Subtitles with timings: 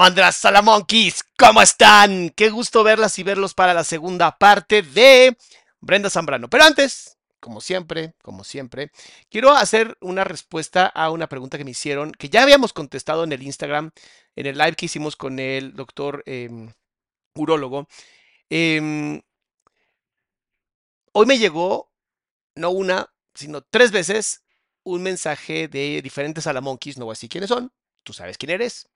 [0.00, 2.30] Salamandras, Salamonkeys, ¿cómo están?
[2.30, 5.36] Qué gusto verlas y verlos para la segunda parte de
[5.78, 6.48] Brenda Zambrano.
[6.48, 8.92] Pero antes, como siempre, como siempre,
[9.28, 13.32] quiero hacer una respuesta a una pregunta que me hicieron, que ya habíamos contestado en
[13.32, 13.90] el Instagram,
[14.36, 16.48] en el live que hicimos con el doctor eh,
[17.34, 17.86] urólogo.
[18.48, 19.20] Eh,
[21.12, 21.92] hoy me llegó,
[22.54, 24.44] no una, sino tres veces,
[24.82, 27.70] un mensaje de diferentes Salamonkeys, no voy quiénes son,
[28.02, 28.88] tú sabes quién eres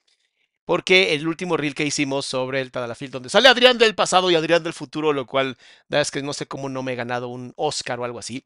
[0.64, 4.34] porque el último reel que hicimos sobre el Tadalafil, donde sale Adrián del pasado y
[4.36, 5.56] Adrián del futuro, lo cual,
[5.88, 8.44] la es que no sé cómo no me he ganado un Oscar o algo así.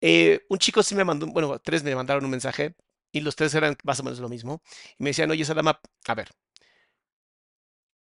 [0.00, 2.74] Eh, un chico sí me mandó, bueno, tres me mandaron un mensaje
[3.12, 4.62] y los tres eran más o menos lo mismo.
[4.98, 6.30] Y me decían, oye, Salama, a ver,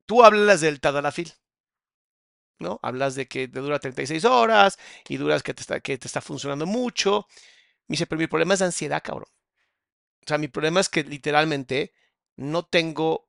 [0.07, 1.31] tú hablas del Tadalafil,
[2.59, 2.79] ¿no?
[2.83, 6.21] Hablas de que te dura 36 horas y duras que te está, que te está
[6.21, 7.27] funcionando mucho.
[7.87, 9.29] Me dice, pero mi problema es ansiedad, cabrón.
[10.25, 11.93] O sea, mi problema es que literalmente
[12.35, 13.24] no tengo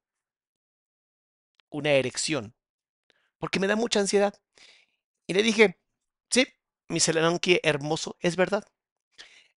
[1.77, 2.55] una erección,
[3.39, 4.35] porque me da mucha ansiedad.
[5.27, 5.79] Y le dije,
[6.31, 6.47] sí,
[6.89, 8.65] mi Selenonqui hermoso, es verdad.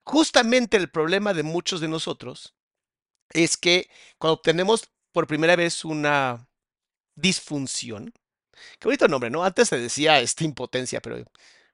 [0.03, 2.55] Justamente el problema de muchos de nosotros
[3.29, 6.47] es que cuando tenemos por primera vez una
[7.15, 8.13] disfunción,
[8.79, 9.43] qué bonito nombre, ¿no?
[9.43, 11.23] Antes se decía esta impotencia, pero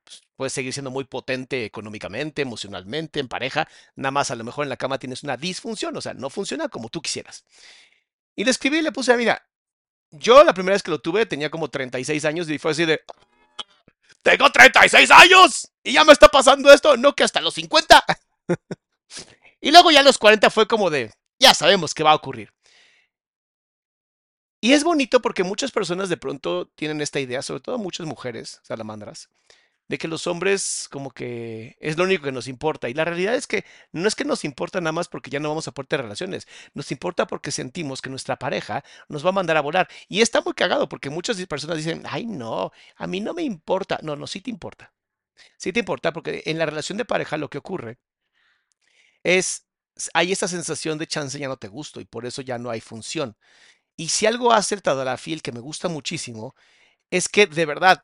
[0.03, 4.66] pues, puedes seguir siendo muy potente económicamente, emocionalmente, en pareja, nada más a lo mejor
[4.66, 7.45] en la cama tienes una disfunción, o sea, no funciona como tú quisieras.
[8.35, 9.47] Y le escribí y le puse, mira,
[10.12, 13.02] yo la primera vez que lo tuve tenía como 36 años y fue así de...
[14.22, 15.72] ¡Tengo 36 años!
[15.84, 18.04] Y ya me está pasando esto, no que hasta los 50.
[19.62, 21.12] y luego ya a los 40 fue como de...
[21.40, 22.52] Ya sabemos qué va a ocurrir.
[24.62, 28.62] Y es bonito porque muchas personas de pronto tienen esta idea, sobre todo muchas mujeres
[28.64, 29.30] salamandras,
[29.88, 32.89] de que los hombres como que es lo único que nos importa.
[32.89, 35.50] Y la realidad es que no es que nos importa nada más porque ya no
[35.50, 36.48] vamos a poder relaciones.
[36.74, 39.88] Nos importa porque sentimos que nuestra pareja nos va a mandar a volar.
[40.07, 44.00] Y está muy cagado porque muchas personas dicen, ay no, a mí no me importa.
[44.01, 44.94] No, no, sí te importa.
[45.57, 47.98] Sí te importa porque en la relación de pareja lo que ocurre
[49.24, 49.65] es,
[50.13, 52.81] hay esa sensación de chance ya no te gusto y por eso ya no hay
[52.81, 53.38] función.
[53.98, 56.56] Y si algo hace el Tadalafil que me gusta muchísimo,
[57.12, 58.04] es que de verdad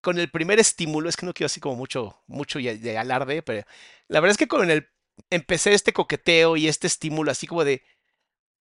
[0.00, 3.66] con el primer estímulo, es que no quiero así como mucho, mucho de alarde, pero
[4.08, 4.88] la verdad es que con el
[5.30, 7.82] empecé este coqueteo y este estímulo así como de,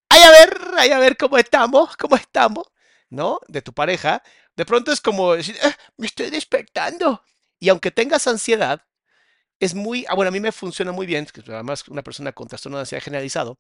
[0.10, 2.66] ay a ver, ay a ver cómo estamos, cómo estamos,
[3.10, 3.40] ¿no?
[3.48, 4.24] De tu pareja,
[4.56, 7.24] de pronto es como decir, ah, me estoy despertando.
[7.60, 8.86] Y aunque tengas ansiedad,
[9.60, 12.78] es muy, ah, bueno, a mí me funciona muy bien, además una persona con trastorno
[12.78, 13.58] de ansiedad generalizado,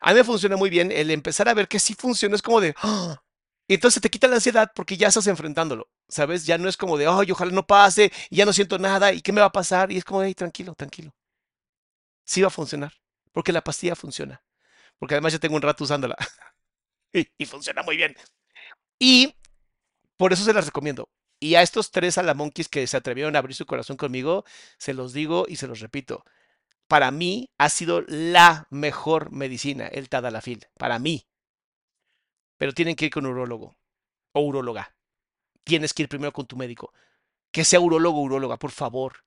[0.00, 2.60] a mí me funciona muy bien el empezar a ver que sí funciona, es como
[2.60, 3.22] de, ¡ah!
[3.70, 6.44] Y entonces te quita la ansiedad porque ya estás enfrentándolo, ¿sabes?
[6.44, 9.30] Ya no es como de, ay, ojalá no pase, ya no siento nada, ¿y qué
[9.30, 9.92] me va a pasar?
[9.92, 11.14] Y es como, hey, tranquilo, tranquilo.
[12.24, 12.92] Sí va a funcionar,
[13.32, 14.42] porque la pastilla funciona,
[14.98, 16.16] porque además ya tengo un rato usándola
[17.12, 18.16] y, y funciona muy bien.
[18.98, 19.36] Y
[20.16, 21.08] por eso se las recomiendo.
[21.40, 24.44] Y a estos tres alamonquis que se atrevieron a abrir su corazón conmigo,
[24.78, 26.24] se los digo y se los repito.
[26.88, 30.66] Para mí ha sido la mejor medicina, el tadalafil.
[30.76, 31.29] Para mí.
[32.60, 33.78] Pero tienen que ir con un urólogo
[34.32, 34.94] o uróloga.
[35.64, 36.92] Tienes que ir primero con tu médico.
[37.52, 39.24] Que sea urólogo o uróloga, por favor.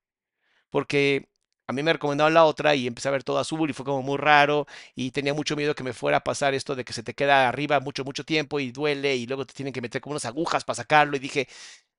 [0.69, 1.29] Porque
[1.67, 4.03] a mí me recomendaron la otra y empecé a ver todo azul y fue como
[4.03, 7.01] muy raro y tenía mucho miedo que me fuera a pasar esto de que se
[7.01, 10.13] te queda arriba mucho, mucho tiempo y duele y luego te tienen que meter como
[10.13, 11.47] unas agujas para sacarlo y dije,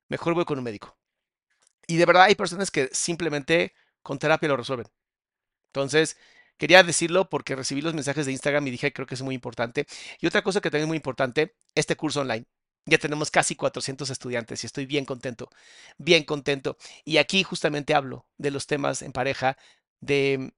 [0.08, 0.96] mejor voy con un médico.
[1.88, 4.86] Y de verdad hay personas que simplemente con terapia lo resuelven.
[5.68, 6.16] Entonces,
[6.58, 9.86] quería decirlo porque recibí los mensajes de Instagram y dije, creo que es muy importante.
[10.20, 12.46] Y otra cosa que también es muy importante, este curso online.
[12.86, 15.48] Ya tenemos casi 400 estudiantes y estoy bien contento,
[15.98, 16.76] bien contento.
[17.04, 19.56] Y aquí justamente hablo de los temas en pareja,
[20.00, 20.52] de,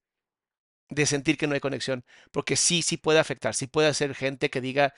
[0.89, 4.51] de sentir que no hay conexión, porque sí, sí puede afectar, sí puede hacer gente
[4.51, 4.95] que diga,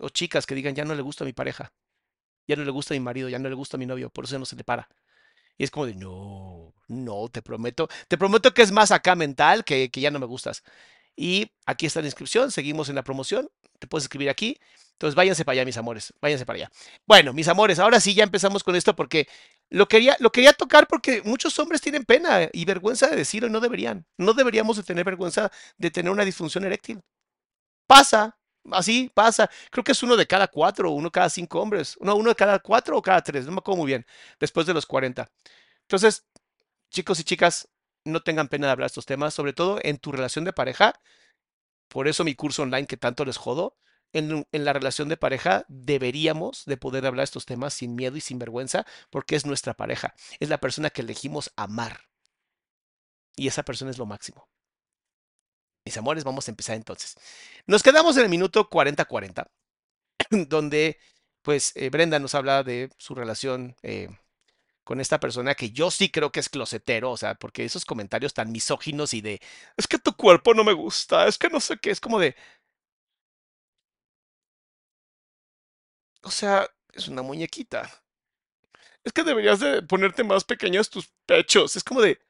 [0.00, 1.72] o chicas que digan, ya no le gusta a mi pareja,
[2.48, 4.24] ya no le gusta a mi marido, ya no le gusta a mi novio, por
[4.24, 4.88] eso no se le para.
[5.58, 9.64] Y es como de, no, no, te prometo, te prometo que es más acá mental
[9.64, 10.62] que, que ya no me gustas.
[11.16, 14.58] Y aquí está la inscripción, seguimos en la promoción, te puedes escribir aquí.
[14.92, 16.70] Entonces váyanse para allá, mis amores, váyanse para allá.
[17.06, 19.28] Bueno, mis amores, ahora sí ya empezamos con esto porque
[19.70, 23.52] lo quería, lo quería tocar porque muchos hombres tienen pena y vergüenza de decirlo y
[23.52, 24.06] no deberían.
[24.16, 27.00] No deberíamos de tener vergüenza de tener una disfunción eréctil.
[27.86, 28.38] Pasa,
[28.70, 29.50] Así pasa.
[29.70, 31.96] Creo que es uno de cada cuatro, uno cada cinco hombres.
[32.00, 33.46] No, uno de cada cuatro o cada tres.
[33.46, 34.06] No me acuerdo muy bien.
[34.40, 35.30] Después de los 40.
[35.82, 36.26] Entonces,
[36.90, 37.68] chicos y chicas,
[38.04, 40.94] no tengan pena de hablar estos temas, sobre todo en tu relación de pareja.
[41.88, 43.76] Por eso mi curso online que tanto les jodo.
[44.14, 48.22] En, en, la relación de pareja deberíamos de poder hablar estos temas sin miedo y
[48.22, 50.14] sin vergüenza porque es nuestra pareja.
[50.40, 52.08] Es la persona que elegimos amar.
[53.36, 54.48] Y esa persona es lo máximo.
[55.88, 57.16] Mis amores, vamos a empezar entonces.
[57.66, 59.48] Nos quedamos en el minuto 40-40,
[60.48, 60.98] donde
[61.40, 64.10] pues eh, Brenda nos habla de su relación eh,
[64.84, 68.34] con esta persona que yo sí creo que es closetero, o sea, porque esos comentarios
[68.34, 69.40] tan misóginos y de,
[69.78, 72.36] es que tu cuerpo no me gusta, es que no sé qué, es como de...
[76.22, 77.90] O sea, es una muñequita.
[79.04, 81.74] Es que deberías de ponerte más pequeños tus pechos.
[81.76, 82.20] Es como de...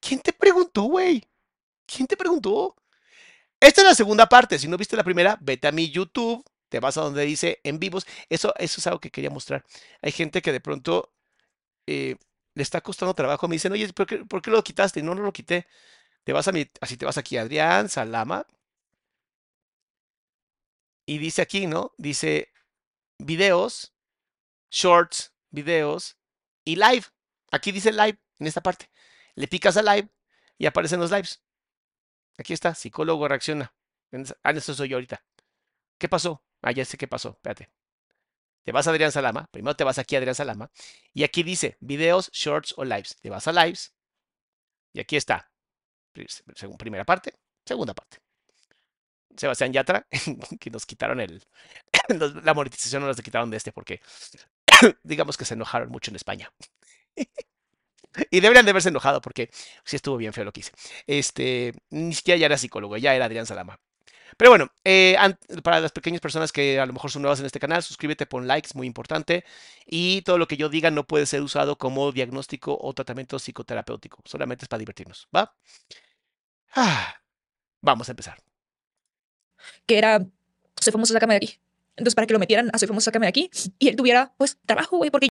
[0.00, 1.22] ¿Quién te preguntó, güey?
[1.86, 2.76] ¿Quién te preguntó?
[3.60, 4.58] Esta es la segunda parte.
[4.58, 7.78] Si no viste la primera, vete a mi YouTube, te vas a donde dice en
[7.78, 8.06] vivos.
[8.28, 9.64] Eso, eso es algo que quería mostrar.
[10.02, 11.12] Hay gente que de pronto
[11.86, 12.16] eh,
[12.54, 13.48] le está costando trabajo.
[13.48, 15.02] Me dicen, oye, ¿por qué, ¿por qué, lo quitaste?
[15.02, 15.66] No, no lo quité.
[16.24, 18.46] Te vas a mi, así te vas aquí, Adrián, Salama.
[21.06, 21.92] Y dice aquí, ¿no?
[21.98, 22.52] Dice
[23.18, 23.94] videos,
[24.70, 26.16] shorts, videos
[26.64, 27.04] y live.
[27.52, 28.90] Aquí dice live, en esta parte.
[29.36, 30.08] Le picas a live
[30.58, 31.45] y aparecen los lives.
[32.38, 33.72] Aquí está, psicólogo reacciona.
[34.42, 35.24] Ah, eso soy yo ahorita.
[35.98, 36.42] ¿Qué pasó?
[36.62, 37.30] Ah, ya sé qué pasó.
[37.30, 37.70] Espérate.
[38.64, 39.48] Te vas a Adrián Salama.
[39.50, 40.70] Primero te vas aquí a Adrián Salama.
[41.12, 43.16] Y aquí dice videos, shorts o lives.
[43.20, 43.94] Te vas a lives.
[44.92, 45.50] Y aquí está.
[46.54, 47.34] Según primera parte,
[47.64, 48.18] segunda parte.
[49.36, 50.06] Sebastián Yatra,
[50.60, 51.42] que nos quitaron el.
[52.42, 54.00] la monetización no nos quitaron de este porque
[55.02, 56.50] digamos que se enojaron mucho en España.
[58.30, 59.50] Y deberían de haberse enojado porque
[59.84, 60.72] sí estuvo bien feo lo que hice.
[61.06, 63.78] Este, ni siquiera ya era psicólogo, ya era Adrián Salama.
[64.36, 65.16] Pero bueno, eh,
[65.62, 68.46] para las pequeñas personas que a lo mejor son nuevas en este canal, suscríbete, pon
[68.46, 69.44] likes, muy importante.
[69.86, 74.20] Y todo lo que yo diga no puede ser usado como diagnóstico o tratamiento psicoterapéutico.
[74.24, 75.54] Solamente es para divertirnos, ¿va?
[76.74, 77.14] Ah,
[77.80, 78.38] vamos a empezar.
[79.86, 80.26] Que era,
[80.80, 81.60] soy famoso, sácame de aquí.
[81.96, 83.50] Entonces, para que lo metieran a soy famoso, sácame de aquí.
[83.78, 85.28] Y él tuviera, pues, trabajo, güey, porque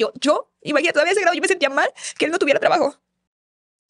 [0.00, 2.96] yo, yo, imagínate, todavía ese grado yo me sentía mal que él no tuviera trabajo.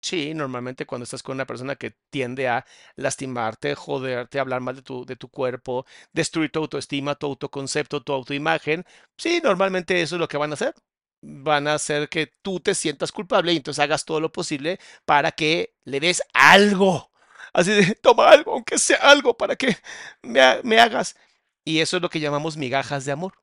[0.02, 2.64] Sí, normalmente cuando estás con una persona que tiende a
[2.97, 8.12] lastimarte, joderte, hablar mal de tu, de tu cuerpo, destruir tu autoestima, tu autoconcepto, tu
[8.14, 8.87] autoimagen,
[9.19, 10.75] sí, normalmente eso es lo que van a hacer.
[11.23, 15.33] Van a hacer que tú te sientas culpable y entonces hagas todo lo posible para
[15.33, 17.11] que le des algo.
[17.52, 19.76] Así de, toma algo, aunque sea algo, para que
[20.23, 21.17] me, me hagas.
[21.64, 23.35] Y eso es lo que llamamos migajas de amor.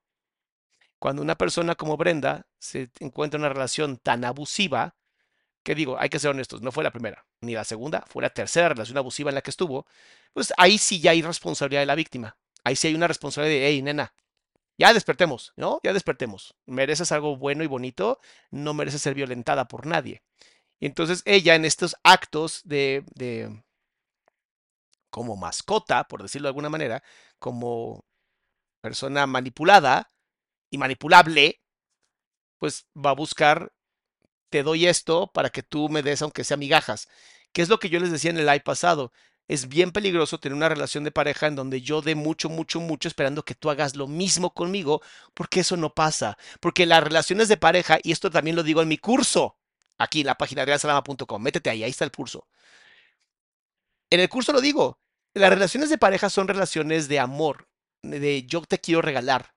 [0.99, 4.95] Cuando una persona como Brenda se encuentra en una relación tan abusiva,
[5.63, 8.29] que digo, hay que ser honestos, no fue la primera, ni la segunda, fue la
[8.29, 9.85] tercera relación abusiva en la que estuvo,
[10.33, 12.37] pues ahí sí ya hay responsabilidad de la víctima.
[12.63, 14.13] Ahí sí hay una responsabilidad de, hey, nena,
[14.77, 15.79] Ya despertemos, ¿no?
[15.83, 16.55] Ya despertemos.
[16.65, 18.19] Mereces algo bueno y bonito,
[18.51, 20.23] no mereces ser violentada por nadie.
[20.79, 23.63] Y entonces ella en estos actos de, de
[25.09, 27.03] como mascota, por decirlo de alguna manera,
[27.39, 28.05] como
[28.81, 30.11] persona manipulada
[30.69, 31.61] y manipulable,
[32.57, 33.71] pues va a buscar,
[34.49, 37.07] te doy esto para que tú me des aunque sea migajas.
[37.53, 39.11] ¿Qué es lo que yo les decía en el live pasado?
[39.47, 43.07] Es bien peligroso tener una relación de pareja en donde yo dé mucho, mucho, mucho
[43.07, 45.01] esperando que tú hagas lo mismo conmigo,
[45.33, 46.37] porque eso no pasa.
[46.59, 49.57] Porque las relaciones de pareja, y esto también lo digo en mi curso,
[49.97, 52.47] aquí en la página de realsalama.com, métete ahí, ahí está el curso.
[54.09, 54.99] En el curso lo digo,
[55.33, 57.67] las relaciones de pareja son relaciones de amor,
[58.01, 59.53] de yo te quiero regalar,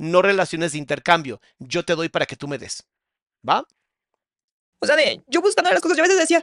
[0.00, 2.86] no relaciones de intercambio, yo te doy para que tú me des.
[3.46, 3.66] ¿Va?
[4.78, 6.42] O sea, de yo buscando las cosas, yo a veces decía,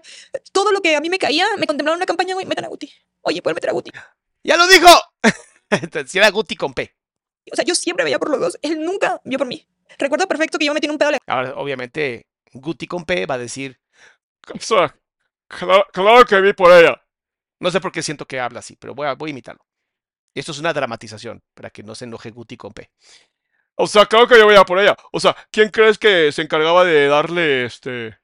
[0.52, 2.68] todo lo que a mí me caía, me contemplaba en una campaña, güey, metan a
[2.68, 2.94] Guti.
[3.24, 3.92] Oye, pueden meter a Guti.
[4.44, 4.88] ¡Ya lo dijo!
[6.06, 6.96] si era Guti con P.
[7.52, 8.60] O sea, yo siempre veía por los dos.
[8.62, 9.68] Él nunca vio por mí.
[9.98, 11.12] Recuerdo perfecto que yo me metí en un pedo.
[11.26, 13.80] Ahora, obviamente, Guti con P va a decir,
[14.54, 14.96] o sea,
[15.48, 17.02] claro, claro que vi por ella.
[17.60, 19.66] No sé por qué siento que habla así, pero voy a, voy a imitarlo.
[20.36, 22.92] Esto es una dramatización para que no se enoje Guti con P.
[23.80, 24.96] O sea, claro que yo veía por ella.
[25.12, 28.18] O sea, ¿quién crees que se encargaba de darle este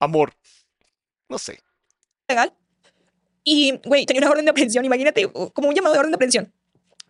[0.00, 0.32] amor?
[1.28, 1.60] No sé.
[2.28, 2.52] legal.
[3.44, 6.52] Y, güey, tenía una orden de aprehensión, imagínate, como un llamado de orden de aprehensión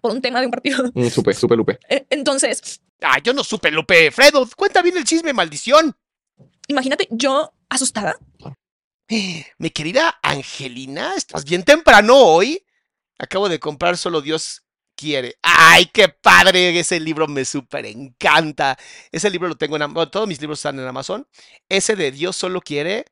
[0.01, 0.85] por un tema de un partido.
[0.95, 1.79] Mm, supe, supe, Lupe.
[1.89, 4.11] Eh, Entonces, Ah, yo no supe, Lupe.
[4.11, 5.97] Fredo, cuenta bien el chisme, maldición.
[6.69, 8.19] imagínate, yo asustada,
[9.59, 12.65] Mi querida Angelina, estás bien temprano hoy.
[13.19, 14.63] Acabo de comprar Solo Dios
[14.99, 15.39] quiere.
[15.43, 16.79] ¡Ay, qué padre!
[16.79, 18.77] Ese libro me súper encanta.
[19.13, 20.11] Ese libro lo tengo en Amazon.
[20.11, 21.27] Todos mis libros están en Amazon.
[21.69, 23.07] Ese de Dios solo quiere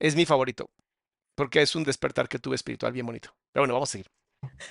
[0.00, 0.70] es mi favorito.
[1.34, 3.36] Porque es un despertar que tuve espiritual bien bonito.
[3.52, 4.06] Pero bueno, vamos a seguir.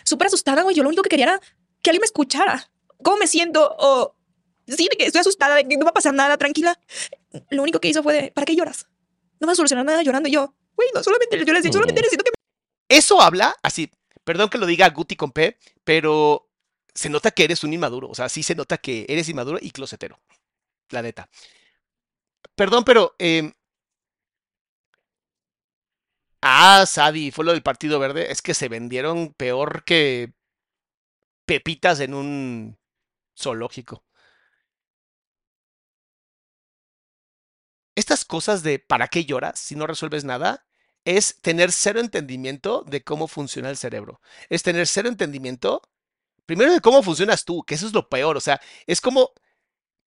[0.04, 0.76] súper asustada, güey.
[0.76, 1.40] Yo lo único que quería era
[1.82, 2.70] que alguien me escuchara.
[3.04, 3.76] ¿Cómo me siento?
[3.78, 4.16] O
[4.68, 6.78] sí, de que estoy asustada, de que no va a pasar nada, tranquila.
[7.52, 8.88] Lo único que hizo fue de, ¿para qué lloras?
[9.40, 10.28] No vas a solucionar nada llorando.
[10.28, 12.32] Y yo, güey, no solamente yo les digo, solamente necesito que
[12.90, 13.92] Eso habla, así,
[14.28, 16.50] perdón que lo diga Guti con P, pero
[16.94, 18.10] se nota que eres un inmaduro.
[18.10, 20.20] O sea, sí se nota que eres inmaduro y closetero.
[20.92, 21.30] La neta.
[22.56, 23.16] Perdón, pero.
[23.20, 23.54] em,
[26.42, 28.32] Ah, Sadi, fue lo del Partido Verde.
[28.32, 30.34] Es que se vendieron peor que
[31.46, 32.78] pepitas en un
[33.38, 34.04] zoológico.
[37.96, 40.67] Estas cosas de ¿para qué lloras si no resuelves nada?
[41.08, 44.20] Es tener cero entendimiento de cómo funciona el cerebro.
[44.50, 45.82] Es tener cero entendimiento,
[46.46, 48.36] primero de cómo funcionas tú, que eso es lo peor.
[48.36, 49.32] O sea, es como,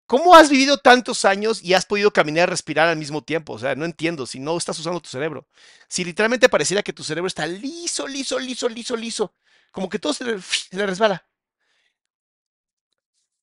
[0.04, 3.54] ¿cómo has vivido tantos años y has podido caminar y respirar al mismo tiempo?
[3.54, 5.48] O sea, no entiendo, si no estás usando tu cerebro.
[5.88, 9.34] Si literalmente pareciera que tu cerebro está liso, liso, liso, liso, liso,
[9.70, 11.26] como que todo se le, se le resbala.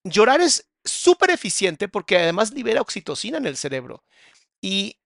[0.04, 4.04] Llorar es súper eficiente porque además libera oxitocina en el cerebro.
[4.62, 5.00] Y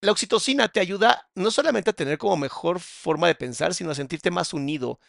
[0.00, 3.94] la oxitocina te ayuda no solamente a tener como mejor forma de pensar, sino a
[3.94, 5.00] sentirte más unido.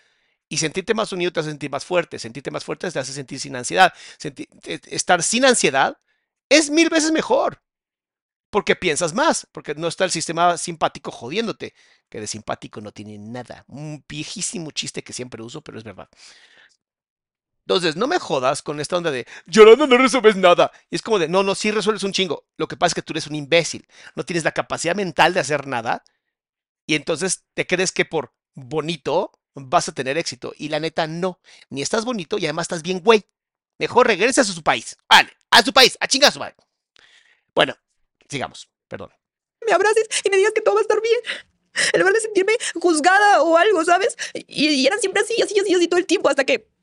[0.49, 2.19] Y sentirte más unido te hace sentir más fuerte.
[2.19, 3.93] Sentirte más fuerte te hace sentir sin ansiedad.
[4.19, 5.97] Senti- te- estar sin ansiedad
[6.49, 7.61] es mil veces mejor.
[8.49, 11.73] Porque piensas más, porque no está el sistema simpático jodiéndote.
[12.09, 13.65] Que de simpático no tiene nada.
[13.67, 16.09] Un viejísimo chiste que siempre uso, pero es verdad.
[17.67, 20.71] Entonces, no me jodas con esta onda de llorando no resuelves nada.
[20.89, 22.45] Y es como de, no, no, sí resuelves un chingo.
[22.55, 23.85] Lo que pasa es que tú eres un imbécil.
[24.15, 26.05] No tienes la capacidad mental de hacer nada.
[26.85, 30.53] Y entonces te crees que por bonito vas a tener éxito.
[30.55, 31.41] Y la neta, no.
[31.69, 33.25] Ni estás bonito y además estás bien, güey.
[33.79, 34.95] Mejor regresa a su país.
[35.09, 36.55] Vale, a su país, a chingar a su madre.
[37.53, 37.75] Bueno,
[38.29, 38.69] sigamos.
[38.87, 39.11] Perdón.
[39.65, 41.19] me abraces y me digas que todo va a estar bien.
[41.91, 44.15] En lugar de sentirme juzgada o algo, ¿sabes?
[44.33, 46.76] Y, y eran siempre así, así, así, así todo el tiempo hasta que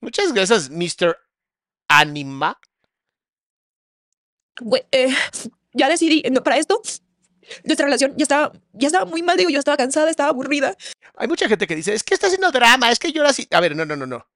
[0.00, 1.16] Muchas gracias, Mr.
[1.88, 2.58] Anima.
[4.92, 5.14] Eh,
[5.72, 6.80] ya decidí, no, para esto,
[7.64, 10.76] nuestra relación ya estaba, ya estaba muy mal, digo, yo estaba cansada, estaba aburrida.
[11.16, 13.46] Hay mucha gente que dice, es que está haciendo drama, es que llora así.
[13.50, 14.28] A ver, no, no, no, no.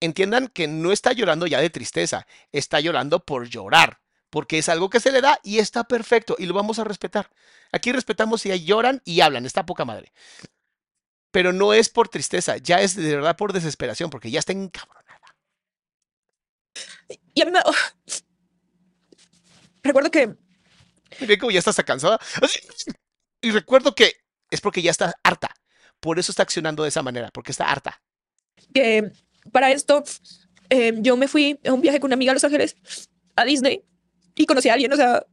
[0.00, 4.00] Entiendan que no está llorando ya de tristeza, está llorando por llorar,
[4.30, 7.30] porque es algo que se le da y está perfecto y lo vamos a respetar.
[7.72, 10.12] Aquí respetamos si lloran y hablan, está poca madre.
[11.30, 14.99] Pero no es por tristeza, ya es de verdad por desesperación, porque ya está encabronada.
[17.34, 17.60] Y a mí me...
[17.64, 17.72] oh.
[19.82, 20.36] Recuerdo que
[21.20, 22.18] Miren cómo ya está hasta cansada.
[23.40, 24.14] Y recuerdo que
[24.50, 25.54] es porque ya está harta.
[25.98, 28.02] Por eso está accionando de esa manera, porque está harta.
[28.72, 29.10] que
[29.52, 30.04] para esto
[30.68, 32.76] eh, yo me fui a un viaje con una amiga a Los Ángeles,
[33.36, 33.84] a Disney,
[34.34, 35.24] y conocí a alguien, o sea,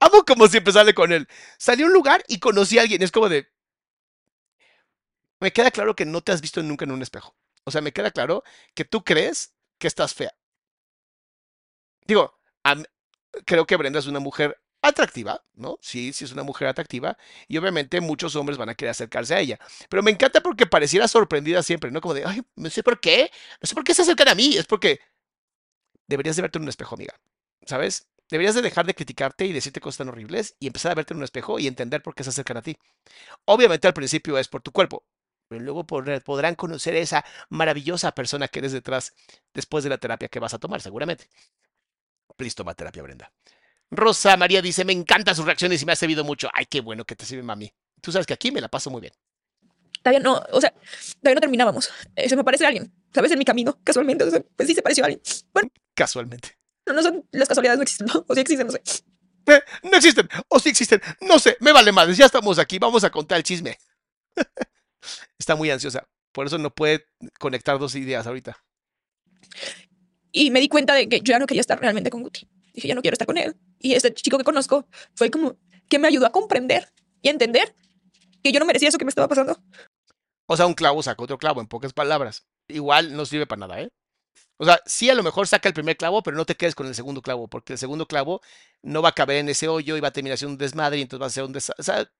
[0.00, 1.28] Amo como siempre sale con él.
[1.56, 3.02] Salió a un lugar y conocí a alguien.
[3.02, 3.46] Es como de.
[5.40, 7.36] Me queda claro que no te has visto nunca en un espejo.
[7.64, 8.42] O sea, me queda claro
[8.74, 10.34] que tú crees que estás fea.
[12.06, 12.34] Digo,
[13.44, 15.78] creo que Brenda es una mujer atractiva, ¿no?
[15.80, 17.16] Sí, sí es una mujer atractiva
[17.46, 19.58] y obviamente muchos hombres van a querer acercarse a ella.
[19.88, 22.00] Pero me encanta porque pareciera sorprendida siempre, ¿no?
[22.00, 24.56] Como de, ay, no sé por qué, no sé por qué se acercan a mí.
[24.56, 25.00] Es porque
[26.06, 27.14] deberías de verte en un espejo, amiga.
[27.66, 28.08] ¿Sabes?
[28.30, 31.18] Deberías de dejar de criticarte y decirte cosas tan horribles y empezar a verte en
[31.18, 32.76] un espejo y entender por qué se acercan a ti.
[33.44, 35.04] Obviamente al principio es por tu cuerpo,
[35.52, 39.12] pero luego podrán conocer a esa maravillosa persona que eres detrás
[39.52, 41.28] después de la terapia que vas a tomar, seguramente.
[42.36, 43.30] Please toma terapia, Brenda.
[43.90, 46.48] Rosa María dice, me encantan sus reacciones y me ha servido mucho.
[46.54, 47.70] Ay, qué bueno que te sirve, mami.
[48.00, 49.12] Tú sabes que aquí me la paso muy bien.
[50.02, 50.72] Todavía no, o sea,
[51.20, 51.90] todavía no terminábamos.
[52.16, 53.30] Eh, se me parece a alguien, ¿sabes?
[53.30, 54.24] En mi camino, casualmente.
[54.56, 55.22] pues sí, se pareció a alguien.
[55.52, 55.68] Bueno.
[55.94, 56.58] Casualmente.
[56.86, 58.24] No, no son, las casualidades no existen, ¿no?
[58.26, 58.82] O sí existen, no sé.
[59.46, 63.04] Eh, no existen, o sí existen, no sé, me vale madres, ya estamos aquí, vamos
[63.04, 63.78] a contar el chisme.
[65.38, 67.06] Está muy ansiosa, por eso no puede
[67.38, 68.56] conectar dos ideas ahorita.
[70.32, 72.48] Y me di cuenta de que yo ya no quería estar realmente con Guti.
[72.72, 73.56] Dije, ya no quiero estar con él.
[73.78, 76.88] Y este chico que conozco fue como que me ayudó a comprender
[77.20, 77.74] y a entender
[78.42, 79.62] que yo no merecía eso que me estaba pasando.
[80.46, 82.46] O sea, un clavo saca otro clavo, en pocas palabras.
[82.68, 83.88] Igual no sirve para nada, ¿eh?
[84.56, 86.86] O sea, sí a lo mejor saca el primer clavo, pero no te quedes con
[86.86, 88.40] el segundo clavo, porque el segundo clavo
[88.82, 91.02] no va a caber en ese hoyo y va a terminar siendo un desmadre y
[91.02, 91.80] entonces va a ser un desastre.
[91.80, 92.10] O sea,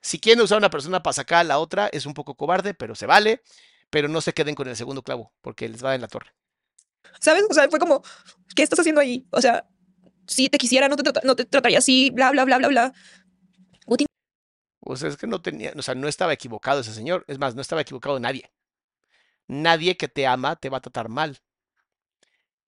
[0.00, 2.74] si quieren usar a una persona para sacar a la otra, es un poco cobarde,
[2.74, 3.42] pero se vale.
[3.90, 6.34] Pero no se queden con el segundo clavo, porque les va en la torre.
[7.20, 7.44] ¿Sabes?
[7.48, 8.02] O sea, fue como,
[8.56, 9.26] ¿qué estás haciendo ahí?
[9.30, 9.68] O sea,
[10.26, 12.94] si te quisiera, no te, no te trataría así, bla, bla, bla, bla, bla.
[14.86, 17.24] O sea, es que no tenía, o sea, no estaba equivocado ese señor.
[17.26, 18.52] Es más, no estaba equivocado nadie.
[19.46, 21.40] Nadie que te ama te va a tratar mal.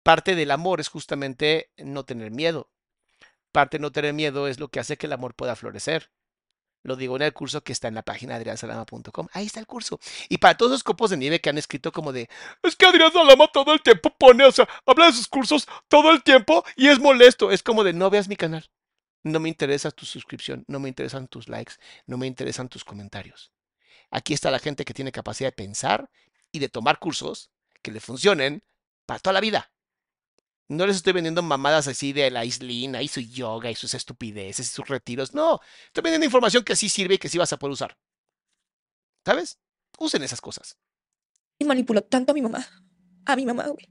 [0.04, 2.72] Parte del amor es justamente no tener miedo.
[3.52, 6.12] Parte de no tener miedo es lo que hace que el amor pueda florecer.
[6.84, 9.28] Lo digo en el curso que está en la página adriansalama.com.
[9.34, 10.00] Ahí está el curso.
[10.30, 12.28] Y para todos los copos de nieve que han escrito como de,
[12.64, 16.12] es que Adrián Salama todo el tiempo pone, o sea, habla de sus cursos todo
[16.12, 17.52] el tiempo y es molesto.
[17.52, 18.70] Es como de, no veas mi canal.
[19.24, 21.74] No me interesa tu suscripción, no me interesan tus likes,
[22.08, 23.52] no me interesan tus comentarios.
[24.10, 26.10] Aquí está la gente que tiene capacidad de pensar
[26.52, 28.64] y de tomar cursos que le funcionen
[29.06, 29.72] para toda la vida.
[30.68, 34.68] No les estoy vendiendo mamadas así de la islina y su yoga y sus estupideces
[34.68, 35.34] y sus retiros.
[35.34, 37.98] No, estoy vendiendo información que sí sirve y que sí vas a poder usar.
[39.26, 39.60] ¿Sabes?
[40.00, 40.78] Usen esas cosas.
[41.60, 42.66] Y manipuló tanto a mi mamá.
[43.26, 43.88] A mi mamá, güey.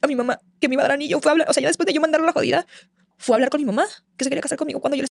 [0.00, 1.20] A mi mamá, que iba a dar anillo.
[1.20, 2.66] Fue a hablar, o sea, ya después de yo mandarle la jodida,
[3.18, 5.08] fue a hablar con mi mamá, que se quería casar conmigo cuando yo le...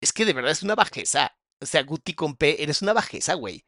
[0.00, 1.36] Es que de verdad es una bajeza.
[1.60, 3.64] O sea, Guti con P, eres una bajeza, güey.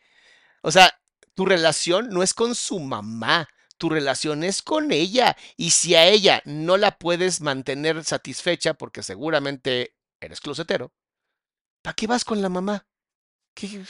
[0.63, 0.93] O sea,
[1.37, 5.37] tu relación no es con su mamá tu relación es con ella.
[5.57, 10.93] Y si a ella no la puedes mantener satisfecha porque seguramente eres closetero,
[11.83, 12.87] ¿para qué vas con la mamá?
[13.55, 13.85] ¿Qué?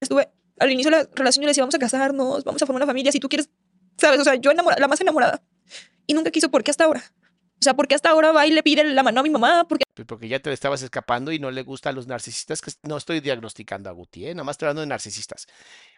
[0.00, 2.82] Estuve al inicio de la relación yo le decía, vamos a casarnos, vamos a formar
[2.82, 3.50] una familia, si tú quieres,
[3.98, 4.20] ¿sabes?
[4.20, 5.42] O sea, yo enamorada, la más enamorada.
[6.06, 7.02] Y nunca quiso, ¿por qué hasta ahora?
[7.58, 9.66] O sea, ¿por qué hasta ahora va y le pide la mano a mi mamá?
[9.68, 12.70] Porque pues porque ya te estabas escapando y no le gusta a los narcisistas, que
[12.82, 14.34] no estoy diagnosticando a Guti, ¿eh?
[14.34, 15.46] nada más estoy hablando de narcisistas.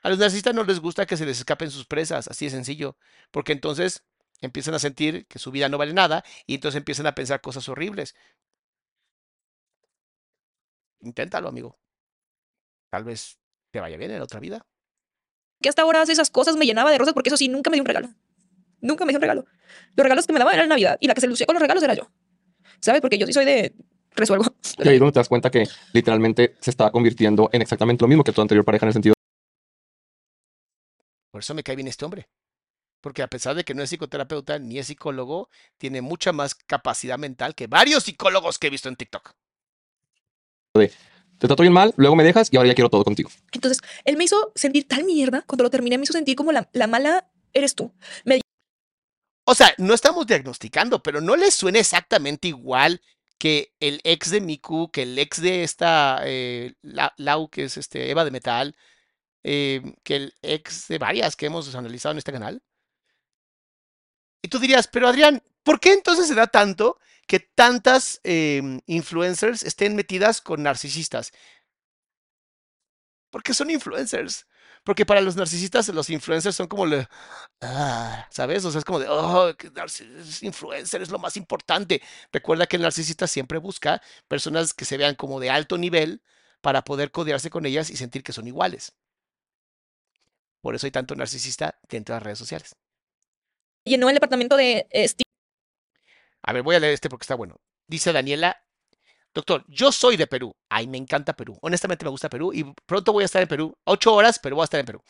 [0.02, 2.96] A los narcisistas no les gusta que se les escapen sus presas, así de sencillo,
[3.32, 4.04] porque entonces
[4.40, 7.68] empiezan a sentir que su vida no vale nada y entonces empiezan a pensar cosas
[7.68, 8.14] horribles.
[11.00, 11.76] Inténtalo, amigo.
[12.90, 13.40] Tal vez
[13.72, 14.64] te vaya bien en otra vida.
[15.60, 17.74] Que hasta ahora hace esas cosas me llenaba de rosas porque eso sí, nunca me
[17.74, 18.10] dio un regalo.
[18.80, 19.44] Nunca me dio un regalo.
[19.94, 21.82] Los regalos que me daban eran Navidad y la que se lucía con los regalos
[21.82, 22.08] era yo.
[22.80, 23.00] ¿Sabes?
[23.00, 23.74] Porque yo sí soy de
[24.14, 24.44] resuelvo.
[24.78, 28.08] Y ahí es donde te das cuenta que literalmente se estaba convirtiendo en exactamente lo
[28.08, 29.14] mismo que tu anterior pareja en el sentido.
[31.30, 32.28] Por eso me cae bien este hombre.
[33.00, 37.16] Porque a pesar de que no es psicoterapeuta ni es psicólogo, tiene mucha más capacidad
[37.16, 39.34] mental que varios psicólogos que he visto en TikTok.
[40.72, 40.90] te
[41.46, 43.30] trato bien mal, luego me dejas y ahora ya quiero todo contigo.
[43.52, 45.42] Entonces, él me hizo sentir tal mierda.
[45.46, 47.92] Cuando lo terminé, me hizo sentir como la, la mala eres tú.
[48.24, 48.40] Me
[49.50, 53.00] o sea, no estamos diagnosticando, pero no le suena exactamente igual
[53.38, 58.11] que el ex de Miku, que el ex de esta eh, Lau, que es este
[58.11, 58.76] Eva de Metal,
[59.44, 62.62] eh, que el ex de varias que hemos analizado en este canal.
[64.42, 69.62] Y tú dirías, pero Adrián, ¿por qué entonces se da tanto que tantas em, influencers
[69.62, 71.32] estén metidas con narcisistas?
[73.30, 74.46] Porque son influencers.
[74.84, 77.06] Porque para los narcisistas, los influencers son como le.
[77.60, 78.64] Ah, ¿Sabes?
[78.64, 79.06] O sea, es como de.
[79.08, 79.52] Oh,
[80.42, 82.02] influencer es lo más importante.
[82.32, 86.22] Recuerda que el narcisista siempre busca personas que se vean como de alto nivel
[86.60, 88.94] para poder codearse con ellas y sentir que son iguales.
[90.60, 92.76] Por eso hay tanto narcisista dentro de las redes sociales.
[93.84, 94.86] Llenó el departamento de.
[96.42, 97.60] A ver, voy a leer este porque está bueno.
[97.86, 98.62] Dice Daniela
[99.38, 100.53] Doctor, yo soy de Perú.
[100.68, 101.57] Ay, me encanta Perú.
[101.62, 103.72] Honestamente me gusta Perú y pronto voy a estar en Perú.
[103.85, 105.01] Ocho horas, pero voy a estar en Perú.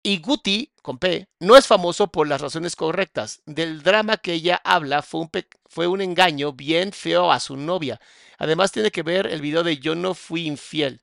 [0.00, 3.42] Y Guti, con P, no es famoso por las razones correctas.
[3.44, 5.30] Del drama que ella habla fue un,
[5.66, 8.00] fue un engaño bien feo a su novia.
[8.38, 11.02] Además tiene que ver el video de Yo no fui infiel.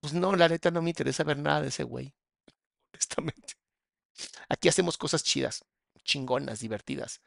[0.00, 2.14] Pues no, la neta no me interesa ver nada de ese güey.
[2.94, 3.52] Honestamente.
[4.48, 5.62] Aquí hacemos cosas chidas,
[6.04, 7.20] chingonas, divertidas.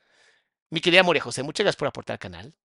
[0.72, 2.56] Mi querida Moria José, muchas gracias por aportar al canal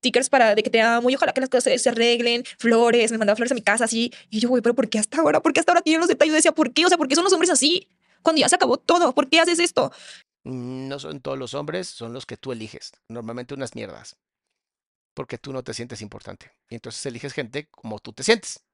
[0.00, 3.18] stickers para de que te amo y ojalá que las cosas se arreglen, flores, me
[3.18, 4.12] mandaba flores a mi casa así.
[4.30, 5.40] Y yo, güey, pero ¿por qué hasta ahora?
[5.40, 6.32] ¿Por qué hasta ahora tienen los detalles?
[6.32, 6.84] Yo decía, ¿por qué?
[6.86, 7.86] O sea, ¿por qué son los hombres así?
[8.22, 9.92] Cuando ya se acabó todo, ¿por qué haces esto?
[10.44, 12.92] Mm, no son todos los hombres, son los que tú eliges.
[13.08, 14.16] Normalmente unas mierdas.
[15.14, 16.52] Porque tú no te sientes importante.
[16.68, 18.64] Y entonces eliges gente como tú te sientes.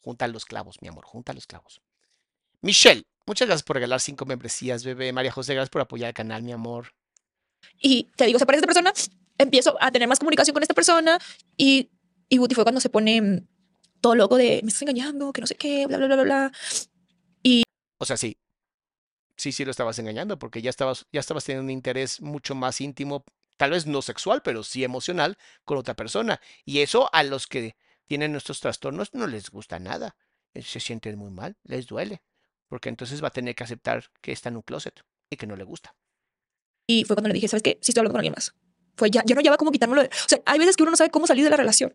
[0.00, 1.80] Junta los clavos, mi amor, junta los clavos.
[2.60, 5.12] Michelle, muchas gracias por regalar cinco membresías, bebé.
[5.12, 6.94] María José, gracias por apoyar el canal, mi amor.
[7.80, 8.92] Y te digo, se parece a esta persona,
[9.38, 11.18] empiezo a tener más comunicación con esta persona
[11.56, 11.90] y,
[12.28, 13.46] y Guti fue cuando se pone mm,
[14.00, 16.52] todo loco de me estás engañando, que no sé qué, bla, bla, bla, bla, bla.
[17.42, 17.62] Y...
[17.98, 18.36] O sea, sí.
[19.36, 22.80] Sí, sí lo estabas engañando porque ya estabas, ya estabas teniendo un interés mucho más
[22.80, 23.24] íntimo,
[23.56, 26.40] tal vez no sexual, pero sí emocional con otra persona.
[26.64, 30.16] Y eso a los que tienen nuestros trastornos no les gusta nada.
[30.52, 32.22] Eh, se sienten muy mal, les duele.
[32.68, 35.56] Porque entonces va a tener que aceptar que está en un closet y que no
[35.56, 35.94] le gusta.
[36.86, 37.78] Y fue cuando le dije, ¿sabes qué?
[37.80, 38.54] Sí estoy hablando con alguien más.
[38.96, 40.02] Fue ya, ya no lleva cómo quitármelo.
[40.02, 41.94] O sea, hay veces que uno no sabe cómo salir de la relación.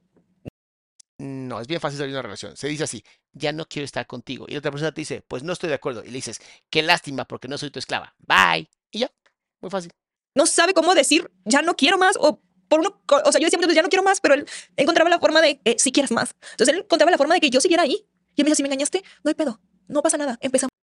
[1.20, 2.56] No, es bien fácil salir de una relación.
[2.56, 4.46] Se dice así, ya no quiero estar contigo.
[4.48, 6.02] Y otra persona te dice, pues no estoy de acuerdo.
[6.04, 8.16] Y le dices, qué lástima porque no soy tu esclava.
[8.20, 8.70] Bye.
[8.92, 9.12] Y ya,
[9.60, 9.92] muy fácil.
[10.34, 12.16] No sabe cómo decir, ya no quiero más.
[12.20, 14.46] O por uno, o sea, yo decía muchas veces, ya no quiero más, pero él
[14.78, 16.36] encontraba la forma de, eh, si quieres más.
[16.52, 18.06] Entonces él encontraba la forma de que yo siguiera ahí.
[18.36, 19.60] Y él me dice, si me engañaste, no hay pedo.
[19.88, 20.38] No pasa nada.
[20.40, 20.79] Empezamos.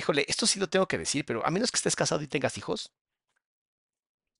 [0.00, 2.56] Híjole, esto sí lo tengo que decir, pero a menos que estés casado y tengas
[2.56, 2.90] hijos,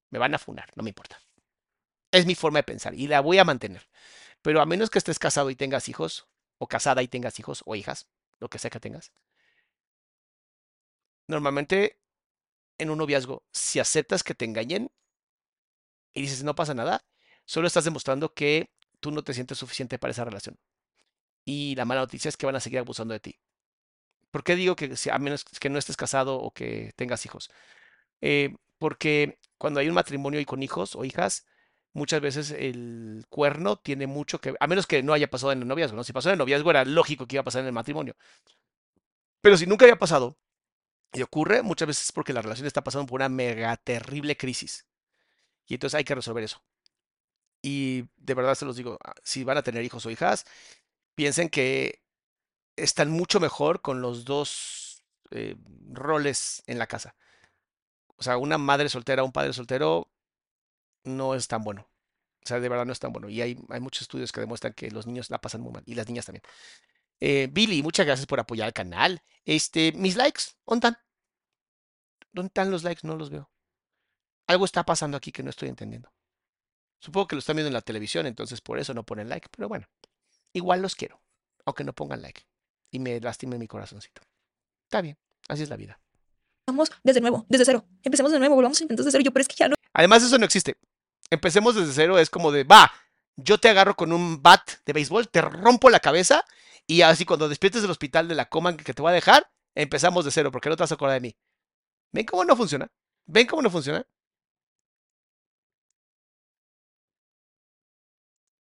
[0.08, 1.20] me van a funar, no me importa.
[2.10, 3.86] Es mi forma de pensar y la voy a mantener.
[4.40, 7.74] Pero a menos que estés casado y tengas hijos, o casada y tengas hijos o
[7.74, 9.12] hijas, lo que sea que tengas.
[11.28, 12.00] Normalmente
[12.78, 14.90] en un noviazgo, si aceptas que te engañen
[16.14, 17.04] y dices no pasa nada,
[17.44, 18.70] solo estás demostrando que
[19.00, 20.58] tú no te sientes suficiente para esa relación.
[21.44, 23.40] Y la mala noticia es que van a seguir abusando de ti.
[24.30, 27.50] ¿Por qué digo que a menos que no estés casado o que tengas hijos?
[28.20, 31.46] Eh, porque cuando hay un matrimonio y con hijos o hijas,
[31.92, 35.68] muchas veces el cuerno tiene mucho que, a menos que no haya pasado en el
[35.68, 36.04] noviazgo, ¿no?
[36.04, 38.16] Si pasó en el noviazgo era lógico que iba a pasar en el matrimonio.
[39.40, 40.38] Pero si nunca había pasado
[41.12, 44.86] y ocurre, muchas veces es porque la relación está pasando por una mega terrible crisis.
[45.66, 46.62] Y entonces hay que resolver eso.
[47.62, 50.46] Y de verdad se los digo, ah, si van a tener hijos o hijas,
[51.14, 51.99] piensen que
[52.82, 55.56] están mucho mejor con los dos eh,
[55.92, 57.14] roles en la casa.
[58.16, 60.10] O sea, una madre soltera, un padre soltero,
[61.04, 61.88] no es tan bueno.
[62.42, 63.28] O sea, de verdad no es tan bueno.
[63.28, 65.82] Y hay, hay muchos estudios que demuestran que los niños la pasan muy mal.
[65.86, 66.42] Y las niñas también.
[67.20, 69.22] Eh, Billy, muchas gracias por apoyar el canal.
[69.44, 71.02] Este, mis likes, ¿dónde están?
[72.32, 73.06] ¿Dónde están los likes?
[73.06, 73.50] No los veo.
[74.46, 76.12] Algo está pasando aquí que no estoy entendiendo.
[76.98, 79.48] Supongo que lo están viendo en la televisión, entonces por eso no ponen like.
[79.50, 79.88] Pero bueno,
[80.52, 81.22] igual los quiero,
[81.64, 82.49] aunque no pongan like
[82.90, 84.22] y me lastime mi corazoncito.
[84.84, 85.16] Está bien,
[85.48, 86.00] así es la vida.
[86.66, 87.84] Vamos desde nuevo, desde cero.
[88.02, 89.24] Empecemos de nuevo, volvamos a intentar desde cero.
[89.24, 89.76] Yo, pero es que ya no.
[89.92, 90.76] Además, eso no existe.
[91.30, 92.92] Empecemos desde cero, es como de, va,
[93.36, 96.44] yo te agarro con un bat de béisbol, te rompo la cabeza
[96.86, 100.24] y así cuando despiertes del hospital de la coma que te voy a dejar, empezamos
[100.24, 101.36] de cero porque no te vas a acordar de mí.
[102.12, 102.90] ¿Ven cómo no funciona?
[103.26, 104.04] ¿Ven cómo no funciona?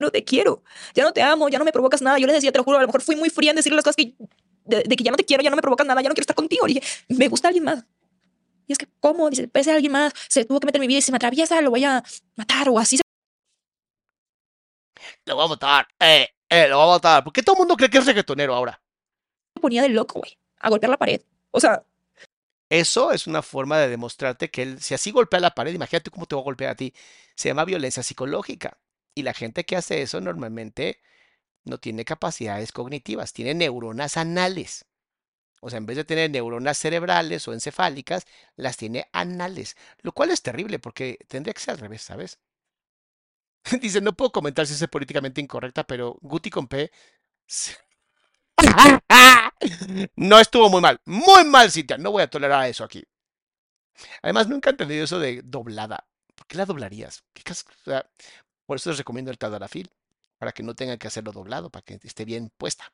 [0.01, 2.17] No te quiero, ya no te amo, ya no me provocas nada.
[2.17, 3.83] Yo les decía, te lo juro, a lo mejor fui muy fría en decirle las
[3.83, 4.15] cosas que,
[4.65, 6.35] de, que ya no te quiero, ya no me provocas nada, ya no quiero estar
[6.35, 6.67] contigo.
[6.67, 7.85] Y dije, me gusta alguien más.
[8.67, 9.29] Y es que, ¿cómo?
[9.29, 11.17] Dice, puede ser alguien más, se tuvo que meter en mi vida y si me
[11.17, 12.03] atraviesa, lo voy a
[12.35, 12.99] matar o así.
[15.25, 17.23] Lo voy a matar, eh, eh, lo voy a matar.
[17.23, 18.81] ¿Por qué todo el mundo cree que es reggaetonero ahora?
[19.55, 21.21] Me ponía de loco, güey, a golpear la pared.
[21.51, 21.83] O sea,
[22.71, 26.25] eso es una forma de demostrarte que él, si así golpea la pared, imagínate cómo
[26.25, 26.93] te va a golpear a ti.
[27.35, 28.77] Se llama violencia psicológica.
[29.15, 31.01] Y la gente que hace eso normalmente
[31.63, 34.85] no tiene capacidades cognitivas, tiene neuronas anales.
[35.61, 40.31] O sea, en vez de tener neuronas cerebrales o encefálicas, las tiene anales, lo cual
[40.31, 42.39] es terrible porque tendría que ser al revés, ¿sabes?
[43.81, 46.91] Dice, no puedo comentar si es políticamente incorrecta, pero Guti con P...
[50.15, 53.03] no estuvo muy mal, muy mal, Cintia, no voy a tolerar eso aquí.
[54.21, 56.07] Además, nunca he entendido eso de doblada.
[56.35, 57.23] ¿Por qué la doblarías?
[57.33, 57.43] ¿Qué
[58.71, 59.91] por eso les recomiendo el Tadalafil,
[60.37, 62.93] para que no tengan que hacerlo doblado, para que esté bien puesta.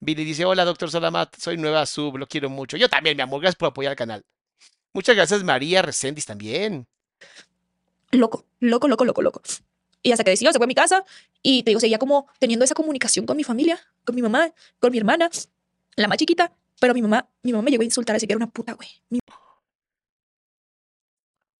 [0.00, 2.76] Billy dice, hola doctor Salamat, soy nueva sub, lo quiero mucho.
[2.76, 4.24] Yo también, mi amor, gracias por apoyar el canal.
[4.92, 6.88] Muchas gracias María Recendis también.
[8.10, 9.40] Loco, loco, loco, loco, loco.
[10.02, 11.04] Y hasta que decidió, se fue a mi casa
[11.44, 14.90] y te digo, seguía como teniendo esa comunicación con mi familia, con mi mamá, con
[14.90, 15.30] mi hermana,
[15.94, 16.50] la más chiquita.
[16.80, 18.88] Pero mi mamá, mi mamá me llegó a insultar, así que era una puta, güey.
[19.10, 19.20] Mi-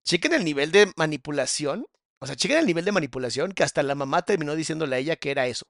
[0.02, 1.86] Chequen el nivel de manipulación.
[2.20, 5.16] O sea, chequen el nivel de manipulación que hasta la mamá terminó diciéndole a ella
[5.16, 5.66] que era eso.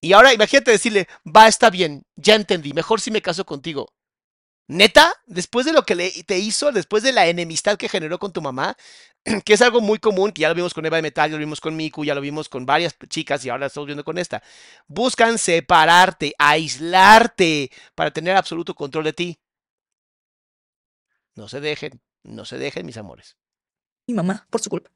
[0.00, 3.88] Y ahora imagínate decirle, va, está bien, ya entendí, mejor si me caso contigo.
[4.68, 8.32] Neta, después de lo que le, te hizo, después de la enemistad que generó con
[8.32, 8.76] tu mamá,
[9.44, 11.40] que es algo muy común, que ya lo vimos con Eva de Metal, ya lo
[11.40, 14.42] vimos con Miku, ya lo vimos con varias chicas y ahora estamos viendo con esta.
[14.88, 19.38] Buscan separarte, aislarte para tener absoluto control de ti.
[21.36, 23.36] No se dejen, no se dejen, mis amores.
[24.06, 24.90] Mi mamá por su culpa.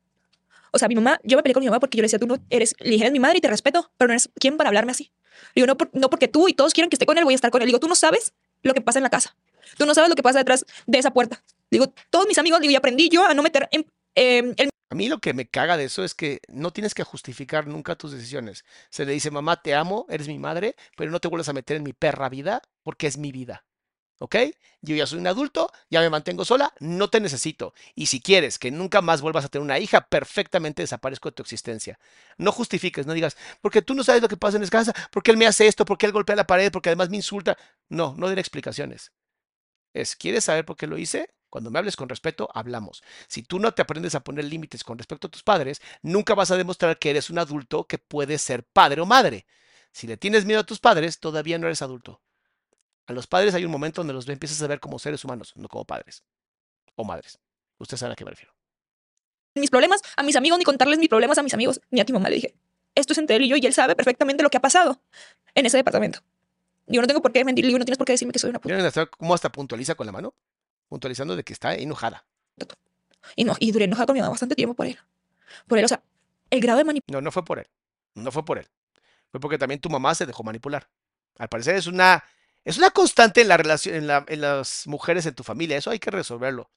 [0.73, 2.27] O sea, mi mamá, yo me peleé con mi mamá porque yo le decía, tú
[2.27, 4.93] no eres, le dije, mi madre y te respeto, pero no eres quién para hablarme
[4.93, 5.11] así.
[5.55, 7.37] Digo, no, por- no porque tú y todos quieren que esté con él, voy a
[7.37, 7.67] estar con él.
[7.67, 9.37] Digo, tú no sabes lo que pasa en la casa.
[9.77, 11.43] Tú no sabes lo que pasa detrás de esa puerta.
[11.71, 14.55] Digo, todos mis amigos, digo, y aprendí yo a no meter en, em,
[14.91, 17.97] A mí lo que me caga de eso es que no tienes que justificar nunca
[17.97, 18.65] tus decisiones.
[18.91, 21.77] Se le dice, mamá, te amo, eres mi madre, pero no te vuelvas a meter
[21.77, 23.65] en mi perra vida porque es mi vida.
[24.23, 24.37] ¿Ok?
[24.83, 27.73] Yo ya soy un adulto, ya me mantengo sola, no te necesito.
[27.95, 31.43] Y si quieres que nunca más vuelvas a tener una hija, perfectamente desaparezco de tu
[31.43, 31.99] existencia.
[32.37, 35.31] No justifiques, no digas, porque tú no sabes lo que pasa en esa casa, porque
[35.31, 37.57] él me hace esto, porque él golpea la pared, porque además me insulta.
[37.89, 39.13] No, no den explicaciones.
[39.95, 41.31] Es, ¿quieres saber por qué lo hice?
[41.49, 43.03] Cuando me hables con respeto, hablamos.
[43.27, 46.51] Si tú no te aprendes a poner límites con respecto a tus padres, nunca vas
[46.51, 49.47] a demostrar que eres un adulto que puede ser padre o madre.
[49.93, 52.21] Si le tienes miedo a tus padres, todavía no eres adulto.
[53.11, 55.67] A los padres hay un momento donde los empiezas a ver como seres humanos, no
[55.67, 56.23] como padres
[56.95, 57.41] o madres.
[57.79, 58.55] Ustedes saben a qué me refiero.
[59.57, 62.13] mis problemas a mis amigos, ni contarles mis problemas a mis amigos, ni a ti
[62.13, 62.29] mamá.
[62.29, 62.55] Le dije,
[62.95, 65.03] esto es entre él y yo y él sabe perfectamente lo que ha pasado
[65.57, 66.21] en ese departamento.
[66.87, 68.51] Yo no tengo por qué mentir, le digo, no tienes por qué decirme que soy
[68.51, 68.73] una puta.
[68.73, 70.33] ¿Vieron hasta cómo hasta puntualiza con la mano?
[70.89, 72.25] Puntualizando de que está enojada.
[73.35, 74.97] Y, no, y duré enojada con mi mamá bastante tiempo por él.
[75.67, 76.01] Por él, o sea,
[76.49, 77.25] el grado de manipulación.
[77.25, 77.67] No, no fue por él.
[78.15, 78.69] No fue por él.
[79.33, 80.89] Fue porque también tu mamá se dejó manipular.
[81.39, 82.23] Al parecer es una,
[82.65, 85.77] es una constante en la relación, en, la- en las mujeres en tu familia.
[85.77, 86.71] Eso hay que resolverlo.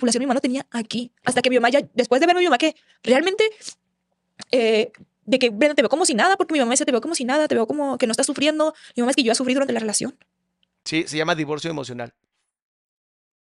[0.00, 1.12] mi mamá no tenía aquí.
[1.24, 3.44] Hasta que mi mamá ya, después de ver a mi mamá que realmente,
[4.52, 4.92] eh,
[5.24, 7.14] de que Brenda te veo como si nada, porque mi mamá dice te veo como
[7.14, 8.74] si nada, te veo como que no estás sufriendo.
[8.94, 10.16] Mi mamá es que yo ya sufrí durante la relación.
[10.84, 12.14] Sí, se llama divorcio emocional.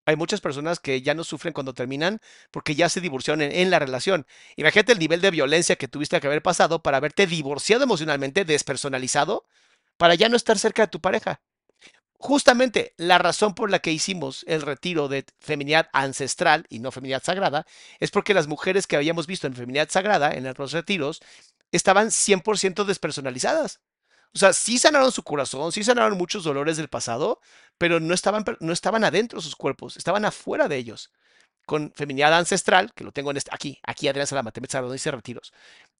[0.06, 3.70] Hay muchas personas que ya no sufren cuando terminan porque ya se divorciaron en, en
[3.70, 4.26] la relación.
[4.56, 9.46] Imagínate el nivel de violencia que tuviste que haber pasado para haberte divorciado emocionalmente, despersonalizado,
[9.96, 11.40] para ya no estar cerca de tu pareja.
[12.18, 17.22] Justamente la razón por la que hicimos el retiro de feminidad ancestral y no feminidad
[17.22, 17.66] sagrada
[18.00, 21.20] es porque las mujeres que habíamos visto en feminidad sagrada en los retiros
[21.70, 23.80] estaban 100% despersonalizadas.
[24.34, 27.40] O sea, sí sanaron su corazón, sí sanaron muchos dolores del pasado,
[27.78, 31.12] pero no estaban, no estaban adentro de sus cuerpos, estaban afuera de ellos.
[31.66, 35.10] Con feminidad ancestral, que lo tengo en este, aquí, aquí Adrián Salama, Temet donde dice
[35.10, 35.52] retiros,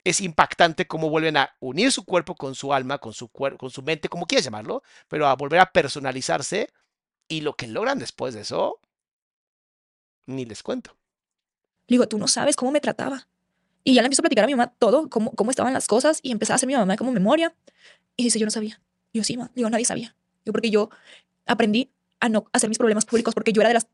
[0.05, 3.83] es impactante cómo vuelven a unir su cuerpo con su alma, con su, con su
[3.83, 6.69] mente, como quieras llamarlo, pero a volver a personalizarse
[7.27, 8.81] y lo que logran después de eso,
[10.27, 10.97] ni les cuento.
[11.89, 13.27] Digo, tú no sabes cómo me trataba.
[13.83, 16.21] Y ya le empiezo a platicar a mi mamá todo, cómo, cómo estaban las cosas,
[16.23, 17.55] y empezaba a hacer mi mamá como memoria.
[18.17, 18.81] Y dice, yo no sabía.
[19.13, 19.51] Yo sí, ma.
[19.55, 20.15] Digo, nadie sabía.
[20.45, 20.91] Yo porque yo
[21.47, 21.91] aprendí
[22.21, 23.87] a no hacer mis problemas públicos porque yo era de las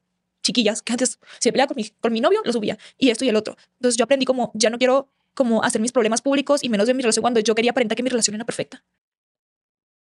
[0.42, 2.78] chiquillas que antes se peleaba con mi, con mi novio, lo subía.
[2.98, 3.56] Y esto y el otro.
[3.74, 6.94] Entonces yo aprendí como, ya no quiero como hacer mis problemas públicos y menos de
[6.94, 8.84] mi relación cuando yo quería aparentar que mi relación era perfecta.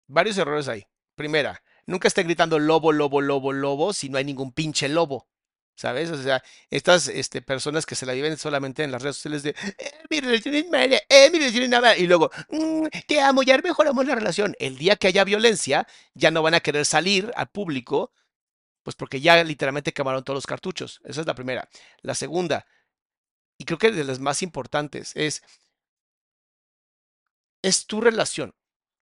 [0.08, 0.86] Varios errores ahí.
[1.14, 5.28] Primera, nunca esté gritando lobo, lobo, lobo, lobo si no hay ningún pinche lobo.
[5.78, 6.10] ¿Sabes?
[6.10, 9.50] O sea, estas este, personas que se la viven solamente en las redes sociales de
[9.50, 13.42] "Eh, mi relación es mala, eh, mi relación es mala", y luego "Mm, te amo,
[13.42, 14.54] ya mejoramos la relación.
[14.58, 18.10] El día que haya violencia, ya no van a querer salir al público,
[18.84, 21.00] pues porque ya literalmente quemaron todos los cartuchos.
[21.04, 21.68] Esa es la primera.
[22.00, 22.66] La segunda,
[23.58, 25.42] y creo que de las más importantes, es,
[27.62, 28.54] es tu relación.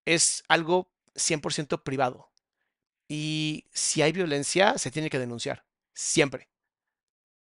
[0.05, 2.31] Es algo 100% privado.
[3.07, 5.65] Y si hay violencia, se tiene que denunciar.
[5.93, 6.49] Siempre.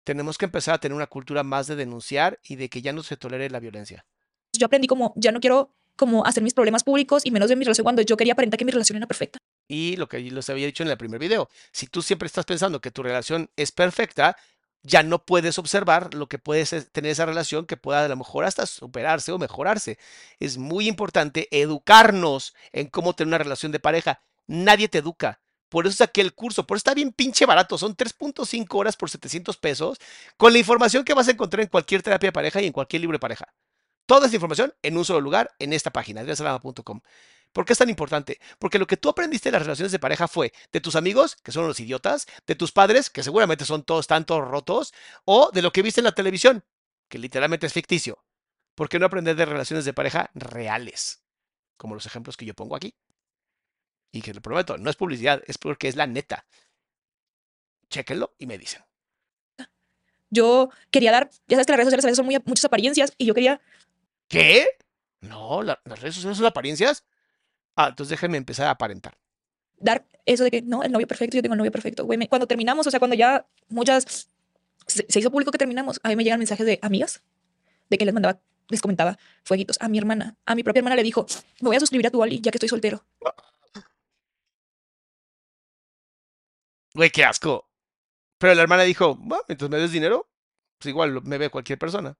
[0.03, 3.03] Tenemos que empezar a tener una cultura más de denunciar y de que ya no
[3.03, 4.05] se tolere la violencia.
[4.53, 7.63] Yo aprendí como, ya no quiero como hacer mis problemas públicos y menos de mi
[7.63, 9.37] relación cuando yo quería aparentar que mi relación era perfecta.
[9.67, 12.81] Y lo que les había dicho en el primer video, si tú siempre estás pensando
[12.81, 14.35] que tu relación es perfecta,
[14.83, 18.45] ya no puedes observar lo que puede tener esa relación que pueda a lo mejor
[18.45, 19.97] hasta superarse o mejorarse.
[20.39, 24.21] Es muy importante educarnos en cómo tener una relación de pareja.
[24.47, 25.39] Nadie te educa.
[25.69, 26.67] Por eso saqué el curso.
[26.67, 27.77] Por eso está bien pinche barato.
[27.77, 29.99] Son 3.5 horas por 700 pesos
[30.35, 33.01] con la información que vas a encontrar en cualquier terapia de pareja y en cualquier
[33.01, 33.53] libro de pareja.
[34.05, 37.01] Toda esta información en un solo lugar en esta página, adriansalama.com.
[37.53, 38.39] ¿Por qué es tan importante?
[38.59, 41.51] Porque lo que tú aprendiste en las relaciones de pareja fue de tus amigos, que
[41.51, 44.93] son los idiotas, de tus padres, que seguramente son todos tanto rotos,
[45.25, 46.63] o de lo que viste en la televisión,
[47.09, 48.23] que literalmente es ficticio.
[48.75, 51.23] ¿Por qué no aprender de relaciones de pareja reales?
[51.77, 52.95] Como los ejemplos que yo pongo aquí.
[54.13, 56.45] Y que le prometo, no es publicidad, es porque es la neta.
[57.89, 58.83] Chéquenlo y me dicen.
[60.29, 63.13] Yo quería dar, ya sabes que las redes sociales a veces son muy, muchas apariencias
[63.17, 63.59] y yo quería
[64.29, 64.65] ¿Qué?
[65.19, 67.05] No, la- las redes sociales son apariencias.
[67.75, 69.17] Ah, entonces déjenme empezar a aparentar.
[69.79, 72.05] dar eso de que no, el novio perfecto, yo tengo el novio perfecto.
[72.05, 74.27] Güey, me- cuando terminamos, o sea, cuando ya muchas
[74.85, 77.23] se, se hizo público que terminamos, a mí me llegan mensajes de amigas
[77.89, 80.37] de que les mandaba, les comentaba fueguitos a mi hermana.
[80.45, 81.25] A mi propia hermana le dijo,
[81.61, 83.03] me voy a suscribir a tu Oli ya que estoy soltero.
[86.93, 87.67] Güey, qué asco.
[88.37, 90.29] Pero la hermana dijo, bueno, mientras me des dinero,
[90.77, 92.17] pues igual me ve cualquier persona.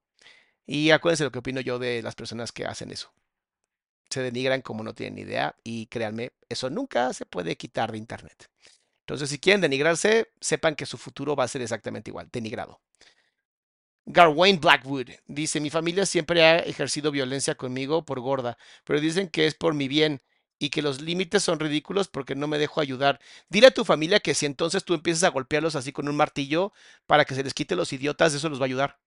[0.66, 3.12] Y acuérdense lo que opino yo de las personas que hacen eso.
[4.12, 8.50] Se denigran como no tienen idea y créanme, eso nunca se puede quitar de internet.
[9.00, 12.80] Entonces, si quieren denigrarse, sepan que su futuro va a ser exactamente igual, denigrado.
[14.04, 19.46] Garwain Blackwood dice, mi familia siempre ha ejercido violencia conmigo por gorda, pero dicen que
[19.46, 20.20] es por mi bien
[20.58, 23.20] y que los límites son ridículos porque no me dejo ayudar.
[23.48, 26.72] Dile a tu familia que si entonces tú empiezas a golpearlos así con un martillo
[27.06, 28.98] para que se les quite los idiotas, eso los va a ayudar.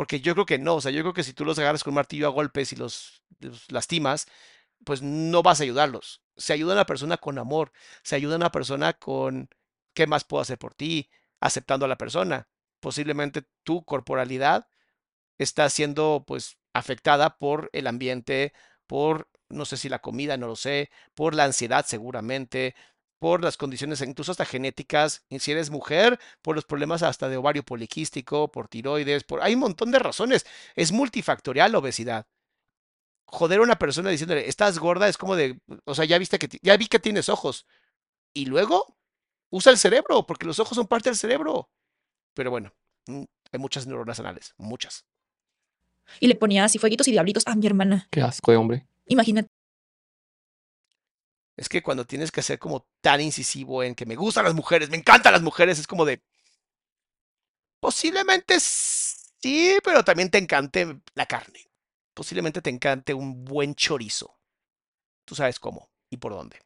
[0.00, 1.90] Porque yo creo que no, o sea, yo creo que si tú los agarras con
[1.90, 3.22] un martillo a golpes y los,
[3.68, 4.28] lastimas,
[4.82, 6.22] pues no vas a ayudarlos.
[6.38, 7.70] Se ayuda a una persona con amor,
[8.02, 9.50] se ayuda a una persona con
[9.92, 12.48] qué más puedo hacer por ti, aceptando a la persona.
[12.80, 14.68] Posiblemente tu corporalidad
[15.36, 18.54] está siendo pues afectada por el ambiente,
[18.86, 22.74] por no sé si la comida, no lo sé, por la ansiedad seguramente,
[23.20, 27.36] por las condiciones incluso hasta genéticas, y si eres mujer, por los problemas hasta de
[27.36, 30.46] ovario poliquístico, por tiroides, por hay un montón de razones.
[30.74, 32.26] Es multifactorial la obesidad.
[33.26, 36.48] Joder a una persona diciéndole, "Estás gorda", es como de, o sea, ya viste que
[36.62, 37.66] ya vi que tienes ojos.
[38.32, 38.96] Y luego
[39.50, 41.68] usa el cerebro, porque los ojos son parte del cerebro.
[42.34, 42.72] Pero bueno,
[43.06, 45.04] mm, hay muchas neuronas anales, muchas.
[46.20, 48.08] Y le ponía así fueguitos y diablitos a mi hermana.
[48.10, 48.86] Qué asco de hombre.
[49.06, 49.48] Imagínate.
[51.60, 54.88] Es que cuando tienes que ser como tan incisivo en que me gustan las mujeres,
[54.88, 56.22] me encantan las mujeres, es como de.
[57.80, 61.68] Posiblemente sí, pero también te encante la carne.
[62.14, 64.38] Posiblemente te encante un buen chorizo.
[65.26, 66.58] Tú sabes cómo y por dónde.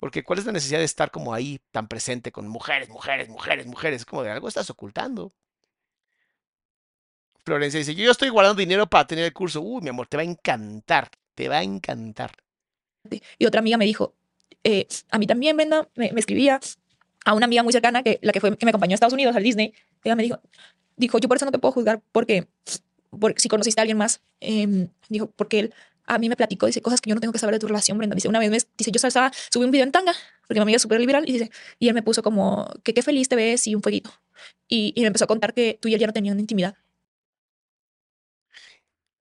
[0.00, 3.66] Porque ¿cuál es la necesidad de estar como ahí tan presente con mujeres, mujeres, mujeres,
[3.66, 4.00] mujeres?
[4.00, 5.30] Es como de algo estás ocultando.
[7.44, 9.60] Florencia dice, yo estoy guardando dinero para tener el curso.
[9.60, 12.32] Uy, mi amor, te va a encantar, te va a encantar.
[13.38, 14.14] Y otra amiga me dijo,
[14.64, 16.60] eh, a mí también, Brenda, me, me escribía
[17.24, 19.36] a una amiga muy cercana que la que fue que me acompañó a Estados Unidos
[19.36, 19.74] al Disney.
[20.04, 20.40] Ella me dijo,
[20.96, 22.48] dijo, yo por eso no te puedo juzgar porque,
[23.10, 26.82] porque si conociste a alguien más, em, dijo, porque él a mí me platicó, dice,
[26.82, 28.14] cosas que yo no tengo que saber de tu relación, Brenda.
[28.14, 30.14] Dice, una vez me, dice, yo estaba, subí un video en tanga,
[30.46, 33.02] porque mi amiga es súper liberal, y dice, y él me puso como, que qué
[33.02, 34.10] feliz te ves y un fueguito.
[34.68, 36.76] Y, y me empezó a contar que tú y él ya no tenían intimidad.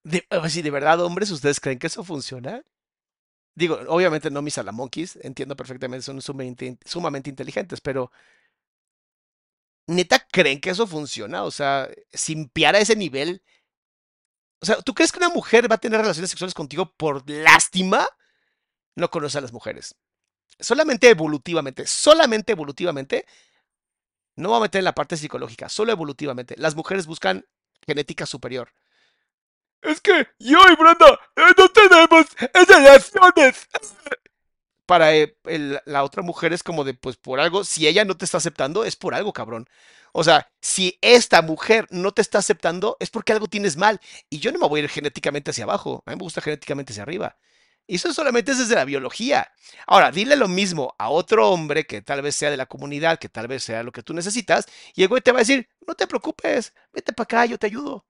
[0.04, 2.63] De, si de verdad, hombres, ¿ustedes creen que eso funciona?
[3.56, 8.12] Digo, obviamente no mis salamonquis, entiendo perfectamente, son sumamente, sumamente inteligentes, pero
[9.88, 11.44] ¿neta creen que eso funciona?
[11.44, 13.44] O sea, simpiar a ese nivel.
[14.62, 18.08] O sea, ¿tú crees que una mujer va a tener relaciones sexuales contigo por lástima?
[18.96, 19.96] No conoce a las mujeres.
[20.60, 23.26] Solamente evolutivamente, solamente evolutivamente,
[24.36, 26.56] no voy a meter en la parte psicológica, solo evolutivamente.
[26.58, 27.46] Las mujeres buscan
[27.86, 28.72] genética superior.
[29.82, 33.67] Es que yo y Brenda eh, no tenemos relaciones.
[34.86, 35.36] Para eh,
[35.86, 38.84] la otra mujer es como de, pues por algo, si ella no te está aceptando,
[38.84, 39.67] es por algo, cabrón.
[40.13, 44.02] O sea, si esta mujer no te está aceptando, es porque algo tienes mal.
[44.30, 46.91] Y yo no me voy a ir genéticamente hacia abajo, a mí me gusta genéticamente
[46.94, 47.38] hacia arriba.
[47.88, 49.52] Y eso solamente es desde la biología.
[49.88, 53.30] Ahora, dile lo mismo a otro hombre que tal vez sea de la comunidad, que
[53.30, 54.65] tal vez sea lo que tú necesitas,
[54.96, 57.67] y el güey te va a decir, no te preocupes, vete para acá, yo te
[57.67, 58.06] ayudo.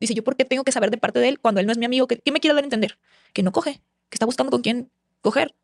[0.00, 1.78] Dice, yo por qué tengo que saber de parte de él cuando él no es
[1.78, 2.98] mi amigo, ¿qué me quiere dar a entender?
[3.34, 5.54] Que no coge, que está buscando con quién coger.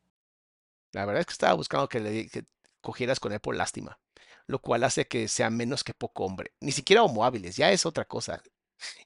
[0.93, 2.45] La verdad es que estaba buscando que, le, que
[2.83, 3.99] cogieras con él por lástima,
[4.47, 6.53] lo cual hace que sea menos que poco hombre.
[6.61, 8.43] Ni siquiera homo hábiles, ya es otra cosa.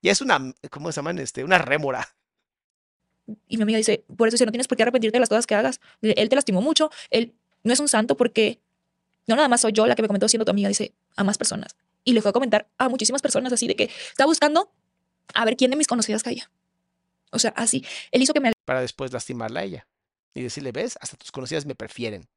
[0.02, 1.18] Ya es una, ¿cómo se llaman?
[1.20, 2.08] Este, una rémora.
[3.46, 5.46] Y mi amiga dice, por eso dice, no tienes por qué arrepentirte de las cosas
[5.46, 5.80] que hagas.
[6.02, 8.60] Él te lastimó mucho, él no es un santo porque
[9.28, 11.38] no nada más soy yo la que me comentó siendo tu amiga, dice, a más
[11.38, 11.76] personas.
[12.02, 14.72] Y le fue a comentar a muchísimas personas así de que está buscando
[15.34, 16.50] a ver quién de mis conocidas caía.
[17.32, 17.84] O sea, así.
[18.10, 19.86] Él hizo que me para después lastimarla a ella.
[20.34, 22.28] Y decirle, ves, hasta tus conocidas me prefieren.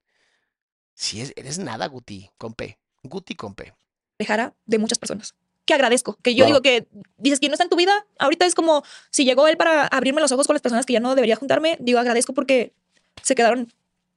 [0.96, 2.78] Si es, eres nada, Guti, con P.
[3.04, 3.74] Guti con P.
[4.20, 5.36] alejara de muchas personas.
[5.66, 6.18] que agradezco.
[6.22, 6.60] Que yo Claro.
[6.60, 6.88] digo que
[7.18, 8.06] dices que no está en tu vida.
[8.20, 11.00] Ahorita es como si llegó él para abrirme los ojos con las personas que ya
[11.00, 11.78] no debería juntarme.
[11.80, 12.74] Digo, agradezco porque
[13.22, 13.72] se quedaron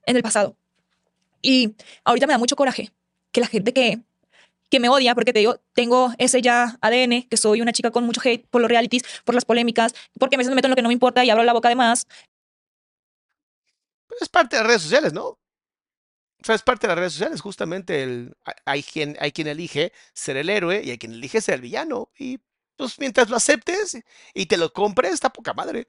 [0.07, 0.57] en el pasado.
[1.43, 1.75] Y
[2.05, 2.93] ahorita me da mucho coraje
[3.31, 4.01] que la gente que,
[4.71, 8.05] que me odia, porque te digo, tengo ese ya ADN, que soy una chica con
[8.05, 10.77] mucho hate por los realities, por las polémicas, porque a veces me meto en lo
[10.77, 12.07] que no me importa y abro la boca de más.
[14.09, 15.39] Pues es parte de las redes sociales, ¿no?
[16.43, 19.93] O sea, es parte de las redes sociales, justamente el, hay- quien, hay quien elige
[20.15, 22.11] ser el héroe y hay quien elige ser el villano.
[22.19, 22.39] Y
[22.77, 23.99] pues mientras lo aceptes
[24.35, 25.89] y te lo compres, está poca madre.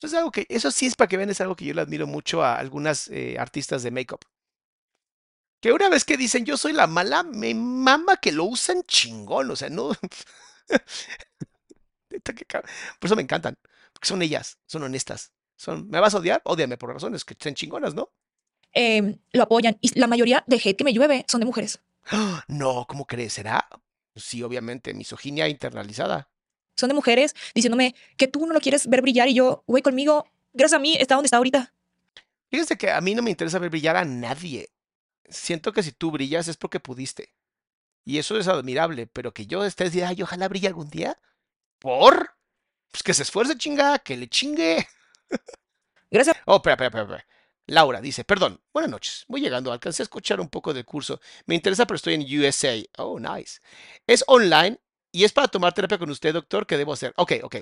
[0.00, 1.80] Eso es algo que, eso sí es para que vean, es algo que yo le
[1.80, 4.20] admiro mucho a algunas eh, artistas de make-up.
[5.60, 9.50] Que una vez que dicen yo soy la mala, me mama que lo usan chingón,
[9.50, 9.90] o sea, no.
[12.08, 13.56] Por eso me encantan,
[13.92, 15.32] porque son ellas, son honestas.
[15.56, 16.40] Son, ¿me vas a odiar?
[16.44, 18.10] Ódiame por razones que estén chingonas, ¿no?
[18.72, 19.76] eh, lo apoyan.
[19.80, 21.80] Y la mayoría de hate que me llueve son de mujeres.
[22.48, 23.34] No, ¿cómo crees?
[23.34, 23.68] ¿Será?
[24.16, 26.28] Sí, obviamente, misoginia internalizada.
[26.76, 30.26] Son de mujeres diciéndome que tú no lo quieres ver brillar y yo, güey, conmigo,
[30.52, 31.74] gracias a mí, está donde está ahorita.
[32.50, 34.68] Fíjate que a mí no me interesa ver brillar a nadie.
[35.30, 37.32] Siento que si tú brillas es porque pudiste.
[38.04, 41.18] Y eso es admirable, pero que yo esté diciendo, ay, ojalá brille algún día.
[41.78, 42.34] ¿Por?
[42.90, 44.88] Pues que se esfuerce, chinga, que le chingue.
[46.10, 47.26] Gracias Oh, espera, espera, espera, espera.
[47.66, 49.24] Laura dice, perdón, buenas noches.
[49.28, 51.20] Voy llegando, alcancé a escuchar un poco del curso.
[51.44, 52.74] Me interesa, pero estoy en USA.
[52.96, 53.60] Oh, nice.
[54.06, 54.80] Es online
[55.12, 56.66] y es para tomar terapia con usted, doctor.
[56.66, 57.12] ¿Qué debo hacer?
[57.16, 57.56] Ok, ok.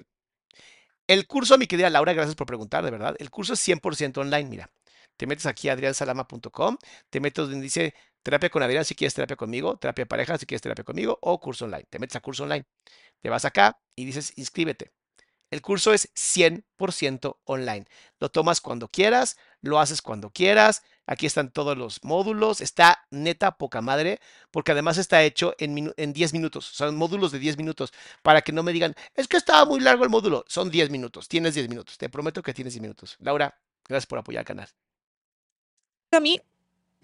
[1.09, 3.17] El curso, mi querida Laura, gracias por preguntar, de verdad.
[3.19, 4.71] El curso es 100% online, mira.
[5.17, 6.77] Te metes aquí a adriansalama.com,
[7.11, 10.63] te metes donde dice terapia con Adrián si quieres terapia conmigo, terapia pareja si quieres
[10.63, 11.87] terapia conmigo o curso online.
[11.91, 12.67] Te metes a curso online.
[13.23, 14.93] Te vas acá y dices inscríbete.
[15.51, 17.87] El curso es 100% online.
[18.19, 20.83] Lo tomas cuando quieras, lo haces cuando quieras.
[21.07, 22.61] Aquí están todos los módulos.
[22.61, 24.19] Está neta poca madre,
[24.51, 26.67] porque además está hecho en, minu- en 10 minutos.
[26.67, 27.93] Son módulos de 10 minutos.
[28.23, 30.45] Para que no me digan, es que estaba muy largo el módulo.
[30.49, 31.29] Son 10 minutos.
[31.29, 31.97] Tienes 10 minutos.
[31.97, 33.17] Te prometo que tienes 10 minutos.
[33.21, 33.57] Laura,
[33.89, 34.69] gracias por apoyar al canal.
[36.13, 36.41] A mí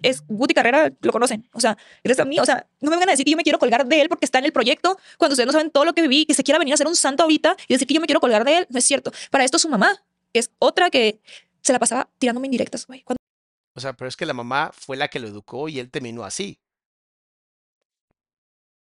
[0.02, 1.48] es Guti Carrera, lo conocen.
[1.52, 3.44] O sea, gracias a mí, o sea, no me vengan a decir que yo me
[3.44, 5.92] quiero colgar de él porque está en el proyecto cuando ustedes no saben todo lo
[5.94, 8.00] que viví, que se quiera venir a ser un santo ahorita y decir que yo
[8.00, 8.66] me quiero colgar de él.
[8.68, 9.12] No es cierto.
[9.30, 11.20] Para esto su mamá, es otra que
[11.62, 13.04] se la pasaba tirándome indirectas, güey.
[13.74, 16.24] O sea, pero es que la mamá fue la que lo educó y él terminó
[16.24, 16.58] así.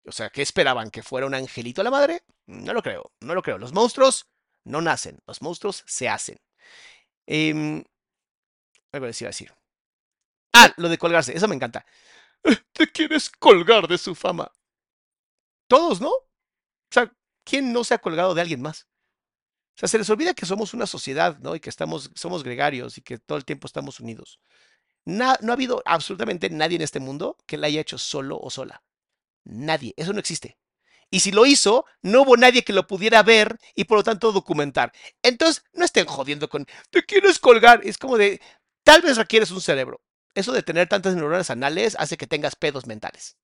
[0.05, 0.89] O sea, ¿qué esperaban?
[0.89, 2.23] ¿Que fuera un angelito la madre?
[2.47, 3.57] No lo creo, no lo creo.
[3.59, 4.27] Los monstruos
[4.63, 6.39] no nacen, los monstruos se hacen.
[7.27, 7.83] Em,
[8.91, 9.53] algo les iba a decir.
[10.53, 11.85] Ah, lo de colgarse, eso me encanta.
[12.73, 14.51] Te quieres colgar de su fama.
[15.67, 16.09] Todos, ¿no?
[16.09, 16.27] O
[16.91, 18.87] sea, ¿quién no se ha colgado de alguien más?
[19.75, 21.55] O sea, se les olvida que somos una sociedad, ¿no?
[21.55, 24.39] Y que estamos, somos gregarios y que todo el tiempo estamos unidos.
[25.05, 28.83] No ha habido absolutamente nadie en este mundo que la haya hecho solo o sola.
[29.45, 29.93] Nadie.
[29.97, 30.57] Eso no existe.
[31.09, 34.31] Y si lo hizo, no hubo nadie que lo pudiera ver y por lo tanto
[34.31, 34.93] documentar.
[35.23, 37.81] Entonces, no estén jodiendo con, te quieres colgar.
[37.83, 38.41] Es como de,
[38.83, 40.01] tal vez requieres un cerebro.
[40.35, 43.35] Eso de tener tantas neuronas anales hace que tengas pedos mentales.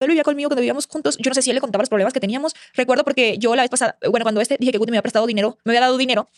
[0.00, 2.12] él vivía conmigo, cuando vivíamos juntos, yo no sé si él le contaba los problemas
[2.14, 2.54] que teníamos.
[2.74, 5.26] Recuerdo porque yo la vez pasada, bueno, cuando este dije que Guti me había prestado
[5.26, 6.28] dinero, me había dado dinero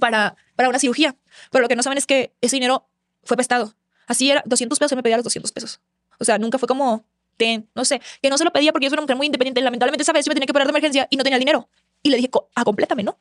[0.00, 1.14] para, para una cirugía.
[1.50, 2.88] Pero lo que no saben es que ese dinero
[3.22, 3.74] fue prestado.
[4.08, 5.80] Así era, 200 pesos, él me pedía los 200 pesos.
[6.18, 7.04] O sea, nunca fue como,
[7.36, 9.60] ten, no sé, que no se lo pedía porque yo soy una mujer muy independiente.
[9.60, 11.68] Lamentablemente esa vez yo me tenía que operar de emergencia y no tenía el dinero.
[12.02, 13.18] Y le dije, "Co- ah, complétame, ¿no?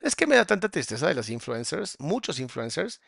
[0.00, 3.00] Es que me da tanta tristeza de los influencers, muchos influencers.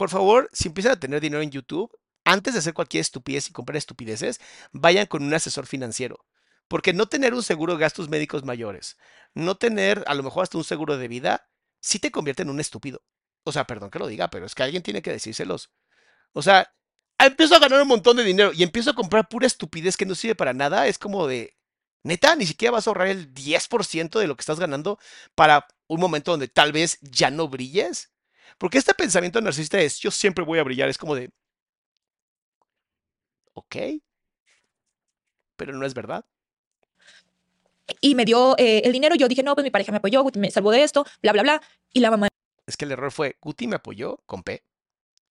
[0.00, 1.94] Por favor, si empiezan a tener dinero en YouTube,
[2.24, 4.40] antes de hacer cualquier estupidez y comprar estupideces,
[4.72, 6.24] vayan con un asesor financiero.
[6.68, 8.96] Porque no tener un seguro de gastos médicos mayores,
[9.34, 11.50] no tener a lo mejor hasta un seguro de vida,
[11.82, 13.02] sí te convierte en un estúpido.
[13.44, 15.70] O sea, perdón que lo diga, pero es que alguien tiene que decírselos.
[16.32, 16.72] O sea,
[17.18, 20.14] empiezo a ganar un montón de dinero y empiezo a comprar pura estupidez que no
[20.14, 20.86] sirve para nada.
[20.86, 21.58] Es como de,
[22.04, 24.98] neta, ni siquiera vas a ahorrar el 10% de lo que estás ganando
[25.34, 28.10] para un momento donde tal vez ya no brilles.
[28.58, 30.88] Porque este pensamiento narcisista es, yo siempre voy a brillar.
[30.88, 31.30] Es como de,
[33.54, 33.76] ok,
[35.56, 36.24] pero no es verdad.
[38.00, 39.14] Y me dio eh, el dinero.
[39.14, 41.42] Yo dije, no, pues mi pareja me apoyó, Guti me salvó de esto, bla, bla,
[41.42, 41.62] bla.
[41.92, 42.28] Y la mamá
[42.66, 44.64] Es que el error fue, Guti me apoyó con P,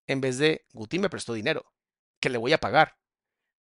[0.07, 1.71] en vez de Guti me prestó dinero,
[2.19, 2.97] que le voy a pagar.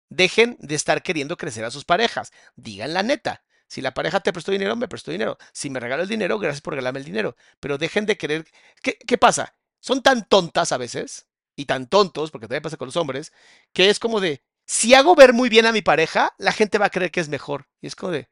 [0.10, 2.32] Dejen de estar queriendo crecer a sus parejas.
[2.55, 3.43] Digan la neta.
[3.68, 5.38] Si la pareja te prestó dinero, me prestó dinero.
[5.51, 7.36] Si me regaló el dinero, gracias por regalarme el dinero.
[7.59, 8.47] Pero dejen de querer.
[8.82, 9.55] ¿Qué, pasa?
[9.80, 13.34] Son tan tontas a veces, y tan tontos, porque también pasa con los hombres,
[13.74, 16.86] que es como de, si hago ver muy bien a mi pareja, la gente va
[16.86, 17.68] a creer que es mejor.
[17.82, 18.30] Y es como de,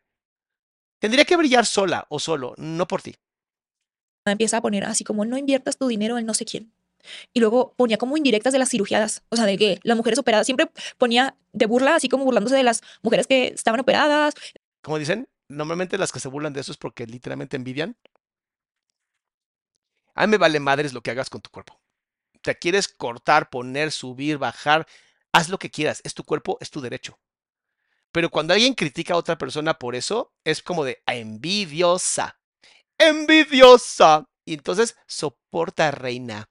[0.99, 3.15] tendría que brillar sola o solo, no por ti.
[4.25, 6.73] empieza a poner así como, no inviertas tu dinero en no sé quién.
[7.33, 10.47] Y luego ponía como indirectas de las cirugías, o sea, de que las mujeres operadas,
[10.47, 14.33] siempre ponía de burla, así como burlándose de las mujeres que estaban operadas.
[14.85, 17.97] Como dicen, normalmente las que se burlan de eso es porque literalmente envidian.
[20.13, 21.81] A mí me vale madres lo que hagas con tu cuerpo.
[22.43, 24.85] Te quieres cortar, poner, subir, bajar,
[25.33, 27.17] haz lo que quieras, es tu cuerpo, es tu derecho.
[28.11, 32.39] Pero cuando alguien critica a otra persona por eso, es como de envidiosa.
[32.99, 34.29] Envidiosa.
[34.45, 36.47] Y entonces, soporta, reina.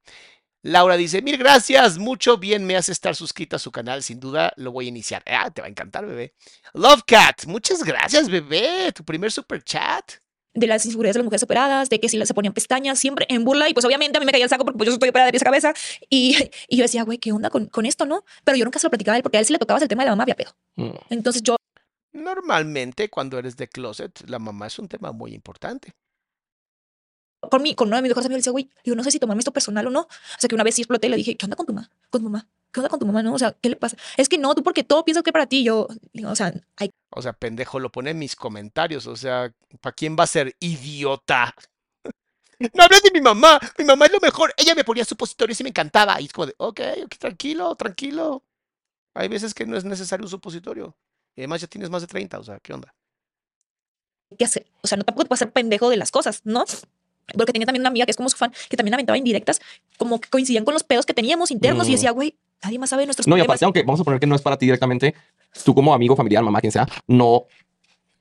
[0.67, 4.51] Laura dice, mil gracias, mucho bien me hace estar suscrita a su canal, sin duda
[4.57, 5.23] lo voy a iniciar.
[5.27, 6.33] Ah, te va a encantar, bebé.
[6.73, 10.13] Love Cat, muchas gracias, bebé, tu primer super chat.
[10.55, 13.45] de las inseguridades de las mujeres operadas, de que si se ponían pestañas, siempre en
[13.45, 13.69] burla.
[13.69, 15.33] Y pues obviamente a mí me caía el saco porque pues, yo estoy operada de
[15.33, 15.75] pies a cabeza.
[16.09, 16.35] Y,
[16.69, 18.25] y yo decía, güey, ¿qué onda con, con esto, no?
[18.45, 19.89] Pero yo nunca se lo platicaba a él porque a él sí le tocaba el
[19.89, 20.57] tema de la mamá, había pedo.
[20.77, 20.97] Mm.
[21.11, 21.57] Entonces yo
[22.15, 25.93] Normalmente cuando eres de closet, la mamá es un tema muy importante.
[27.51, 29.19] Con, mi, con uno de mis mejores amigos le decía, güey, yo no sé si
[29.19, 30.01] tomarme esto personal o no.
[30.01, 31.91] O sea, que una vez sí exploté y le dije, ¿qué onda con tu mamá?
[32.11, 32.49] Con tu mamá.
[32.73, 33.23] ¿Qué onda con tu mamá?
[33.23, 33.97] No, o sea, ¿qué le pasa?
[34.17, 35.65] Es que no, tú porque todo piensas que para ti.
[35.65, 39.07] Yo, digo, o sea, hay O sea, pendejo, lo pone en mis comentarios.
[39.07, 41.55] O sea, ¿para quién va a ser idiota?
[42.73, 43.59] No hables de mi mamá.
[43.77, 44.55] Mi mamá es lo mejor.
[44.57, 46.21] Ella me ponía supositorios y me encantaba.
[46.21, 48.45] Y es como de, ok, ok, tranquilo, tranquilo.
[49.13, 50.97] Hay veces que no es necesario un supositorio.
[51.35, 52.95] Y además ya tienes más de 30, o sea, ¿qué onda?
[54.37, 54.67] que hacer.
[54.83, 56.65] O sea, no tampoco te puedes hacer pendejo de las cosas, ¿no?
[57.37, 59.61] Porque tenía también una amiga que es como su fan, que también aventaba indirectas,
[59.97, 61.95] como que coincidían con los pedos que teníamos internos y Mm.
[61.95, 63.51] decía, güey, nadie más sabe de nuestros No, y problemas.
[63.55, 65.15] aparte, aunque vamos a suponer que no es para ti directamente,
[65.65, 67.45] tú como amigo, familiar, mamá, quien sea, no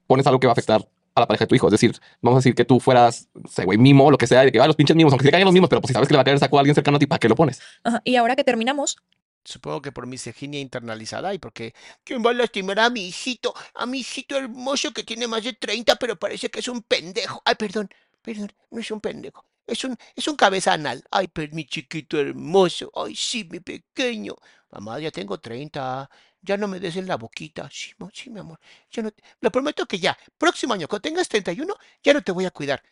[0.07, 1.67] pones algo que va a afectar a la pareja de tu hijo.
[1.67, 4.41] Es decir, vamos a decir que tú fueras, no sé, güey, mimo, lo que sea,
[4.43, 5.93] y de que, ah, los pinches mimos, aunque te caigan los mismos, pero pues si
[5.93, 7.35] sabes que le va a caer saco a alguien cercano a ti, ¿para qué lo
[7.35, 7.61] pones?
[7.83, 8.97] Ajá, Y ahora que terminamos,
[9.45, 11.73] Supongo que por misoginia internalizada y porque
[12.05, 13.53] ¿quién va a lastimar a mi hijito?
[13.75, 17.41] A mi hijito hermoso que tiene más de 30, pero parece que es un pendejo.
[17.43, 17.89] Ay, perdón,
[18.23, 19.45] perdón, no es un pendejo.
[19.67, 21.03] Es un, es un cabeza anal.
[21.11, 22.91] Ay, pero mi chiquito hermoso.
[22.95, 24.35] Ay, sí, mi pequeño.
[24.71, 26.09] Mamá, ya tengo 30.
[26.41, 27.69] Ya no me des en la boquita.
[27.71, 28.59] Sí, sí, mi amor.
[28.91, 29.11] Ya no
[29.41, 32.83] Lo prometo que ya, próximo año, cuando tengas 31, ya no te voy a cuidar.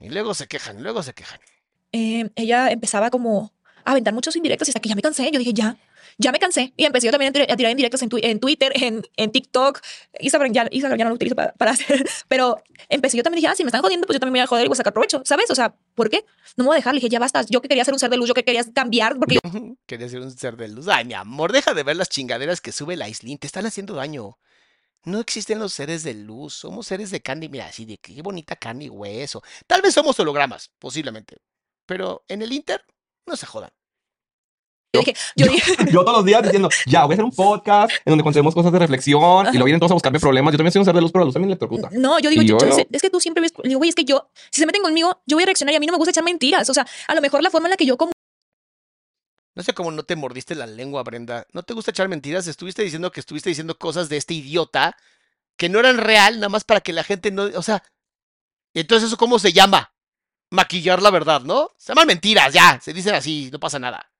[0.00, 1.40] Y luego se quejan, luego se quejan.
[1.92, 3.52] eh, ella empezaba como
[3.84, 5.30] a aventar muchos indirectos y hasta que ya me cansé.
[5.30, 5.76] Yo dije, ya,
[6.18, 6.72] ya me cansé.
[6.76, 9.30] Y empecé yo también a tirar, a tirar indirectos en, twi- en Twitter, en, en
[9.32, 9.80] TikTok.
[10.20, 12.04] Instagram ya, Instagram ya no lo utilizo para, hacer.
[12.28, 14.46] Pero empecé yo también dije, ah, si me están jodiendo, pues yo también voy a
[14.46, 15.50] joder y voy a sacar provecho, ¿sabes?
[15.50, 16.24] O sea, ¿por qué?
[16.56, 16.94] No me voy a dejar.
[16.94, 17.42] Le dije, ya basta.
[17.48, 19.38] Yo que quería ser un ser de luz, yo que quería cambiar, porque
[19.86, 20.88] Quería ser un ser de luz.
[20.88, 23.38] Ay, mi amor, deja de ver las chingaderas que sube la Islín.
[23.38, 24.38] Te están haciendo daño.
[25.04, 26.54] No existen los seres de luz.
[26.54, 27.48] Somos seres de carne.
[27.48, 29.42] Mira, así de qué bonita carne y hueso.
[29.66, 31.36] Tal vez somos hologramas, posiblemente.
[31.86, 32.84] Pero en el Inter,
[33.24, 33.70] no se jodan.
[34.92, 38.10] Dije, yo dije, Yo todos los días diciendo, ya, voy a hacer un podcast en
[38.10, 40.52] donde contemos cosas de reflexión y luego vienen todos a buscarme problemas.
[40.52, 41.88] Yo también soy un ser de luz, pero la luz también electrocuta.
[41.92, 42.76] No, yo digo, yo- no.
[42.90, 45.36] es que tú siempre ves, digo, güey, es que yo, si se meten conmigo, yo
[45.36, 46.68] voy a reaccionar y a mí no me gusta echar mentiras.
[46.70, 48.12] O sea, a lo mejor la forma en la que yo como
[49.54, 51.46] No sé cómo no te mordiste la lengua, Brenda.
[51.52, 52.46] ¿No te gusta echar mentiras?
[52.46, 54.96] Estuviste diciendo que estuviste diciendo cosas de este idiota
[55.58, 57.42] que no eran real, nada más para que la gente no.
[57.56, 57.82] O sea,
[58.74, 59.92] entonces, ¿eso cómo se llama?
[60.50, 61.70] Maquillar la verdad, ¿no?
[61.76, 62.78] Se llaman mentiras, ya.
[62.80, 64.10] Se dicen así, no pasa nada.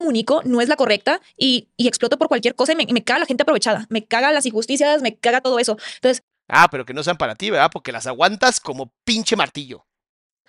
[0.00, 3.20] Comunico no es la correcta y, y exploto por cualquier cosa y me, me caga
[3.20, 3.86] la gente aprovechada.
[3.90, 5.76] Me caga las injusticias, me caga todo eso.
[5.96, 7.70] Entonces, Ah, pero que no sean para ti, ¿verdad?
[7.72, 9.86] Porque las aguantas como pinche martillo.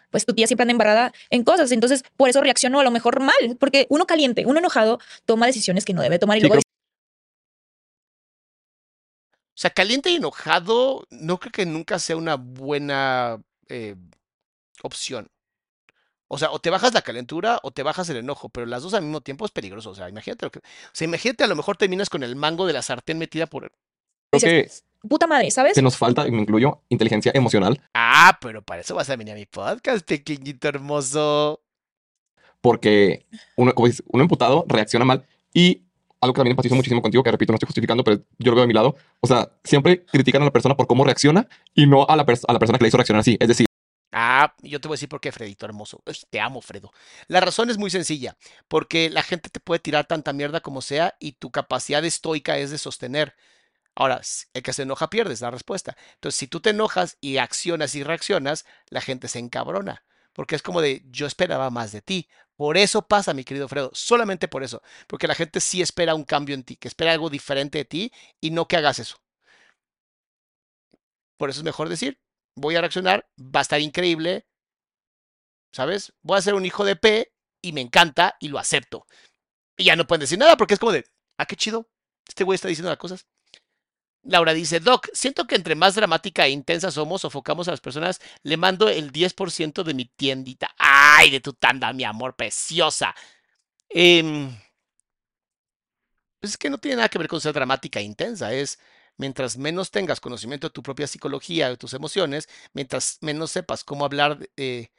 [0.09, 1.71] pues tu tía siempre anda embarrada en cosas.
[1.71, 5.85] Entonces, por eso reacciono a lo mejor mal, porque uno caliente, uno enojado, toma decisiones
[5.85, 6.71] que no debe tomar y Sí, luego creo-
[9.53, 13.39] O sea, caliente y enojado, no creo que nunca sea una buena
[13.69, 13.95] eh,
[14.81, 15.29] opción.
[16.33, 18.93] O sea, o te bajas la calentura o te bajas el enojo, pero las dos
[18.93, 19.89] al mismo tiempo es peligroso.
[19.89, 20.59] O sea, imagínate lo que.
[20.59, 20.61] O
[20.93, 23.65] sea, imagínate a lo mejor terminas con el mango de la sartén metida por.
[23.65, 23.71] el-
[24.31, 24.71] Creo que
[25.07, 25.73] puta madre, ¿sabes?
[25.73, 29.33] que nos falta, y me incluyo, inteligencia emocional, Ah, pero para eso vas a venir
[29.33, 31.61] a mi podcast, pequeñito hermoso.
[32.61, 33.25] porque
[33.55, 35.81] uno, como dices, uno emputado reacciona mal y
[36.21, 38.61] algo que también empatizo muchísimo contigo, que repito, no estoy justificando, pero yo lo veo
[38.61, 38.95] de mi lado.
[39.21, 42.45] O sea, siempre critican a la persona por cómo reacciona y no a la, pers-
[42.47, 43.37] a la persona que le hizo reaccionar así.
[43.39, 43.65] Es decir,
[44.23, 46.03] Ah, yo te voy a decir por qué, Fredito hermoso.
[46.29, 46.91] Te amo, Fredo.
[47.27, 51.15] La razón es muy sencilla, porque la gente te puede tirar tanta mierda como sea
[51.19, 53.35] y tu capacidad estoica es de sostener.
[53.95, 54.21] Ahora,
[54.53, 55.97] el que se enoja pierde, es la respuesta.
[56.15, 60.61] Entonces, si tú te enojas y accionas y reaccionas, la gente se encabrona, porque es
[60.63, 62.29] como de, yo esperaba más de ti.
[62.57, 66.25] Por eso pasa, mi querido Fredo, solamente por eso, porque la gente sí espera un
[66.25, 69.17] cambio en ti, que espera algo diferente de ti y no que hagas eso.
[71.37, 72.19] Por eso es mejor decir,
[72.55, 74.45] voy a reaccionar, va a estar increíble,
[75.71, 76.13] ¿sabes?
[76.21, 77.31] Voy a ser un hijo de P
[77.61, 79.05] y me encanta y lo acepto.
[79.77, 81.05] Y ya no pueden decir nada porque es como de,
[81.37, 81.89] ah, qué chido,
[82.27, 83.27] este güey está diciendo las cosas.
[84.23, 88.19] Laura dice, Doc, siento que entre más dramática e intensa somos, sofocamos a las personas,
[88.43, 90.75] le mando el 10% de mi tiendita.
[90.77, 93.15] ¡Ay, de tu tanda, mi amor, preciosa!
[93.89, 94.55] Em,
[96.39, 98.79] pues es que no tiene nada que ver con ser dramática e intensa, es
[99.21, 104.03] mientras menos tengas conocimiento de tu propia psicología, de tus emociones, mientras menos sepas cómo
[104.03, 104.89] hablar eh,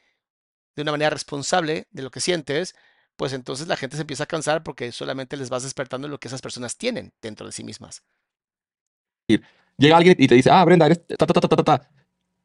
[0.77, 2.73] de una manera responsable de lo que sientes,
[3.17, 6.29] pues entonces la gente se empieza a cansar porque solamente les vas despertando lo que
[6.29, 8.01] esas personas tienen dentro de sí mismas.
[9.77, 11.89] Llega alguien y te dice, ah, Brenda, eres ta, ta, ta, ta, ta, ta.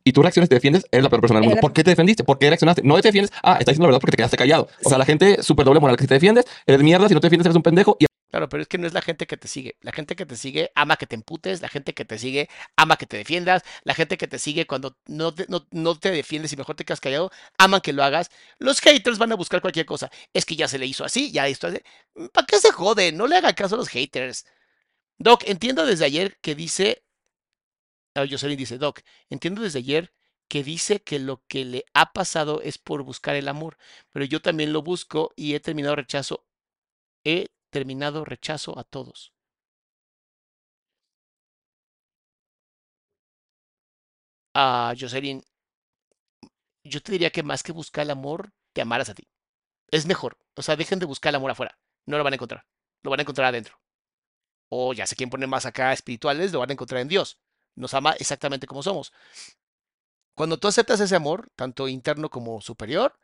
[0.02, 1.60] Y tú reacciones, te defiendes, eres la peor persona del mundo.
[1.60, 2.24] ¿Por qué te defendiste?
[2.24, 2.82] ¿Por qué reaccionaste?
[2.82, 4.68] No te defiendes, ah, estás diciendo la verdad porque te quedaste callado.
[4.84, 7.20] O sea, la gente súper doble moral que si te defiendes, eres mierda, si no
[7.20, 7.96] te defiendes, eres un pendejo.
[8.00, 9.78] Y Claro, pero es que no es la gente que te sigue.
[9.80, 12.96] La gente que te sigue ama que te emputes, la gente que te sigue ama
[12.98, 16.52] que te defiendas, la gente que te sigue cuando no te, no, no te defiendes
[16.52, 18.30] y mejor te quedas callado, aman que lo hagas.
[18.58, 20.10] Los haters van a buscar cualquier cosa.
[20.34, 21.78] Es que ya se le hizo así, ya esto así.
[22.32, 23.12] ¿Para qué se jode?
[23.12, 24.44] No le haga caso a los haters.
[25.18, 27.04] Doc, entiendo desde ayer que dice.
[28.14, 29.00] Ah, Jocelyn dice, Doc,
[29.30, 30.12] entiendo desde ayer
[30.48, 33.76] que dice que lo que le ha pasado es por buscar el amor,
[34.12, 36.44] pero yo también lo busco y he terminado rechazo.
[37.24, 39.32] He terminado rechazo a todos.
[44.54, 45.42] Ah, Jocelyn,
[46.84, 49.28] yo te diría que más que buscar el amor, te amaras a ti.
[49.90, 50.38] Es mejor.
[50.56, 51.78] O sea, dejen de buscar el amor afuera.
[52.06, 52.66] No lo van a encontrar.
[53.02, 53.80] Lo van a encontrar adentro.
[54.70, 57.40] O ya sé quién poner más acá espirituales, lo van a encontrar en Dios.
[57.76, 59.12] Nos ama exactamente como somos.
[60.34, 63.18] Cuando tú aceptas ese amor, tanto interno como superior,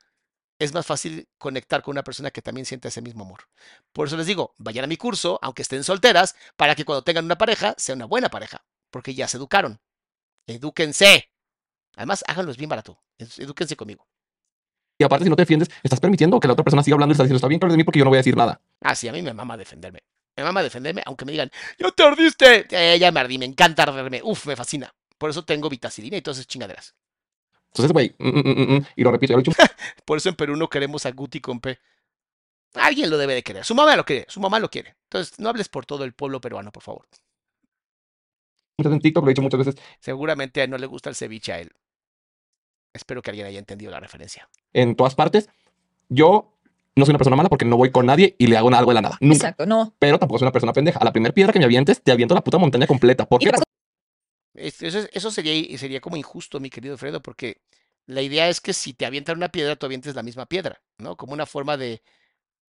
[0.58, 3.48] es más fácil conectar con una persona que también siente ese mismo amor.
[3.92, 7.24] Por eso les digo, vayan a mi curso, aunque estén solteras, para que cuando tengan
[7.24, 9.80] una pareja, sea una buena pareja, porque ya se educaron.
[10.46, 11.30] Edúquense.
[11.96, 12.98] Además, háganlo bien barato.
[13.18, 14.06] Ed- Edúquense conmigo.
[14.98, 17.14] Y aparte, si no te defiendes, estás permitiendo que la otra persona siga hablando y
[17.14, 18.60] está diciendo, está bien claro de mí porque yo no voy a decir nada.
[18.80, 20.00] Ah, sí, a mí me mama defenderme.
[20.36, 22.66] Me mama defenderme, aunque me digan, ¡ya te ardiste!
[22.70, 24.20] Eh, ya me ardí, me encanta arderme.
[24.22, 24.94] Uf, me fascina.
[25.18, 26.94] Por eso tengo vitacilina y todas esas chingaderas.
[27.74, 29.56] Entonces, güey, mm, mm, mm, mm, y lo repito, ya lo he dicho
[30.04, 31.76] Por eso en Perú no queremos a Guti con P.
[32.74, 33.64] Alguien lo debe de querer.
[33.64, 34.94] Su mamá lo quiere, su mamá lo quiere.
[35.04, 37.06] Entonces, no hables por todo el pueblo peruano, por favor.
[38.78, 41.10] muchas veces en TikTok, lo he dicho muchas veces Seguramente a él no le gusta
[41.10, 41.72] el ceviche a él.
[42.92, 44.48] Espero que alguien haya entendido la referencia.
[44.72, 45.48] en todas partes.
[46.08, 46.52] Yo
[46.94, 48.94] no soy una persona mala porque no voy con nadie y le hago algo de
[48.94, 49.16] la nada.
[49.20, 49.34] Nunca.
[49.34, 49.94] Exacto, no.
[49.98, 51.00] Pero tampoco soy una persona pendeja.
[51.00, 53.26] A la primera piedra que me avientes, te aviento la puta montaña completa.
[53.26, 53.52] ¿Por ¿Y qué?
[54.54, 57.60] Eso, es- eso sería, sería como injusto, mi querido Fredo, porque
[58.06, 61.16] la idea es que si te avientan una piedra, tú avientes la misma piedra, ¿no?
[61.16, 62.02] Como una forma de,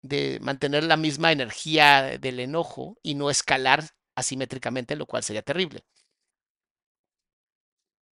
[0.02, 3.84] de mantener la misma energía del enojo y no escalar
[4.16, 5.84] asimétricamente, lo cual sería terrible.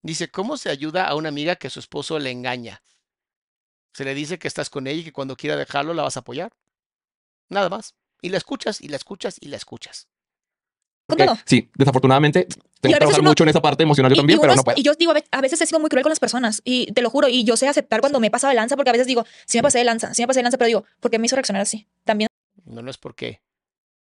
[0.03, 2.83] Dice, ¿cómo se ayuda a una amiga que su esposo le engaña?
[3.93, 6.21] Se le dice que estás con ella y que cuando quiera dejarlo la vas a
[6.21, 6.55] apoyar.
[7.51, 7.95] Nada más.
[8.23, 10.09] Y la escuchas, y la escuchas, y la escuchas.
[11.09, 11.39] Con todo.
[11.47, 12.47] sí, desafortunadamente
[12.81, 14.63] tengo que trabajar uno- mucho en esa parte emocional yo Y- también, y pero no
[14.63, 14.79] puedo.
[14.79, 16.93] Y yo digo, a ve- a veces he sido muy cruel con las personas y
[16.93, 18.93] te lo juro, y yo sé aceptar cuando me he pasado de lanza, porque a
[18.93, 21.11] veces digo, sí me pasé de lanza, sí me pasé de lanza, pero digo, ¿por
[21.11, 21.87] qué me hizo reaccionar así?
[22.05, 22.29] También
[22.67, 23.41] No, no es porque,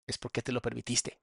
[0.06, 1.18] es porque te lo permitiste.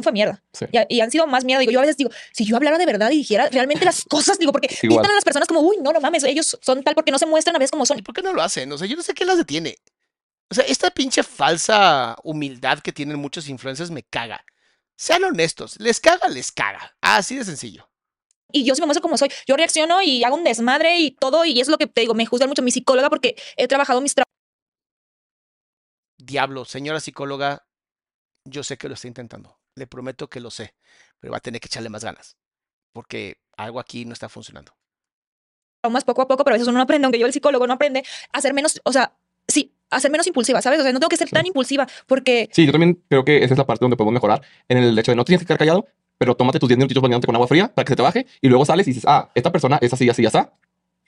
[0.00, 0.42] fue mierda.
[0.52, 0.66] Sí.
[0.88, 1.60] Y, y han sido más mierda.
[1.60, 4.38] Digo, yo a veces digo, si yo hablara de verdad y dijera realmente las cosas,
[4.38, 4.98] digo, porque Igual.
[5.00, 7.26] pintan a las personas como, uy, no, no mames, ellos son tal porque no se
[7.26, 7.98] muestran a veces como son.
[7.98, 8.70] ¿Y por qué no lo hacen?
[8.72, 9.76] O sea, yo no sé qué las detiene.
[10.50, 14.44] O sea, esta pinche falsa humildad que tienen muchos influencers me caga.
[14.96, 16.96] Sean honestos, les caga, les caga.
[17.00, 17.88] Así de sencillo.
[18.50, 19.30] Y yo me muestro como soy.
[19.46, 22.26] Yo reacciono y hago un desmadre y todo, y es lo que te digo, me
[22.26, 24.26] juzga mucho mi psicóloga porque he trabajado mis traumas.
[26.16, 27.68] Diablo, señora psicóloga,
[28.44, 29.58] yo sé que lo está intentando.
[29.74, 30.74] Le prometo que lo sé,
[31.20, 32.38] pero va a tener que echarle más ganas.
[32.92, 34.74] Porque algo aquí no está funcionando.
[35.82, 37.74] traumas poco a poco, pero a veces uno no aprende, aunque yo el psicólogo no
[37.74, 40.80] aprende a ser menos, o sea, sí, a ser menos impulsiva, ¿sabes?
[40.80, 43.54] O sea, no tengo que ser tan impulsiva porque Sí, yo también creo que esa
[43.54, 45.86] es la parte donde podemos mejorar en el hecho de no tienes que quedar callado,
[46.18, 48.48] pero tómate tus 10 minutitos bañándote con agua fría para que se te baje y
[48.48, 50.38] luego sales y dices, ah, esta persona es así, así, así.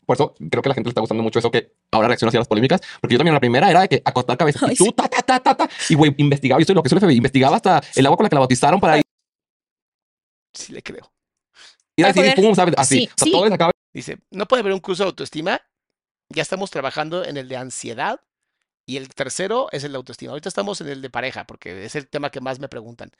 [0.06, 2.28] Por eso creo que a la gente le está gustando mucho eso que ahora reacciona
[2.30, 4.76] hacia las polémicas, porque yo también la primera era de que acostar cabeza Ay, y
[4.76, 4.92] tú, sí.
[4.92, 7.16] ta, ta, ta, ta, ta, y güey, investigaba, yo estoy lo que es el FBI,
[7.16, 9.04] investigaba hasta el agua con la que la bautizaron para ir
[10.52, 11.04] Sí le creo.
[11.04, 11.10] a
[11.96, 12.74] Para decir, poder- pum, ¿sabes?
[12.78, 13.32] Así, Sí, o sea, sí.
[13.32, 15.60] todo les acaba Dice, no puede haber un curso de autoestima.
[16.30, 18.20] Ya estamos trabajando en el de ansiedad.
[18.88, 20.30] Y el tercero es el de autoestima.
[20.30, 23.10] Ahorita estamos en el de pareja, porque es el tema que más me preguntan.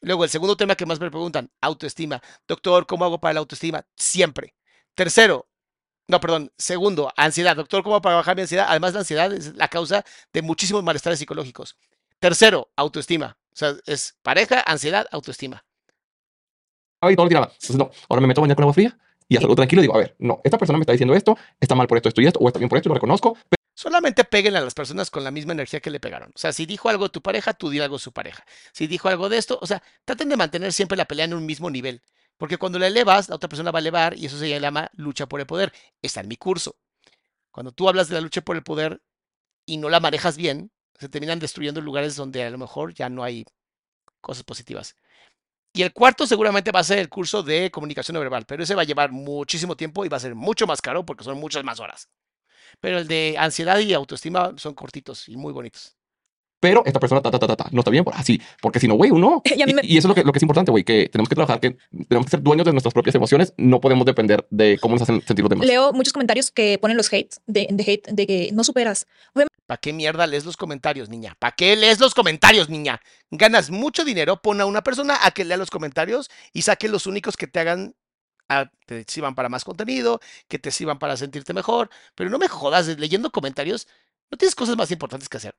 [0.00, 2.22] Luego, el segundo tema que más me preguntan, autoestima.
[2.46, 3.84] Doctor, ¿cómo hago para la autoestima?
[3.96, 4.54] Siempre.
[4.94, 5.48] Tercero,
[6.06, 6.52] no, perdón.
[6.56, 7.56] Segundo, ansiedad.
[7.56, 8.66] Doctor, ¿cómo hago para bajar mi ansiedad?
[8.68, 11.76] Además, la ansiedad es la causa de muchísimos malestares psicológicos.
[12.20, 13.36] Tercero, autoestima.
[13.52, 15.64] O sea, es pareja, ansiedad, autoestima.
[17.02, 17.52] y todo lo tiraba.
[17.76, 18.96] No, ahora me meto a bañar con agua fría
[19.28, 21.74] y salgo tranquilo y digo, a ver, no, esta persona me está diciendo esto, está
[21.74, 23.36] mal por esto, esto y esto, o está bien por esto, lo reconozco,
[23.86, 26.32] Solamente peguen a las personas con la misma energía que le pegaron.
[26.34, 28.44] O sea, si dijo algo tu pareja, tú di algo a su pareja.
[28.72, 31.46] Si dijo algo de esto, o sea, traten de mantener siempre la pelea en un
[31.46, 32.02] mismo nivel.
[32.36, 35.26] Porque cuando la elevas, la otra persona va a elevar y eso se llama lucha
[35.28, 35.72] por el poder.
[36.02, 36.74] Está en mi curso.
[37.52, 39.00] Cuando tú hablas de la lucha por el poder
[39.64, 43.22] y no la manejas bien, se terminan destruyendo lugares donde a lo mejor ya no
[43.22, 43.44] hay
[44.20, 44.96] cosas positivas.
[45.72, 48.82] Y el cuarto seguramente va a ser el curso de comunicación verbal, pero ese va
[48.82, 51.78] a llevar muchísimo tiempo y va a ser mucho más caro porque son muchas más
[51.78, 52.08] horas.
[52.80, 55.96] Pero el de ansiedad y autoestima son cortitos y muy bonitos.
[56.58, 58.88] Pero esta persona ta, ta, ta, ta, ta, no está bien por así, porque si
[58.88, 59.42] no, güey, uno.
[59.54, 61.34] Y me- y eso es lo que, lo que es importante, güey, que tenemos que
[61.34, 61.76] trabajar, que
[62.08, 65.20] tenemos que ser dueños de nuestras propias emociones, no podemos depender de cómo nos hacen
[65.20, 65.66] sentir los demás.
[65.66, 69.06] Leo muchos comentarios que ponen los hate, de, de hate, de que no superas.
[69.66, 71.36] ¿Para qué mierda lees los comentarios, niña?
[71.38, 73.00] ¿Para qué lees los comentarios, niña?
[73.30, 77.06] Ganas mucho dinero, pon a una persona a que lea los comentarios y saque los
[77.06, 77.94] únicos que te hagan,
[78.48, 82.48] a- te sirvan para más contenido, que te sirvan para sentirte mejor, pero no me
[82.48, 83.86] jodas, leyendo comentarios,
[84.30, 85.54] no tienes cosas más importantes que hacer.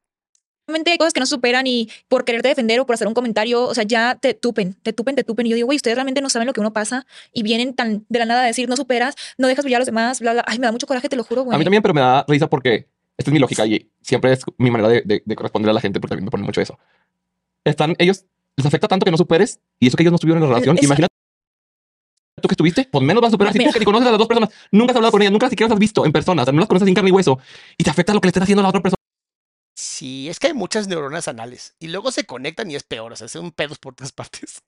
[0.70, 3.64] Obviamente hay cosas que no superan y por quererte defender o por hacer un comentario,
[3.64, 5.46] o sea, ya te tupen, te tupen, te tupen.
[5.46, 8.06] Y yo digo, güey, ustedes realmente no saben lo que uno pasa y vienen tan
[8.10, 10.44] de la nada a decir, no superas, no dejas brillar a los demás, bla, bla.
[10.46, 11.56] Ay, me da mucho coraje, te lo juro, güey.
[11.56, 14.42] A mí también, pero me da risa porque esta es mi lógica y siempre es
[14.58, 16.78] mi manera de, de, de corresponder a la gente porque también me pone mucho eso.
[17.64, 18.26] Están ellos,
[18.58, 20.78] les afecta tanto que no superes y eso que ellos no estuvieron en la relación.
[20.82, 21.14] Imagínate
[22.42, 23.54] tú que estuviste, pues menos vas a superar.
[23.54, 25.50] Si tú que ni conoces a las dos personas, nunca has hablado con ellas, nunca
[25.50, 27.40] siquiera las has visto en persona, o sea, no las conoces sin carne y hueso
[27.78, 28.98] y te afecta lo que le estés haciendo a la otra persona.
[29.76, 33.16] Sí, es que hay muchas neuronas anales y luego se conectan y es peor, o
[33.16, 34.60] sea, son pedos por todas partes.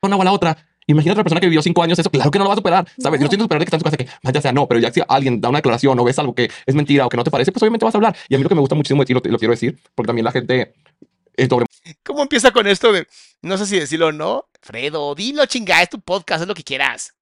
[0.00, 0.56] o a la otra.
[0.86, 2.56] Imagínate a otra persona que vivió cinco años eso, claro que no lo va a
[2.56, 3.18] superar, ¿sabes?
[3.18, 3.30] Y No.
[3.30, 4.92] tienes que superar de que está en tu casa que vaya sea no, pero ya
[4.92, 7.30] si alguien da una declaración o ves algo que es mentira o que no te
[7.30, 8.14] parece, pues obviamente vas a hablar.
[8.28, 10.08] Y a mí lo que me gusta muchísimo de ti, lo, lo quiero decir, porque
[10.08, 10.74] también la gente
[11.36, 11.64] es doble
[12.04, 13.06] ¿Cómo empieza con esto de,
[13.42, 14.48] no sé si decirlo o no?
[14.62, 17.14] Fredo, dilo chinga, es tu podcast, haz lo que quieras.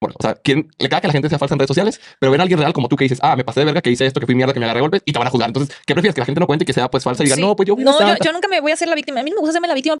[0.00, 2.00] Bueno, o sea, ¿quién le caga que la gente sea falsa en redes sociales?
[2.18, 3.90] Pero ven a alguien real como tú que dices, ah, me pasé de verga, que
[3.90, 5.48] hice esto, que fui mierda, que me agarré a golpes y te van a juzgar.
[5.48, 6.14] Entonces, ¿qué prefieres?
[6.14, 7.42] Que la gente no cuente y que sea pues falsa y diga, Sí.
[7.42, 8.24] no, pues yo fui No, una yo, santa"?
[8.24, 9.20] yo nunca me voy a hacer la víctima.
[9.20, 9.96] A mí no me gusta hacerme la víctima.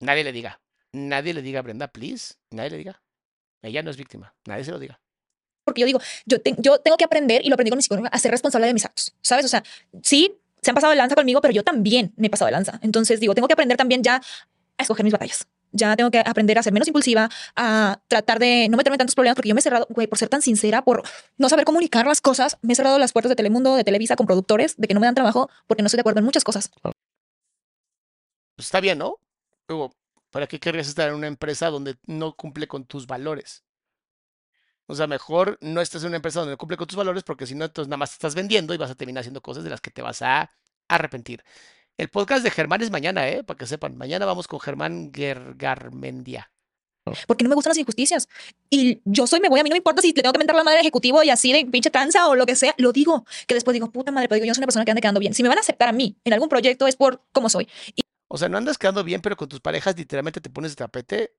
[0.00, 0.60] Nadie le diga.
[0.92, 2.34] Nadie le diga a Brenda, please.
[2.50, 3.02] Nadie le diga.
[3.62, 4.34] Ella no es víctima.
[4.46, 5.00] Nadie se lo diga.
[5.68, 8.18] Porque yo digo, yo, yo tengo que aprender, y lo aprendí con mi psicóloga, a
[8.18, 9.44] ser responsable de mis actos, ¿sabes?
[9.44, 9.62] O sea,
[10.02, 12.78] sí, se han pasado de lanza conmigo, pero yo también me he pasado de lanza.
[12.82, 15.46] Entonces digo, tengo que aprender también ya a escoger mis batallas.
[15.70, 19.14] Ya tengo que aprender a ser menos impulsiva, a tratar de no meterme en tantos
[19.14, 21.02] problemas, porque yo me he cerrado, güey, por ser tan sincera, por
[21.36, 24.26] no saber comunicar las cosas, me he cerrado las puertas de Telemundo, de Televisa, con
[24.26, 26.70] productores, de que no me dan trabajo, porque no estoy de acuerdo en muchas cosas.
[28.56, 29.20] Pues está bien, ¿no?
[29.68, 29.92] Luego,
[30.30, 33.62] ¿para qué querrías estar en una empresa donde no cumple con tus valores?
[34.90, 37.46] O sea, mejor no estés en una empresa donde no cumple con tus valores porque
[37.46, 39.70] si no, entonces nada más te estás vendiendo y vas a terminar haciendo cosas de
[39.70, 40.50] las que te vas a
[40.88, 41.44] arrepentir.
[41.98, 43.44] El podcast de Germán es mañana, ¿eh?
[43.44, 43.96] Para que sepan.
[43.98, 46.50] Mañana vamos con Germán Ger- Garmendia.
[47.26, 48.28] porque no me gustan las injusticias.
[48.70, 50.56] Y yo soy, me voy, a mí no me importa si le tengo que mentar
[50.56, 53.24] la madre al ejecutivo y así de pinche tranza o lo que sea, lo digo.
[53.46, 55.34] Que después digo, puta madre, pero digo, yo soy una persona que anda quedando bien.
[55.34, 57.68] Si me van a aceptar a mí en algún proyecto es por cómo soy.
[58.28, 61.32] O sea, no andas quedando bien, pero con tus parejas literalmente te pones de tapete.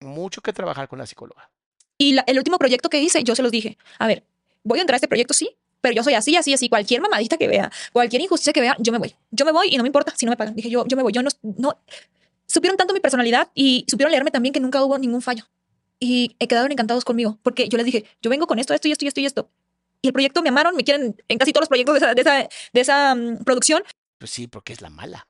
[0.00, 1.50] Mucho que trabajar con la psicóloga.
[1.98, 4.24] Y la- el último proyecto que hice, yo se los dije, a ver,
[4.62, 6.68] voy a entrar a este proyecto, sí, pero yo soy así, así, así.
[6.68, 9.14] Cualquier mamadita que vea, cualquier injusticia que vea, yo me voy.
[9.30, 10.54] Yo me voy y no me importa si no me pagan.
[10.56, 11.12] Dije, yo, yo me voy.
[11.12, 11.78] Yo no, no.
[12.46, 15.44] Supieron tanto mi personalidad y supieron leerme también que nunca hubo ningún fallo.
[16.00, 19.04] Y quedaron encantados conmigo porque yo les dije, yo vengo con esto, esto y esto
[19.04, 19.50] y esto y esto.
[20.02, 22.20] Y el proyecto me amaron, me quieren en casi todos los proyectos de esa, de
[22.22, 23.82] esa, de esa mm, producción.
[24.18, 25.26] Pues sí, porque es la mala.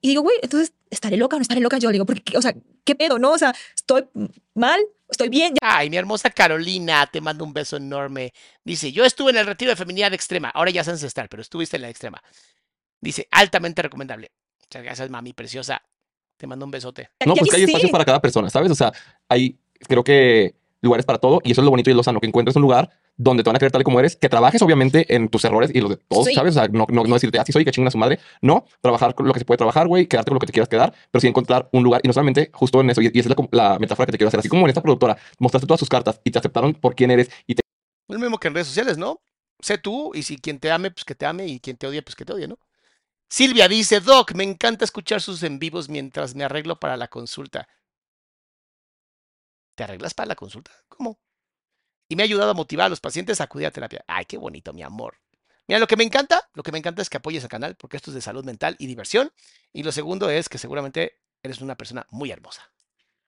[0.00, 1.78] Y digo, güey, entonces, ¿estaré loca o no estaré loca?
[1.78, 2.54] Yo digo, porque, o sea,
[2.84, 3.32] ¿qué pedo, no?
[3.32, 4.04] O sea, ¿estoy
[4.54, 4.80] mal?
[5.08, 5.54] ¿Estoy bien?
[5.62, 8.32] Ay, mi hermosa Carolina, te mando un beso enorme.
[8.64, 10.48] Dice, yo estuve en el retiro de feminidad extrema.
[10.50, 12.22] Ahora ya es ancestral, pero estuviste en la extrema.
[13.00, 14.32] Dice, altamente recomendable.
[14.60, 15.80] Muchas gracias, mami preciosa.
[16.36, 17.10] Te mando un besote.
[17.20, 18.70] Ya- No, ya pues que hay espacio para cada persona, ¿sabes?
[18.70, 18.92] O sea,
[19.28, 22.26] hay, creo que lugares para todo y eso es lo bonito y lo sano, que
[22.26, 25.14] encuentres un lugar donde te van a querer tal y como eres, que trabajes obviamente
[25.14, 26.34] en tus errores y los de todos, Sí.
[26.34, 26.54] ¿sabes?
[26.56, 28.18] O sea, no, no, no decirte así soy, que chingan a su madre.
[28.42, 30.68] No, trabajar con lo que se puede trabajar, güey, quedarte con lo que te quieras
[30.68, 33.00] quedar, pero sí encontrar un lugar y no solamente justo en eso.
[33.00, 34.40] Y, y esa es la, la metáfora que te quiero hacer.
[34.40, 37.30] Así como en esta productora mostraste todas sus cartas y te aceptaron por quién eres
[37.46, 37.62] y te
[38.08, 39.20] Lo mismo que en redes sociales, ¿no?
[39.60, 42.02] Sé tú y si quien te ame, pues que te ame y quien te odie,
[42.02, 42.58] pues que te odie, ¿no?
[43.28, 47.66] Silvia dice, Doc, me encanta escuchar sus en vivos mientras me arreglo para la consulta.
[49.76, 50.72] ¿Te arreglas para la consulta?
[50.88, 51.20] ¿Cómo?
[52.08, 54.04] Y me ha ayudado a motivar a los pacientes a acudir a terapia.
[54.08, 55.18] Ay, qué bonito, mi amor.
[55.68, 57.96] Mira, lo que me encanta, lo que me encanta es que apoyes al canal, porque
[57.96, 59.32] esto es de salud mental y diversión.
[59.72, 62.62] Y lo segundo es que seguramente eres una persona muy hermosa.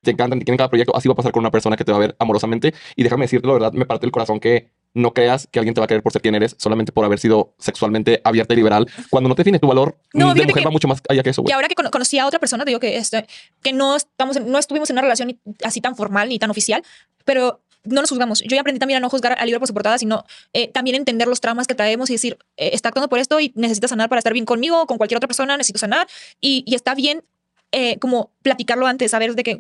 [0.03, 1.93] te encantan y quieren cada proyecto, así va a pasar con una persona que te
[1.93, 2.73] va a ver amorosamente.
[2.97, 5.81] Y déjame decirte, la verdad, me parte el corazón que no creas que alguien te
[5.81, 8.87] va a querer por ser quien eres, solamente por haber sido sexualmente abierta y liberal,
[9.11, 11.31] cuando no te define tu valor No, de mujer que- va mucho más allá que
[11.31, 13.27] eso, Y ahora que cono- conocí a otra persona, te digo que, este,
[13.63, 16.83] que no, estamos en- no estuvimos en una relación así tan formal ni tan oficial,
[17.25, 18.41] pero no nos juzgamos.
[18.43, 20.97] Yo ya aprendí también a no juzgar al libro por su portada, sino eh, también
[20.97, 24.09] entender los traumas que traemos y decir, eh, está actuando por esto y necesita sanar
[24.09, 26.07] para estar bien conmigo, con cualquier otra persona, necesito sanar.
[26.41, 27.25] Y, y está bien
[27.73, 29.59] eh, como platicarlo antes, saber de que,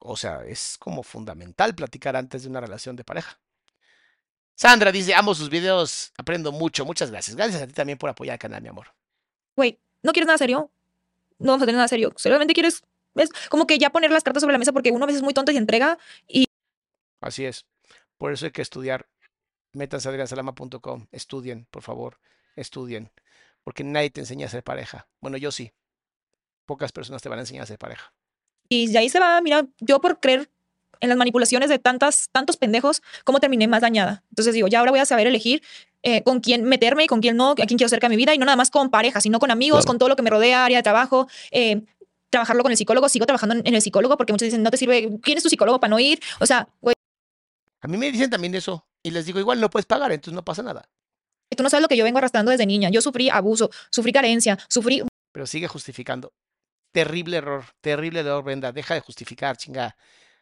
[0.00, 3.38] O sea, es como fundamental platicar antes de una relación de pareja.
[4.60, 7.34] Sandra dice, amo sus videos, aprendo mucho, muchas gracias.
[7.34, 8.88] Gracias a ti también por apoyar el canal, mi amor.
[9.56, 10.70] güey, no quieres nada serio.
[11.38, 12.12] No vamos a tener nada serio.
[12.16, 12.82] Solamente quieres,
[13.14, 15.22] es como que ya poner las cartas sobre la mesa porque uno a veces es
[15.22, 15.98] muy tonto y se entrega
[16.28, 16.44] y
[17.22, 17.64] Así es.
[18.18, 19.08] Por eso hay que estudiar.
[19.72, 21.06] Métanse a adriansalama.com.
[21.10, 22.20] Estudien, por favor.
[22.54, 23.10] Estudien.
[23.64, 25.08] Porque nadie te enseña a ser pareja.
[25.22, 25.72] Bueno, yo sí.
[26.66, 28.12] Pocas personas te van a enseñar a ser pareja.
[28.68, 30.50] Y de ahí se va, mira, yo por creer
[31.00, 34.22] en las manipulaciones de tantas, tantos pendejos, cómo terminé más dañada.
[34.30, 35.62] Entonces digo, ya ahora voy a saber elegir
[36.02, 38.34] eh, con quién meterme y con quién no, a quién quiero cerca de mi vida,
[38.34, 39.86] y no nada más con pareja, sino con amigos, Claro.
[39.88, 41.82] con todo lo que me rodea, área de trabajo, eh,
[42.30, 43.08] trabajarlo con el psicólogo.
[43.08, 45.48] Sigo trabajando en, en el psicólogo porque muchos dicen, no te sirve, ¿quién es tu
[45.50, 46.20] psicólogo para no ir?
[46.40, 46.94] O sea, güey,
[47.82, 48.86] A mí me dicen también eso.
[49.02, 50.88] Y les digo, igual no puedes pagar, entonces no pasa nada.
[51.56, 52.90] tú no sabes lo que yo vengo arrastrando desde niña.
[52.90, 56.32] Yo sufrí abuso, sufrí carencia, sufrí Pero sigue justificando.
[56.92, 57.64] Terrible error.
[57.80, 58.72] Terrible error, Brenda.
[58.72, 59.96] Deja de justificar, chinga.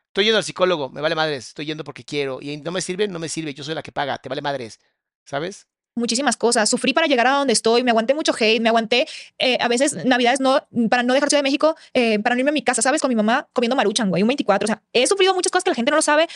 [0.08, 1.48] Estoy yendo al psicólogo, me vale madres.
[1.48, 2.38] Estoy yendo porque quiero.
[2.40, 3.54] Y no me sirve, no me sirve.
[3.54, 4.80] Yo soy la que paga, te vale madres.
[5.24, 5.66] ¿Sabes?
[5.98, 6.68] muchísimas cosas.
[6.70, 9.06] Sufrí para llegar a donde estoy, me aguanté mucho hate, me aguanté
[9.38, 12.50] eh, a veces navidades no, para no dejar Ciudad de México, eh, para no irme
[12.50, 13.02] a mi casa, ¿sabes?
[13.02, 14.64] Con mi mamá comiendo maruchan, güey, un 24.
[14.64, 16.28] O sea, he sufrido muchas cosas que la gente no lo sabe.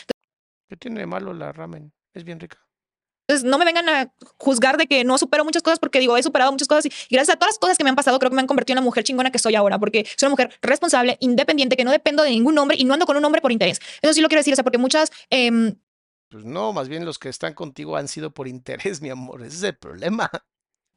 [0.69, 1.93] ¿Qué tiene de malo la ramen?
[2.13, 2.57] Es bien rica.
[3.27, 6.23] Entonces, no me vengan a juzgar de que no supero muchas cosas porque digo, he
[6.23, 8.35] superado muchas cosas y, gracias a todas las cosas que me han pasado, creo que
[8.35, 11.17] me han convertido en la mujer chingona que soy ahora porque soy una mujer responsable,
[11.21, 13.79] independiente, que no dependo de ningún hombre y no ando con un hombre por interés.
[14.01, 15.75] Eso sí lo quiero decir, o sea, porque muchas em,
[16.29, 19.41] Pues no, más bien los que están contigo han sido por interés, mi amor.
[19.43, 20.29] Ese es el problema.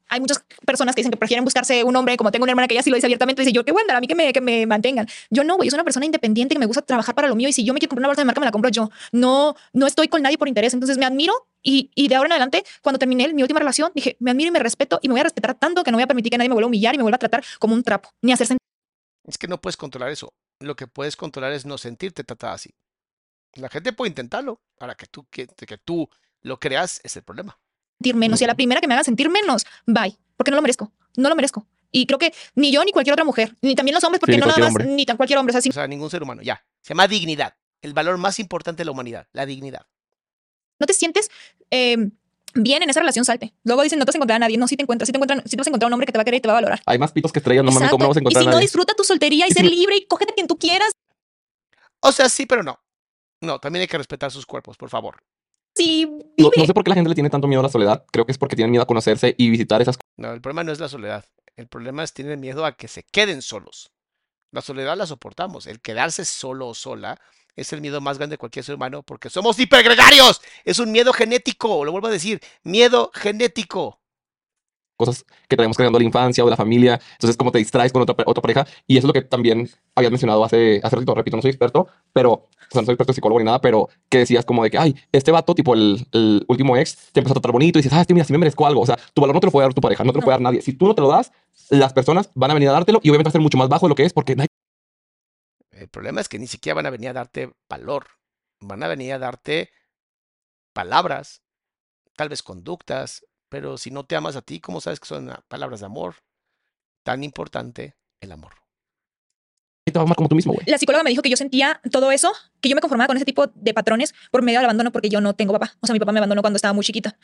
[0.09, 2.75] Hay muchas personas que dicen que prefieren buscarse un hombre, como tengo una hermana que
[2.75, 4.65] ella sí lo dice abiertamente, dice yo, qué bueno, a mí que me, que me
[4.65, 5.07] mantengan.
[5.29, 7.49] Yo no, güey, yo soy una persona independiente que me gusta trabajar para lo mío
[7.49, 8.89] y si yo me quiero comprar una bolsa de marca, me la compro yo.
[9.11, 12.33] No, no estoy con nadie por interés, entonces me admiro y, y de ahora en
[12.33, 15.21] adelante, cuando terminé mi última relación, dije, me admiro y me respeto y me voy
[15.21, 16.97] a respetar tanto que no voy a permitir que nadie me vuelva a humillar y
[16.97, 18.47] me vuelva a tratar como un trapo, ni hacer
[19.25, 20.33] Es que no puedes controlar eso.
[20.59, 22.73] Lo que puedes controlar es no sentirte tratada así.
[23.53, 24.61] La gente puede intentarlo.
[24.77, 26.09] Para que tú, que, que tú
[26.41, 27.59] lo creas es el problema.
[27.97, 30.61] Sentir menos y a la primera que me haga sentir menos, bye, porque no lo
[30.61, 31.65] merezco, no lo merezco.
[31.91, 34.45] Y creo que ni yo ni cualquier otra mujer, ni también los hombres, porque no
[34.45, 34.85] nada más, hombre.
[34.85, 36.41] ni tan cualquier hombre, o sea, si O sea, ningún ser humano.
[36.41, 36.63] Ya.
[36.81, 37.55] Se llama dignidad.
[37.81, 39.27] El valor más importante de la humanidad.
[39.33, 39.85] La dignidad.
[40.79, 41.31] no te sientes
[41.71, 41.97] eh,
[42.53, 43.53] bien en esa relación, salte.
[43.63, 44.57] Luego dicen, no te vas a encontrar a nadie.
[44.57, 46.11] No, si te encuentras, si te, encuentran, si te vas a encontrar un hombre que
[46.11, 46.81] te va a querer y te va a valorar.
[46.85, 48.51] Hay más pitos que estrellas, no mames, ¿cómo no vas a y encontrar si a
[48.51, 50.57] no, disfruta tu soltería y Y ser si no- libre y cógete a quien tú
[50.57, 50.91] quieras.
[52.01, 52.79] O sea, sí, pero no.
[53.41, 55.23] No, también hay que respetar sus cuerpos, por favor.
[55.77, 56.07] Sí,
[56.37, 58.05] No, no sé por qué la gente le tiene tanto miedo a la soledad.
[58.11, 60.71] Creo que es porque tienen miedo a conocerse y visitar esas No, el problema no
[60.71, 61.25] es la soledad.
[61.55, 63.91] El problema es tener miedo a que se queden solos.
[64.51, 65.67] La soledad la soportamos.
[65.67, 67.19] El quedarse solo o sola
[67.55, 70.41] es el miedo más grande de cualquier ser humano porque somos hipergregarios.
[70.63, 71.83] Es un miedo genético.
[71.83, 72.39] Lo vuelvo a decir.
[72.63, 73.99] Miedo genético.
[74.97, 76.99] Cosas que traemos creando de la infancia o de la familia.
[77.13, 78.67] Entonces, como te distraes con otra, otra pareja.
[78.87, 81.15] Y eso es lo que también habías mencionado hace, hace ratito.
[81.15, 83.89] Repito, no soy experto, pero, o sea, no soy experto en psicólogo ni nada, pero
[84.09, 86.05] que decías como de que, ay, este vato, tipo el,
[86.47, 88.39] último ex, te empezó a tratar bonito y dices, ah, es que mira, si me
[88.39, 88.81] merezco algo.
[88.81, 90.33] O sea, tu valor no te lo puede dar tu pareja, no te lo puede
[90.33, 90.61] dar nadie.
[90.61, 91.31] Si tú no te lo das,
[91.69, 93.85] las personas van a venir a dártelo y obviamente va a ser mucho más bajo
[93.85, 94.47] de lo que es porque nadie
[95.71, 98.07] El problema es que ni siquiera van a venir a darte valor.
[98.59, 99.69] Van a venir a darte
[100.73, 101.43] palabras,
[102.15, 105.79] tal vez conductas, pero si no te amas a ti, ¿cómo sabes que son palabras
[105.79, 106.15] de amor?
[107.03, 108.53] Tan importante el amor.
[109.85, 110.65] te va a amar como tú mismo, güey.
[110.67, 113.25] La psicóloga me dijo que yo sentía todo eso, que yo me conformaba con ese
[113.25, 115.75] tipo de patrones por medio del abandono porque yo no tengo papá.
[115.79, 117.17] O sea, mi papá me abandonó cuando estaba muy chiquita.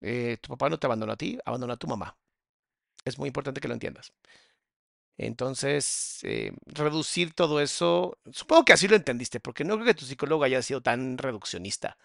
[0.00, 2.16] Eh, tu papá no te abandonó a ti, abandonó a tu mamá.
[3.04, 4.12] Es muy importante que lo entiendas.
[5.18, 10.04] Entonces, eh, reducir todo eso, supongo que así lo entendiste, porque no creo que tu
[10.04, 11.96] psicólogo haya sido tan reduccionista.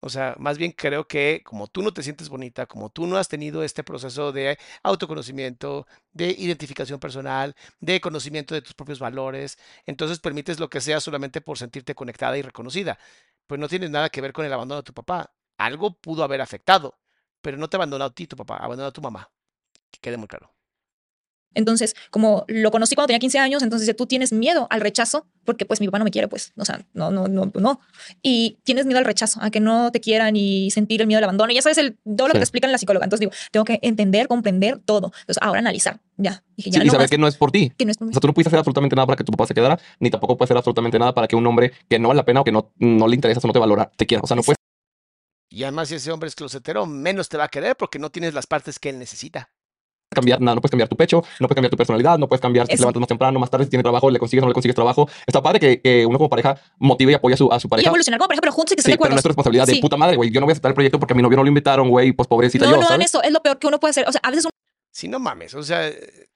[0.00, 3.16] O sea, más bien creo que como tú no te sientes bonita, como tú no
[3.16, 9.58] has tenido este proceso de autoconocimiento, de identificación personal, de conocimiento de tus propios valores,
[9.86, 12.98] entonces permites lo que sea solamente por sentirte conectada y reconocida.
[13.46, 15.32] Pues no tienes nada que ver con el abandono de tu papá.
[15.58, 16.98] Algo pudo haber afectado,
[17.40, 19.30] pero no te abandonó a ti tu papá, abandonó a tu mamá.
[19.90, 20.57] Que quede muy claro.
[21.54, 25.64] Entonces, como lo conocí cuando tenía 15 años, entonces tú tienes miedo al rechazo porque
[25.64, 27.80] pues mi papá no me quiere, pues, o sea, no, no, no, no.
[28.22, 31.24] Y tienes miedo al rechazo, a que no te quieran y sentir el miedo al
[31.24, 31.50] abandono.
[31.50, 32.40] Y ya sabes el, todo lo que Sí.
[32.40, 33.04] te explican en la psicóloga.
[33.04, 35.06] Entonces digo, tengo que entender, comprender todo.
[35.20, 36.00] Entonces, ahora analizar.
[36.18, 36.42] Ya.
[36.56, 37.72] Dije, ya Sí, y no saber más, que no es por ti.
[37.76, 38.12] que no es por O mí.
[38.14, 40.36] sea, tú no pudiste hacer absolutamente nada para que tu papá se quedara, ni tampoco
[40.36, 42.52] puedes hacer absolutamente nada para que un hombre que no vale la pena o que
[42.52, 44.20] no, no le interesa o no te valora, te quiera.
[44.22, 44.58] O sea, no puedes
[45.50, 48.34] Y además, si ese hombre es closetero, menos te va a querer porque no tienes
[48.34, 49.50] las partes que él necesita.
[50.10, 52.66] Cambiar nada, no puedes cambiar tu pecho, no puedes cambiar tu personalidad, no puedes cambiar
[52.66, 54.54] si te levantas más temprano, más tarde, si tienes trabajo, le consigues o no le
[54.54, 55.08] consigues trabajo.
[55.26, 57.70] Está padre que, que uno como pareja motive y apoye a su, a su Y
[57.70, 57.88] pareja.
[57.88, 59.08] evolucionar como pareja, pero juntos y que Sí, de acuerdo.
[59.10, 59.80] pero no es tu responsabilidad de Sí.
[59.80, 60.30] puta madre, güey.
[60.30, 62.12] Yo no voy a aceptar el proyecto porque a mi novio no lo invitaron, güey,
[62.12, 63.22] pues pobrecita No, yo, no eso.
[63.22, 64.08] Es lo peor que uno puede hacer.
[64.08, 64.50] O sea, a veces uno
[64.90, 66.28] Si no mames, o sea, eh,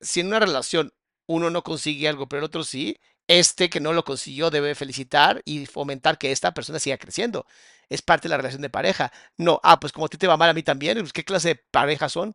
[0.00, 0.92] si en una relación
[1.28, 2.96] uno no consigue algo, pero el otro sí,
[3.28, 7.46] este que no lo consiguió debe felicitar y fomentar que esta persona siga creciendo.
[7.88, 9.12] Es parte de la relación de pareja.
[9.36, 10.98] No, ah, pues como a ti te va mal, a mí también.
[10.98, 12.34] pues, ¿Qué clase de pareja son?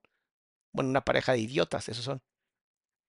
[0.73, 2.21] Bueno, una pareja de idiotas, esos son.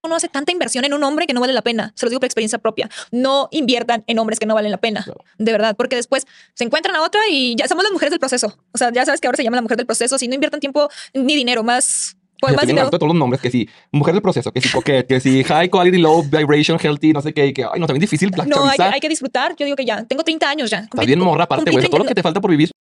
[0.05, 1.93] uno hace tanta inversión en un hombre que no vale la pena.
[1.95, 2.91] Se los digo por experiencia propia.
[3.13, 5.05] No inviertan en hombres que no valen la pena.
[5.39, 8.59] De verdad, porque después se encuentran a otra y ya somos las mujeres del proceso.
[8.73, 10.19] O sea, ya sabes que ahora se llama la mujer del proceso.
[10.19, 12.91] Si no inviertan tiempo ni dinero, más, pues más dinero.
[12.91, 16.25] todos los nombres, que si mujer del proceso, que coquette, que si high quality, low
[16.25, 19.55] vibration, healthy, no sé qué, que, ay, no, también difícil, No, hay, hay que disfrutar.
[19.55, 20.79] Yo digo que ya tengo 30 años ya.
[20.81, 22.73] Está bien morra aparte, güey, todo lo 30 que te falta por vivir.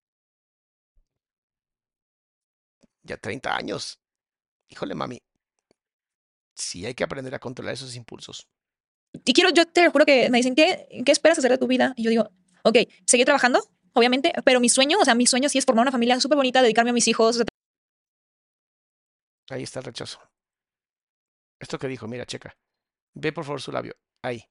[3.04, 4.00] Ya 30 años.
[4.72, 5.20] Híjole, mami.
[6.56, 8.48] Sí, hay que aprender a controlar esos impulsos.
[9.26, 11.94] Y quiero, yo te juro que me dicen, ¿qué, ¿qué esperas hacer de tu vida?
[11.98, 12.30] Y yo digo,
[12.64, 13.62] ok, seguir trabajando,
[13.94, 16.62] obviamente, pero mi sueño, o sea, mi sueño sí es formar una familia súper bonita,
[16.62, 17.36] dedicarme a mis hijos.
[17.36, 17.46] o sea,
[19.50, 20.20] Ahí está el rechazo.
[21.60, 22.56] Esto que dijo, mira, checa.
[23.14, 23.96] Ve por favor su labio.
[24.24, 24.46] Ahí.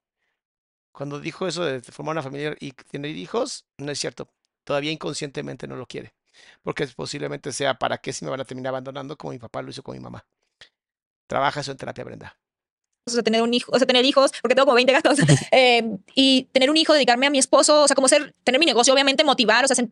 [0.93, 4.29] Cuando dijo eso de formar una familia y tener hijos, no es cierto.
[4.65, 6.15] Todavía inconscientemente no lo quiere.
[6.63, 9.71] Porque posiblemente sea, ¿para qué si me van a terminar abandonando como mi papá lo
[9.71, 10.25] hizo con mi mamá?
[11.27, 12.37] Trabaja eso en terapia, Brenda.
[13.07, 15.19] o sea, tener un hijo, o sea, tener hijos, porque tengo como 20 gatos,
[15.53, 15.83] eh,
[16.15, 18.93] y tener un hijo, dedicarme a mi esposo, o sea, como ser, tener mi negocio,
[18.93, 19.85] obviamente motivar, o sea,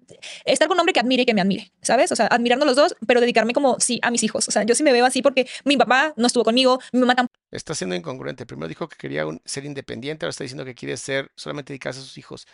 [0.45, 2.13] estar con un hombre que admire y que me admire, ¿sabes?
[2.13, 4.47] O sea, admirando los dos, pero dedicarme como, sí, a mis hijos.
[4.49, 7.15] O sea, yo sí me veo así porque mi papá no estuvo conmigo, mi mamá
[7.17, 7.35] tampoco.
[7.51, 8.47] Está siendo incongruente.
[8.47, 12.01] Primero dijo que quería un- ser independiente, ahora está diciendo que quiere ser solamente dedicarse
[12.01, 12.47] a sus hijos.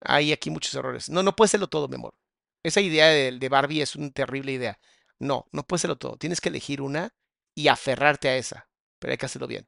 [0.00, 1.08] Hay aquí muchos errores.
[1.10, 2.12] No, no puede serlo todo, mi amor.
[2.62, 4.78] Esa idea de, de Barbie es una terrible idea.
[5.18, 6.16] No, no puede serlo todo.
[6.16, 7.14] Tienes que elegir una
[7.54, 8.68] y aferrarte a esa.
[8.98, 9.66] Pero hay que hacerlo bien.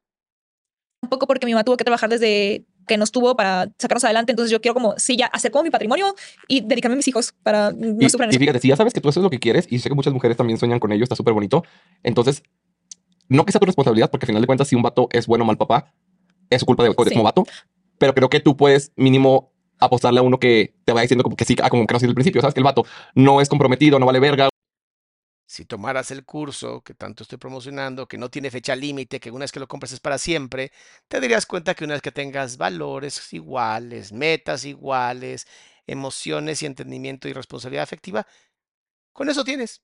[1.00, 4.32] Tampoco porque mi mamá tuvo que trabajar desde que no estuvo para sacarnos adelante.
[4.32, 6.14] Entonces yo quiero como, sí, ya hacer como mi patrimonio
[6.48, 9.00] y dedicarme a mis hijos para no Y, sufrir y fíjate, si ya sabes que
[9.00, 11.02] tú eso es lo que quieres, y sé que muchas mujeres también sueñan con ello,
[11.02, 11.64] está súper bonito.
[12.02, 12.42] Entonces,
[13.28, 15.44] no que sea tu responsabilidad, porque al final de cuentas, si un vato es bueno
[15.44, 15.94] o mal papá,
[16.50, 17.10] es su culpa de, de Sí.
[17.10, 17.44] como vato.
[17.98, 21.44] Pero creo que tú puedes mínimo apostarle a uno que te vaya diciendo como que
[21.44, 23.98] sí, ah, como que no desde el principio, sabes que el vato no es comprometido,
[23.98, 24.48] no vale verga.
[25.46, 29.44] Si tomaras el curso que tanto estoy promocionando, que no tiene fecha límite, que una
[29.44, 30.72] vez que lo compras es para siempre,
[31.06, 35.46] te darías cuenta que una vez que tengas valores iguales, metas iguales,
[35.86, 38.26] emociones y entendimiento y responsabilidad afectiva,
[39.12, 39.82] con eso tienes.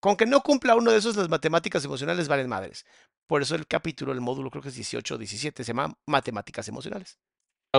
[0.00, 2.84] Con que no cumpla uno de esos, las matemáticas emocionales valen madres.
[3.26, 6.68] Por eso el capítulo, el módulo, creo que es 18 o 17, se llama Matemáticas
[6.68, 7.18] Emocionales.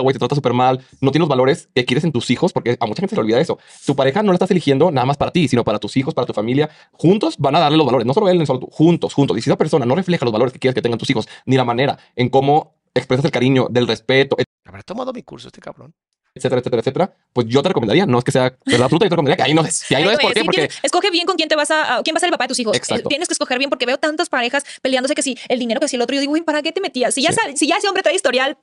[0.00, 2.76] Güey, te trata súper mal, no tienes los valores que quieres en tus hijos, porque
[2.80, 3.58] a mucha gente se le olvida eso.
[3.84, 6.26] Tu pareja no la estás eligiendo nada más para ti, sino para tus hijos, para
[6.26, 6.70] tu familia.
[6.92, 9.36] Juntos van a darle los valores, no solo él, solo tú, juntos, juntos.
[9.36, 11.56] Y si esa persona no refleja los valores que quieres que tengan tus hijos, ni
[11.56, 15.92] la manera en cómo expresas el cariño, del respeto, ¿Habrá tomado mi curso este cabrón?
[16.34, 19.14] etcétera, etcétera, etcétera, pues yo te recomendaría, no es que sea verdad absoluta, yo te
[19.16, 19.74] recomendaría que ahí no es.
[19.76, 20.40] Si ahí no es, ¿por qué?
[20.40, 22.30] sí, Porque tienes- escoge bien con quién te vas a, quién va a ser el
[22.32, 22.74] papá de tus hijos.
[22.74, 23.06] Exacto.
[23.10, 25.96] Tienes que escoger bien porque veo tantas parejas peleándose que si el dinero que si
[25.96, 26.14] el otro.
[26.14, 27.12] Yo digo, güey, ¿para qué te metías?
[27.12, 27.36] Si ya, Sí.
[27.38, 28.56] sabes- si ya ese hombre trae historial,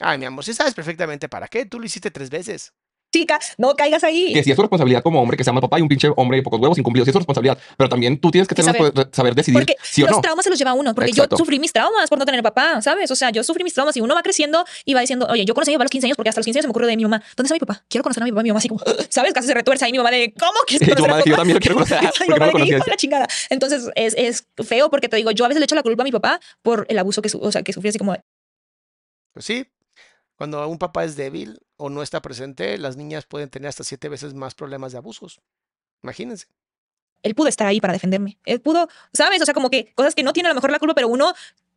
[0.00, 2.72] Ay, mi amor, si sabes perfectamente para qué, tú lo hiciste tres veces.
[3.14, 4.32] chica, no caigas ahí.
[4.32, 6.38] que si es tu responsabilidad como hombre que se llama papá y un pinche hombre
[6.38, 8.74] de pocos huevos incumplidos, sí es tu responsabilidad, pero también tú tienes que Y tener
[9.12, 9.34] saber.
[9.34, 10.22] decidir Porque sí o los no.
[10.22, 11.36] traumas se los lleva uno, porque Exacto.
[11.36, 13.10] yo sufrí mis traumas por no tener papá, ¿sabes?
[13.10, 15.52] O sea, yo sufrí mis traumas y uno va creciendo y va diciendo, oye, yo
[15.52, 16.70] conocí a mi papá a los 15 años porque hasta los 15 años se me
[16.70, 17.84] ocurrió de mi mamá, ¿dónde está mi papá?
[17.90, 18.80] Quiero conocer a mi papá, mi mamá así como,
[19.10, 19.34] ¿sabes?
[19.34, 21.36] Casi se retuerce ahí mi mamá de, ¿cómo quieres Y tu mamá a que yo
[21.36, 23.26] también lo quiero conocer, Ay, mi no mamá lo que, de la chingada.
[23.50, 26.04] Entonces es, es feo porque te digo, yo a veces le echo la culpa a
[26.04, 28.16] mi papá por el abuso que, su- o sea, que sufrí así como,
[29.34, 29.66] Pues sí,
[30.36, 34.08] cuando un papá es débil o no está presente, las niñas pueden tener hasta siete
[34.08, 35.40] veces más problemas de abusos.
[36.02, 36.46] Imagínense.
[37.22, 38.38] él pudo estar ahí para defenderme.
[38.44, 39.40] Él pudo, ¿sabes?
[39.40, 41.32] O sea, como que cosas que no tiene a lo mejor la culpa, pero uno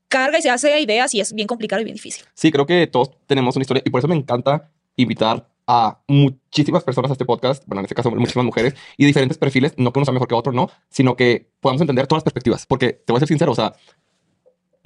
[0.07, 2.25] carga y se hace ideas y es bien complicado y bien difícil.
[2.33, 6.83] Sí, creo que todos tenemos una historia y por eso me encanta invitar a muchísimas
[6.83, 9.99] personas a este podcast, bueno, en este caso muchísimas mujeres, y diferentes perfiles, no que
[9.99, 13.11] uno sea mejor que otro, no, sino que podamos entender todas las perspectivas, porque te
[13.11, 13.73] voy a ser sincero, o sea,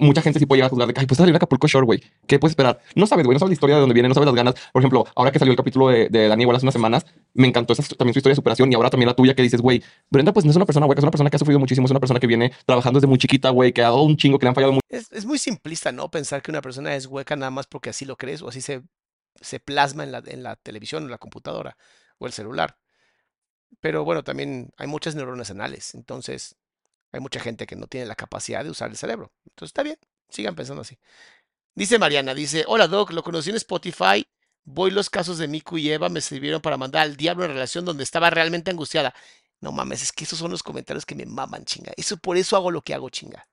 [0.00, 1.86] mucha gente sí puede llegar a juzgar de que, ay, pues salir a Acapulco Shore,
[1.86, 2.80] güey, ¿qué puedes esperar?
[2.94, 4.54] No sabes, güey, no sabes la historia de dónde viene, no sabes las ganas.
[4.72, 7.46] Por ejemplo, ahora que salió el capítulo de, de Dani igual hace unas semanas, me
[7.46, 10.32] encantó también su historia de superación y ahora también la tuya que dices, güey, Brenda
[10.32, 12.00] pues no es una persona hueca, es una persona que ha sufrido muchísimo, es una
[12.00, 14.48] persona que viene trabajando desde muy chiquita, güey, que ha dado un chingo, que le
[14.48, 16.10] han fallado Es, es muy simplista, ¿no?
[16.10, 18.82] Pensar que una persona es hueca nada más porque así lo crees o así se,
[19.60, 21.76] plasma en la, en la televisión, en la computadora
[22.18, 22.78] o el celular.
[23.80, 26.56] Pero bueno, también hay muchas neuronas anales, entonces
[27.12, 29.32] hay mucha gente que no tiene la capacidad de usar el cerebro.
[29.46, 29.98] Entonces está bien,
[30.28, 30.98] sigan pensando así.
[31.74, 34.26] Dice Mariana, dice, hola Doc, lo conocí en Spotify,
[34.64, 37.84] voy los casos de Miku y Eva me sirvieron para mandar al diablo en relación
[37.84, 39.14] donde estaba realmente angustiada.
[39.60, 41.92] No mames, es que esos son los comentarios que me maman, chinga.
[41.96, 43.46] Eso por eso hago lo que hago, chinga.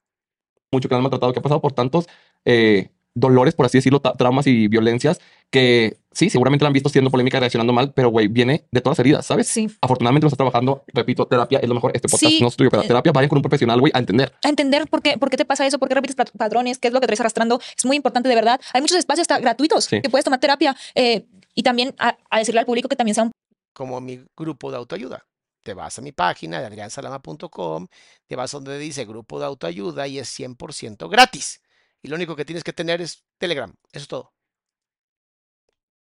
[0.72, 2.08] mucho que la han maltratado, que ha pasado por tantos
[2.46, 7.10] eh, dolores, por así decirlo, traumas y violencias, que sí, seguramente la han visto siendo
[7.10, 9.48] polémica, reaccionando mal, pero güey, viene de todas las heridas, ¿sabes?
[9.48, 9.70] Sí.
[9.82, 11.92] Afortunadamente lo está trabajando, repito, terapia es lo mejor.
[11.96, 12.42] Este podcast Sí.
[12.42, 12.88] no es tuyo, pero Eh.
[12.88, 14.34] terapia, vayan con un profesional, güey, a entender.
[14.44, 16.88] a entender por qué, por qué te pasa eso, por qué repites pat- patrones, qué
[16.90, 17.60] es lo que traes arrastrando.
[17.78, 18.60] Es muy importante, de verdad.
[18.74, 20.02] Hay muchos espacios hasta gratuitos Sí.
[20.02, 23.24] que puedes tomar terapia eh, y también a, a decirle al público que también sea
[23.26, 23.32] un
[23.74, 25.26] Como mi grupo de autoayuda.
[25.64, 27.88] Te vas a mi página de adriansalama.com,
[28.28, 31.62] te vas donde dice grupo de autoayuda y es 100% gratis.
[32.02, 33.74] Y lo único que tienes que tener es Telegram.
[33.92, 34.34] Eso es todo.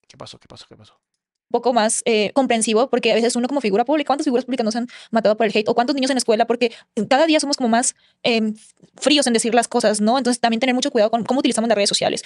[0.08, 0.40] ¿Qué pasó?
[0.40, 0.66] ¿Qué pasó?
[0.68, 1.00] ¿Qué pasó?
[1.52, 4.76] poco más eh, comprensivo, porque a veces uno como figura pública, ¿cuántas figuras públicas nos
[4.76, 5.68] han matado por el hate?
[5.70, 6.48] ¿O cuántos niños en la escuela?
[6.48, 6.72] Porque
[7.10, 8.54] cada día somos como más eh,
[8.96, 10.18] fríos en decir las cosas, ¿no?
[10.18, 12.24] Entonces también tener mucho cuidado con cómo utilizamos las redes sociales.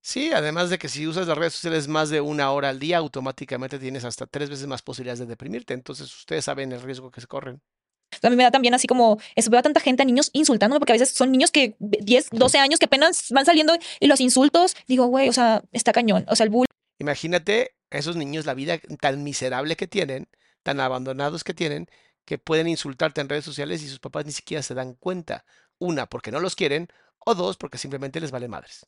[0.00, 2.98] Sí, además de que si usas las redes sociales más de una hora al día,
[2.98, 5.74] automáticamente tienes hasta tres veces más posibilidades de deprimirte.
[5.74, 7.60] Entonces ustedes saben el riesgo que se corren.
[8.22, 10.80] A mí me da también así como, eso, veo a tanta gente, a niños insultándome,
[10.80, 14.20] porque a veces son niños que 10, 12 años que apenas van saliendo y los
[14.20, 16.24] insultos, digo, güey, o sea, está cañón.
[16.28, 16.68] O sea, el bullying
[17.00, 20.28] Imagínate a esos niños la vida tan miserable que tienen,
[20.62, 21.86] tan abandonados que tienen,
[22.24, 25.44] que pueden insultarte en redes sociales y sus papás ni siquiera se dan cuenta.
[25.78, 26.88] Una, porque no los quieren,
[27.24, 28.86] o dos, porque simplemente les vale madres.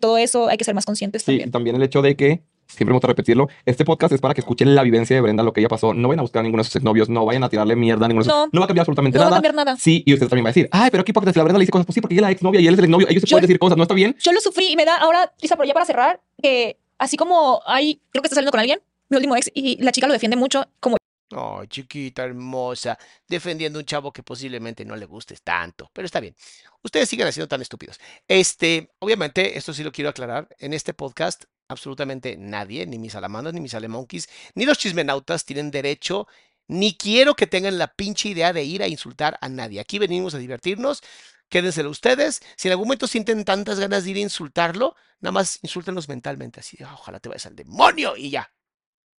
[0.00, 1.50] todo eso, hay que ser más conscientes Sí, también.
[1.50, 2.44] también el hecho de que,
[2.76, 5.52] siempre me gusta repetirlo, este podcast es para que escuchen la vivencia de Brenda, lo
[5.52, 5.94] que ella pasó.
[5.94, 8.08] No vayan a buscar a ninguno de sus exnovios, no vayan a tirarle mierda a
[8.08, 8.36] ninguno de sus...
[8.38, 8.48] No.
[8.52, 9.36] No va a cambiar absolutamente No va a nada.
[9.42, 9.76] cambiar nada.
[9.76, 11.72] Sí, y usted también va a decir, ay, pero hipócrita, si la Brenda le dice
[11.72, 13.26] cosas, pues sí, porque ella es la exnovia y él es el exnovio, ellos se
[13.26, 14.16] Yo- pueden decir cosas, ¿no está bien?
[14.20, 17.60] Yo lo sufrí y me da ahora, Lisa, pero ya para cerrar, que así como
[17.66, 20.36] hay, creo que está saliendo con alguien, mi último ex, y la chica lo defiende
[20.36, 20.96] mucho, como
[21.34, 26.34] Ay, chiquita hermosa, defendiendo un chavo que posiblemente no le gustes tanto, pero está bien.
[26.82, 27.98] Ustedes sigan siendo tan estúpidos.
[28.28, 30.48] Este, obviamente, esto sí lo quiero aclarar.
[30.58, 35.70] En este podcast, absolutamente nadie, ni mis alamanos, ni mis alemonquis, ni los chismenautas tienen
[35.70, 36.26] derecho,
[36.68, 39.80] ni quiero que tengan la pinche idea de ir a insultar a nadie.
[39.80, 41.02] Aquí venimos a divertirnos.
[41.48, 42.40] Quédenselo ustedes.
[42.56, 46.60] Si en algún momento sienten tantas ganas de ir a insultarlo, nada más insúltenlos mentalmente.
[46.60, 48.50] Así, "Ah, ojalá te vayas al demonio y ya.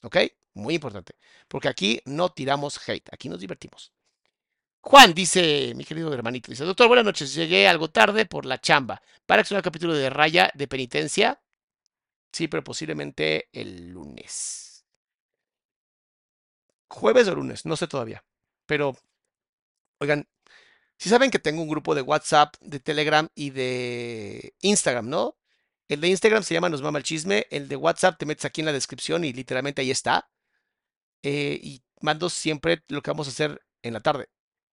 [0.04, 0.18] ¿Ok?
[0.56, 1.16] Muy importante.
[1.48, 3.92] Porque aquí no tiramos hate, aquí nos divertimos.
[4.82, 9.02] Juan dice, mi querido hermanito, dice, doctor, buenas noches, llegué algo tarde por la chamba.
[9.26, 11.43] Para que sea un capítulo de raya de penitencia.
[12.34, 14.86] Sí, pero posiblemente el lunes.
[16.90, 18.26] Jueves o lunes, no sé todavía.
[18.66, 18.98] Pero,
[20.00, 20.28] oigan,
[20.98, 25.38] si saben que tengo un grupo de WhatsApp, de Telegram y de Instagram, ¿no?
[25.88, 27.48] El de Instagram se llama Nos Mama el Chisme.
[27.52, 30.30] El de WhatsApp te metes aquí en la descripción y literalmente ahí está.
[31.24, 34.30] Eh, y mando siempre lo que vamos a hacer en la tarde.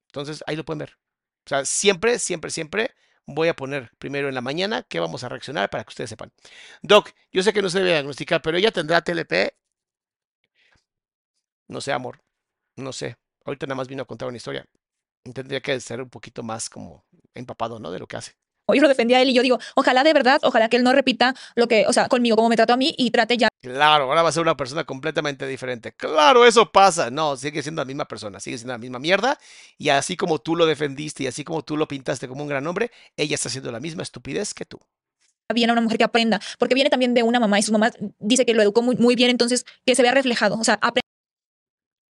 [0.08, 0.98] Entonces ahí lo pueden ver.
[1.46, 2.94] O sea, siempre, siempre, siempre
[3.34, 6.32] voy a poner primero en la mañana que vamos a reaccionar para que ustedes sepan.
[6.82, 9.54] Doc, yo sé que no se debe diagnosticar, pero ella tendrá TLP.
[11.68, 12.22] No sé, amor.
[12.76, 13.16] No sé.
[13.44, 14.66] Ahorita nada más vino a contar una historia.
[15.34, 17.04] Tendría que ser un poquito más como
[17.34, 17.90] empapado, ¿no?
[17.90, 18.32] De lo que hace.
[18.74, 20.92] Yo lo defendía a él y yo digo, ojalá de verdad, ojalá que él no
[20.92, 24.04] repita lo que, o sea, conmigo, como me trató a mí y trate ya Claro,
[24.04, 25.92] ahora va a ser una persona completamente diferente.
[25.92, 27.10] Claro, eso pasa.
[27.10, 29.38] No, sigue siendo la misma persona, sigue siendo la misma mierda.
[29.76, 32.66] Y así como tú lo defendiste y así como tú lo pintaste como un gran
[32.66, 34.80] hombre, ella está haciendo la misma estupidez que tú.
[35.52, 37.90] bien a una mujer que aprenda, porque viene también de una mamá y su mamá
[38.18, 41.00] dice que lo educó muy, muy bien, entonces que se vea reflejado, o sea, aprende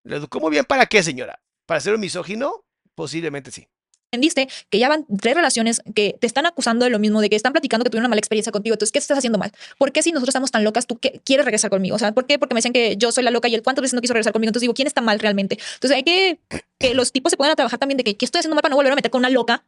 [0.04, 1.42] ¿Le educó muy bien para qué, señora?
[1.66, 2.64] ¿Para ser un misógino?
[2.94, 3.66] Posiblemente sí.
[4.10, 7.36] Aprendiste que ya van tres relaciones que te están acusando de lo mismo, de que
[7.36, 8.74] están platicando que tuvieron una mala experiencia contigo.
[8.74, 9.52] Entonces, ¿qué estás haciendo mal?
[9.78, 11.94] ¿Por qué si nosotros estamos tan locas, tú qué- quieres regresar conmigo?
[11.94, 12.38] O sea, ¿por qué?
[12.38, 14.32] Porque me dicen que yo soy la loca y él cuántas veces no quiso regresar
[14.32, 14.48] conmigo.
[14.48, 15.58] Entonces digo, ¿quién está mal realmente?
[15.74, 16.40] Entonces hay que
[16.78, 18.76] que los tipos se puedan trabajar también de que ¿qué estoy haciendo mal para no
[18.76, 19.64] volver a meter con una loca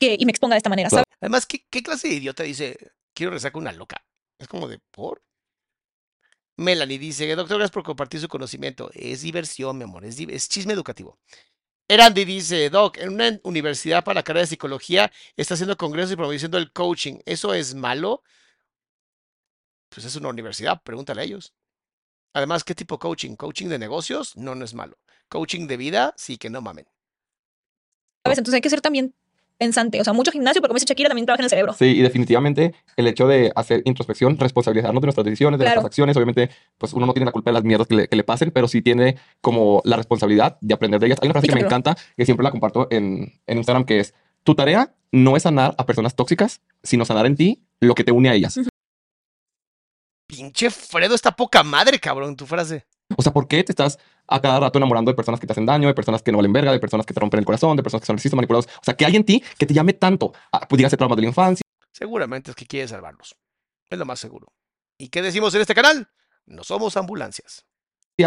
[0.00, 1.04] que, y me exponga de esta manera, ¿sabes?
[1.20, 2.76] Además, ¿qué, clase de idiota dice,
[3.12, 4.04] quiero rezar con una loca?
[4.38, 5.22] Es como de, ¿por?
[6.56, 8.90] Melanie dice, doctor, gracias por compartir su conocimiento.
[8.94, 11.18] Es diversión, mi amor, es, es chisme educativo.
[11.94, 16.16] Erandi dice, Doc, en una universidad para la carrera de psicología está haciendo congresos y
[16.16, 17.20] promoviendo el coaching.
[17.24, 18.22] ¿Eso es malo?
[19.88, 21.54] Pues es una universidad, pregúntale a ellos.
[22.32, 23.36] Además, ¿qué tipo de coaching?
[23.36, 24.36] ¿Coaching de negocios?
[24.36, 24.98] No, no es malo.
[25.28, 26.14] ¿Coaching de vida?
[26.16, 26.86] Sí, que no mamen.
[28.24, 29.14] Entonces hay que ser también
[29.58, 30.00] pensante.
[30.00, 31.72] O sea, mucho gimnasio, pero como dice Shakira, también trabaja en el cerebro.
[31.72, 35.76] Sí, y definitivamente el hecho de hacer introspección, responsabilizarnos de nuestras decisiones, de Claro.
[35.76, 38.16] nuestras acciones, obviamente, pues uno no tiene la culpa de las mierdas que le, que
[38.16, 41.18] le pasen, pero sí tiene como la responsabilidad de aprender de ellas.
[41.22, 44.00] Hay una frase Sí, que me encanta, que siempre la comparto en, en Instagram, que
[44.00, 48.04] es, tu tarea no es sanar a personas tóxicas, sino sanar en ti lo que
[48.04, 48.58] te une a ellas.
[50.26, 52.84] Pinche Fredo, está poca madre, cabrón, tu frase.
[53.16, 55.66] O sea, ¿por qué te estás a cada rato enamorando de personas que te hacen
[55.66, 57.82] daño, de personas que no valen verga, de personas que te rompen el corazón, de
[57.82, 58.66] personas que son racistas, manipulados?
[58.66, 60.32] O sea, ¿qué hay en ti que te llame tanto?
[60.52, 61.64] Ah, pues dígase traumas de la infancia,
[61.94, 63.36] Seguramente es que quiere salvarlos.
[63.88, 64.52] Es lo más seguro.
[64.98, 66.08] ¿Y qué decimos en este canal?
[66.44, 67.64] No somos ambulancias.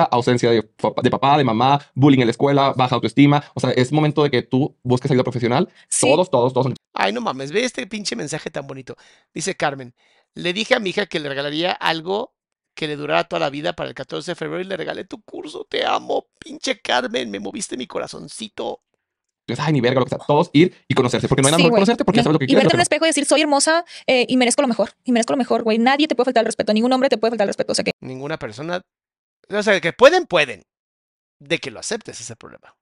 [0.09, 0.61] ausencia de,
[1.03, 3.43] de papá, de mamá, bullying en la escuela, baja autoestima.
[3.55, 5.67] O sea, es momento de que tú busques ayuda profesional.
[5.89, 6.07] Sí.
[6.07, 6.73] Todos, todos, todos.
[6.93, 8.95] Ay, no mames, ve este pinche mensaje tan bonito.
[9.33, 9.93] Dice Carmen,
[10.33, 12.36] le dije a mi hija que le regalaría algo
[12.77, 15.19] que le durara toda la vida para el 14 de febrero y le regalé tu
[15.23, 15.65] curso.
[15.67, 18.83] Te amo, pinche Carmen, me moviste mi corazoncito.
[19.47, 20.19] Entonces, ay, ni verga, lo que sea.
[20.19, 21.27] Todos ir y conocerse.
[21.27, 22.63] Porque no hay nada Sí, mejor conocerte porque No, sabes lo que y quieres.
[22.65, 24.91] verte en un espejo y decir, soy hermosa eh, y merezco lo mejor.
[25.03, 25.79] Y merezco lo mejor, güey.
[25.79, 26.71] Nadie te puede faltar el respeto.
[26.73, 27.71] Ningún hombre te puede faltar el respeto.
[27.71, 28.81] O sea que Ninguna persona,
[29.49, 30.61] o sea, que pueden, pueden.
[31.39, 32.75] De que lo aceptes ese problema.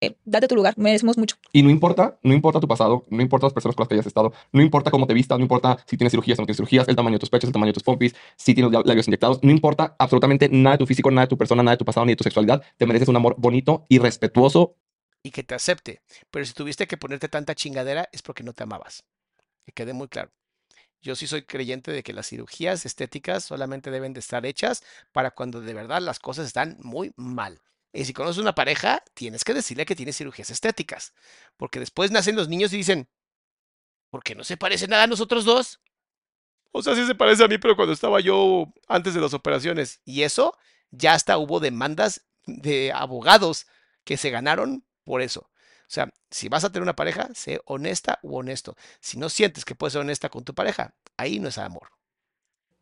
[0.00, 0.74] Eh, date tu lugar.
[0.76, 1.36] Merecemos mucho.
[1.52, 4.06] Y no importa, no importa tu pasado, no importa las personas con las que hayas
[4.06, 6.88] estado, no importa cómo te vistas, no importa si tienes cirugías o no tienes cirugías,
[6.88, 9.40] el tamaño de tus pechos, el tamaño de tus pompis, si tienes lab- labios inyectados,
[9.42, 12.06] no importa absolutamente nada de tu físico, nada de tu persona, nada de tu pasado
[12.06, 12.62] ni de tu sexualidad.
[12.76, 14.76] Te mereces un amor bonito y respetuoso.
[15.22, 16.00] y que te acepte.
[16.30, 19.04] Pero si tuviste que ponerte tanta chingadera es porque no te amabas.
[19.66, 20.30] Que quede muy claro.
[21.02, 25.30] Yo sí soy creyente de que las cirugías estéticas solamente deben de estar hechas para
[25.32, 27.60] cuando de verdad las cosas están muy mal.
[27.92, 31.14] Y si conoces una pareja, tienes que decirle que tiene cirugías estéticas.
[31.56, 33.08] Porque después nacen los niños y dicen,
[34.10, 35.80] ¿por qué no se parece nada a nosotros dos?
[36.72, 40.00] O sea, sí se parece a mí, pero cuando estaba yo antes de las operaciones.
[40.04, 40.56] Y eso,
[40.90, 43.66] ya hasta hubo demandas de abogados
[44.04, 45.40] que se ganaron por eso.
[45.40, 48.76] O sea, si vas a tener una pareja, sé honesta u honesto.
[49.00, 51.88] Si no sientes que puedes ser honesta con tu pareja, ahí no es amor.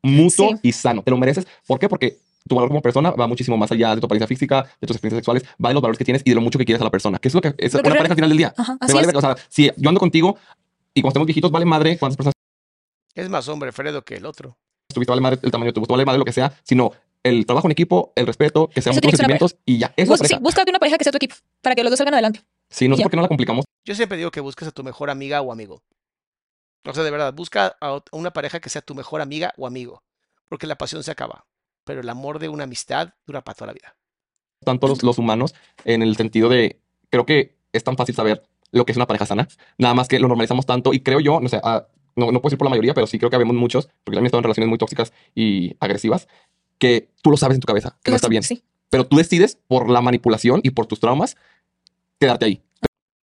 [0.02, 0.58] mutuo Sí.
[0.62, 1.02] y sano.
[1.02, 1.46] Te lo mereces.
[1.66, 1.88] ¿Por qué?
[1.88, 4.96] Porque tu valor como persona va muchísimo más allá de tu apariencia física, de tus
[4.96, 6.84] experiencias sexuales, va de los valores que tienes y de lo mucho que quieres a
[6.84, 7.18] la persona.
[7.18, 8.54] Que es lo que es Lo que una real- pareja al final del día.
[8.56, 9.14] Ajá, así vale es.
[9.14, 10.36] O sea, si yo ando contigo
[10.94, 12.34] y cuando estemos viejitos, vale madre cuántas personas
[13.14, 14.56] Es más hombre Fredo que el otro.
[14.92, 16.92] tuviste, vale madre el tamaño de tu gusto, vale madre lo que sea, sino
[17.22, 19.92] el trabajo en equipo, el respeto, que sean que una sentimientos y ya.
[19.96, 20.40] Eso es Bus- sí, pareja.
[20.40, 22.42] búscate una pareja que sea tu equipo para que los dos salgan adelante.
[22.70, 23.04] Sí, no sé ya.
[23.04, 23.64] por qué no la complicamos.
[23.84, 25.82] Yo siempre digo que busques a tu mejor amiga o amigo.
[26.84, 30.02] O sea, de verdad, busca a una pareja que sea tu mejor amiga o amigo.
[30.48, 31.44] Porque la pasión se acaba.
[31.86, 33.96] Pero el amor de una amistad dura para toda la vida.
[34.64, 35.54] tanto los, los humanos
[35.84, 36.80] en el sentido de,
[37.10, 38.42] creo que es tan fácil saber
[38.72, 39.46] lo que es una pareja sana,
[39.78, 41.86] nada más que lo normalizamos tanto y creo yo, no sé, ah,
[42.16, 44.24] no, no puedo decir por la mayoría, pero sí creo que habemos muchos, porque también
[44.24, 46.26] he estado en relaciones muy tóxicas y agresivas,
[46.78, 48.64] que tú lo sabes en tu cabeza, que no está bien, Sí.
[48.90, 51.36] pero tú decides por la manipulación y por tus traumas
[52.18, 52.62] quedarte ahí.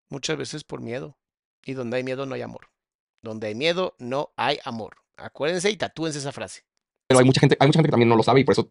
[0.09, 1.17] Muchas veces por miedo.
[1.65, 2.69] Y donde hay miedo no hay amor.
[3.21, 4.97] Donde hay miedo no hay amor.
[5.17, 6.63] Acuérdense y tatúense esa frase.
[7.07, 8.69] Pero hay mucha gente, hay mucha gente que también no lo sabe y por eso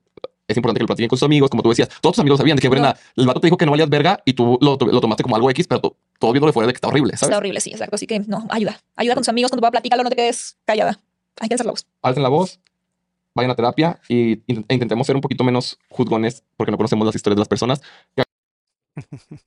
[0.49, 1.89] es importante que lo platiquen con sus amigos, como tú decías.
[2.01, 4.21] Todos tus amigos sabían de que Brenda, el vato te dijo que no valías verga
[4.25, 6.77] y tú lo, lo tomaste como algo X, pero tú- todo viéndolo fuera de que
[6.77, 7.31] está horrible, ¿sabes?
[7.31, 7.97] Está horrible, sí, exacto.
[7.97, 8.79] Así que no, ayuda.
[8.95, 11.01] Ayuda con tus amigos, con tu papá, platícalo, no te quedes callada.
[11.41, 11.87] Hay que alzar la voz.
[12.03, 12.61] alcen la voz,
[13.35, 14.43] vayan a terapia y e
[14.75, 17.81] intentemos ser un poquito menos juzgones porque no conocemos las historias de las personas.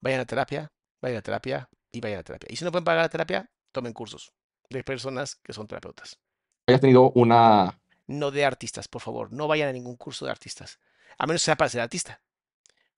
[0.00, 0.70] Vayan a terapia,
[1.00, 2.48] vayan a terapia y vayan a terapia.
[2.50, 4.32] Y si no pueden pagar la terapia, tomen cursos
[4.68, 6.18] de personas que son terapeutas.
[6.66, 7.78] Hayas tenido una...
[8.06, 9.32] No de artistas, por favor.
[9.32, 10.78] No vayan a ningún curso de artistas.
[11.18, 12.20] A menos sea para ser artista.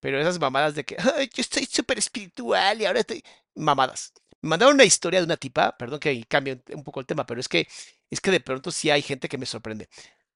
[0.01, 3.22] Pero esas mamadas de que "Ay, yo estoy súper espiritual y ahora estoy.
[3.55, 4.12] Mamadas.
[4.43, 7.40] Me mandaron una historia de una tipa, perdón que cambie un poco el tema, pero
[7.40, 7.66] es que
[8.10, 9.88] es que de pronto sí hay gente que me sorprende.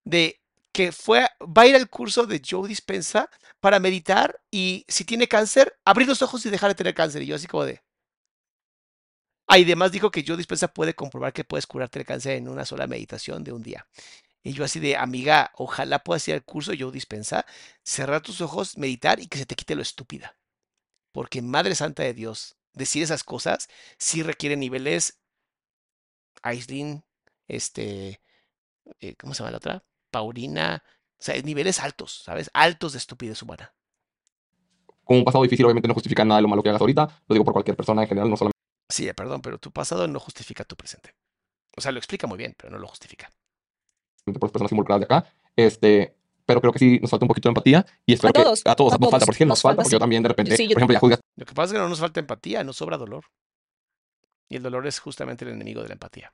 [0.05, 0.40] De
[0.73, 3.28] que fue, va a ir al curso de Joe Dispensa
[3.61, 7.23] para meditar y si tiene cáncer, abrir los ojos y dejar de tener cáncer.
[7.23, 7.82] Y yo así como de.
[9.57, 12.65] Y además dijo que Joe Dispensa puede comprobar que puedes curarte el cáncer en una
[12.65, 13.87] sola meditación de un día.
[14.43, 17.45] Y yo así de, amiga, ojalá puedas ir al curso Joe Dispensa,
[17.83, 20.37] cerrar tus ojos, meditar y que se te quite lo estúpida.
[21.13, 23.69] Porque Madre Santa de Dios, decir esas cosas
[23.99, 25.19] sí requiere niveles,
[26.43, 27.05] Aislinn,
[27.49, 28.21] este,
[29.01, 29.85] eh, ¿cómo se llama la otra?
[30.11, 30.83] Paulina,
[31.19, 32.51] o sea, niveles altos, ¿sabes?
[32.55, 33.75] Altos de estupidez humana.
[35.05, 37.23] Con un pasado difícil obviamente no justifica nada de lo malo que hagas ahorita.
[37.27, 38.60] Lo digo por cualquier persona en general, no solamente
[38.91, 41.15] Sí, eh, perdón, pero tu pasado no justifica tu presente.
[41.77, 43.31] O sea, lo explica muy bien, pero no lo justifica.
[44.25, 45.33] por las personas involucradas de acá.
[45.57, 46.15] Este,
[46.47, 48.62] pero creo que sí nos falta un poquito de empatía y espero A que todos,
[48.67, 50.29] a todos a nos falta, porque sí nos, nos falta, falta, porque yo también de
[50.29, 52.21] repente, Sí, yo- por ejemplo, ya juzgas Lo que pasa es que no nos falta
[52.21, 53.25] empatía, nos sobra dolor.
[54.49, 56.33] Y el dolor es justamente el enemigo de la empatía.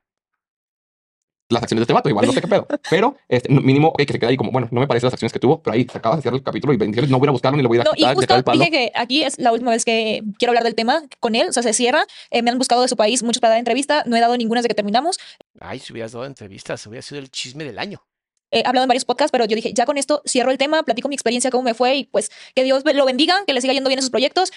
[1.48, 2.66] Las acciones de este vato, igual no sé qué pedo.
[2.90, 5.32] Pero este, mínimo, ok, que se quede ahí como, bueno, no me parecen las acciones
[5.32, 7.32] que tuvo, pero ahí se acaba de cierrar el capítulo y bendiciones, no voy a
[7.32, 8.58] buscarlo ni lo voy a No, y quitar, dejar justo el palo.
[8.58, 11.52] dije que aquí es la última vez que quiero hablar del tema con él, o
[11.52, 12.04] sea, se cierra.
[12.30, 14.60] Eh, me han buscado de su país muchos para dar entrevista, no he dado ninguna
[14.60, 15.18] desde que terminamos.
[15.60, 18.02] Ay, si hubieras dado entrevistas, hubiera sido el chisme del año.
[18.52, 21.08] He hablado en varios podcasts, pero yo dije, ya con esto cierro el tema, platico
[21.08, 23.88] mi experiencia, cómo me fue y pues que Dios lo bendiga, que le siga yendo
[23.88, 24.52] bien en sus proyectos.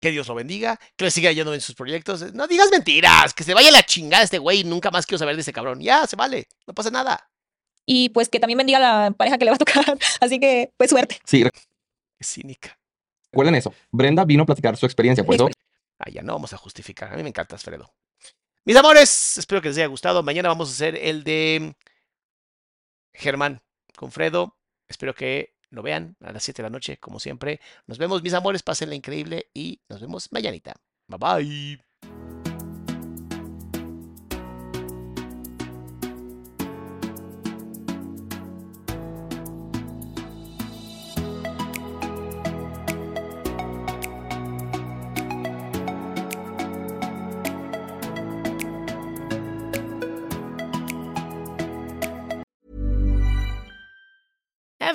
[0.00, 2.32] Que Dios lo bendiga, que le siga yendo en sus proyectos.
[2.34, 5.18] No digas mentiras, que se vaya a la chingada este güey y nunca más quiero
[5.18, 5.80] saber de ese cabrón.
[5.80, 7.28] Ya, se vale, no pasa nada.
[7.84, 9.98] Y pues que también bendiga a la pareja que le va a tocar.
[10.20, 11.18] Así que, pues suerte.
[11.24, 12.78] Sí, Qué cínica.
[13.32, 13.72] recuerden eso.
[13.90, 15.48] Brenda vino a platicar su experiencia, por Mi eso
[15.98, 17.12] Ah, ya no vamos a justificar.
[17.12, 17.92] A mí me encantas, Fredo.
[18.64, 20.22] Mis amores, espero que les haya gustado.
[20.22, 21.74] Mañana vamos a hacer el de
[23.14, 23.62] Germán
[23.96, 24.56] con Fredo.
[24.88, 27.60] Espero que lo vean a las 7 de la noche, como siempre.
[27.86, 30.74] Nos vemos, mis amores, pásenla increíble y nos vemos mañanita.
[31.08, 32.37] Bye bye.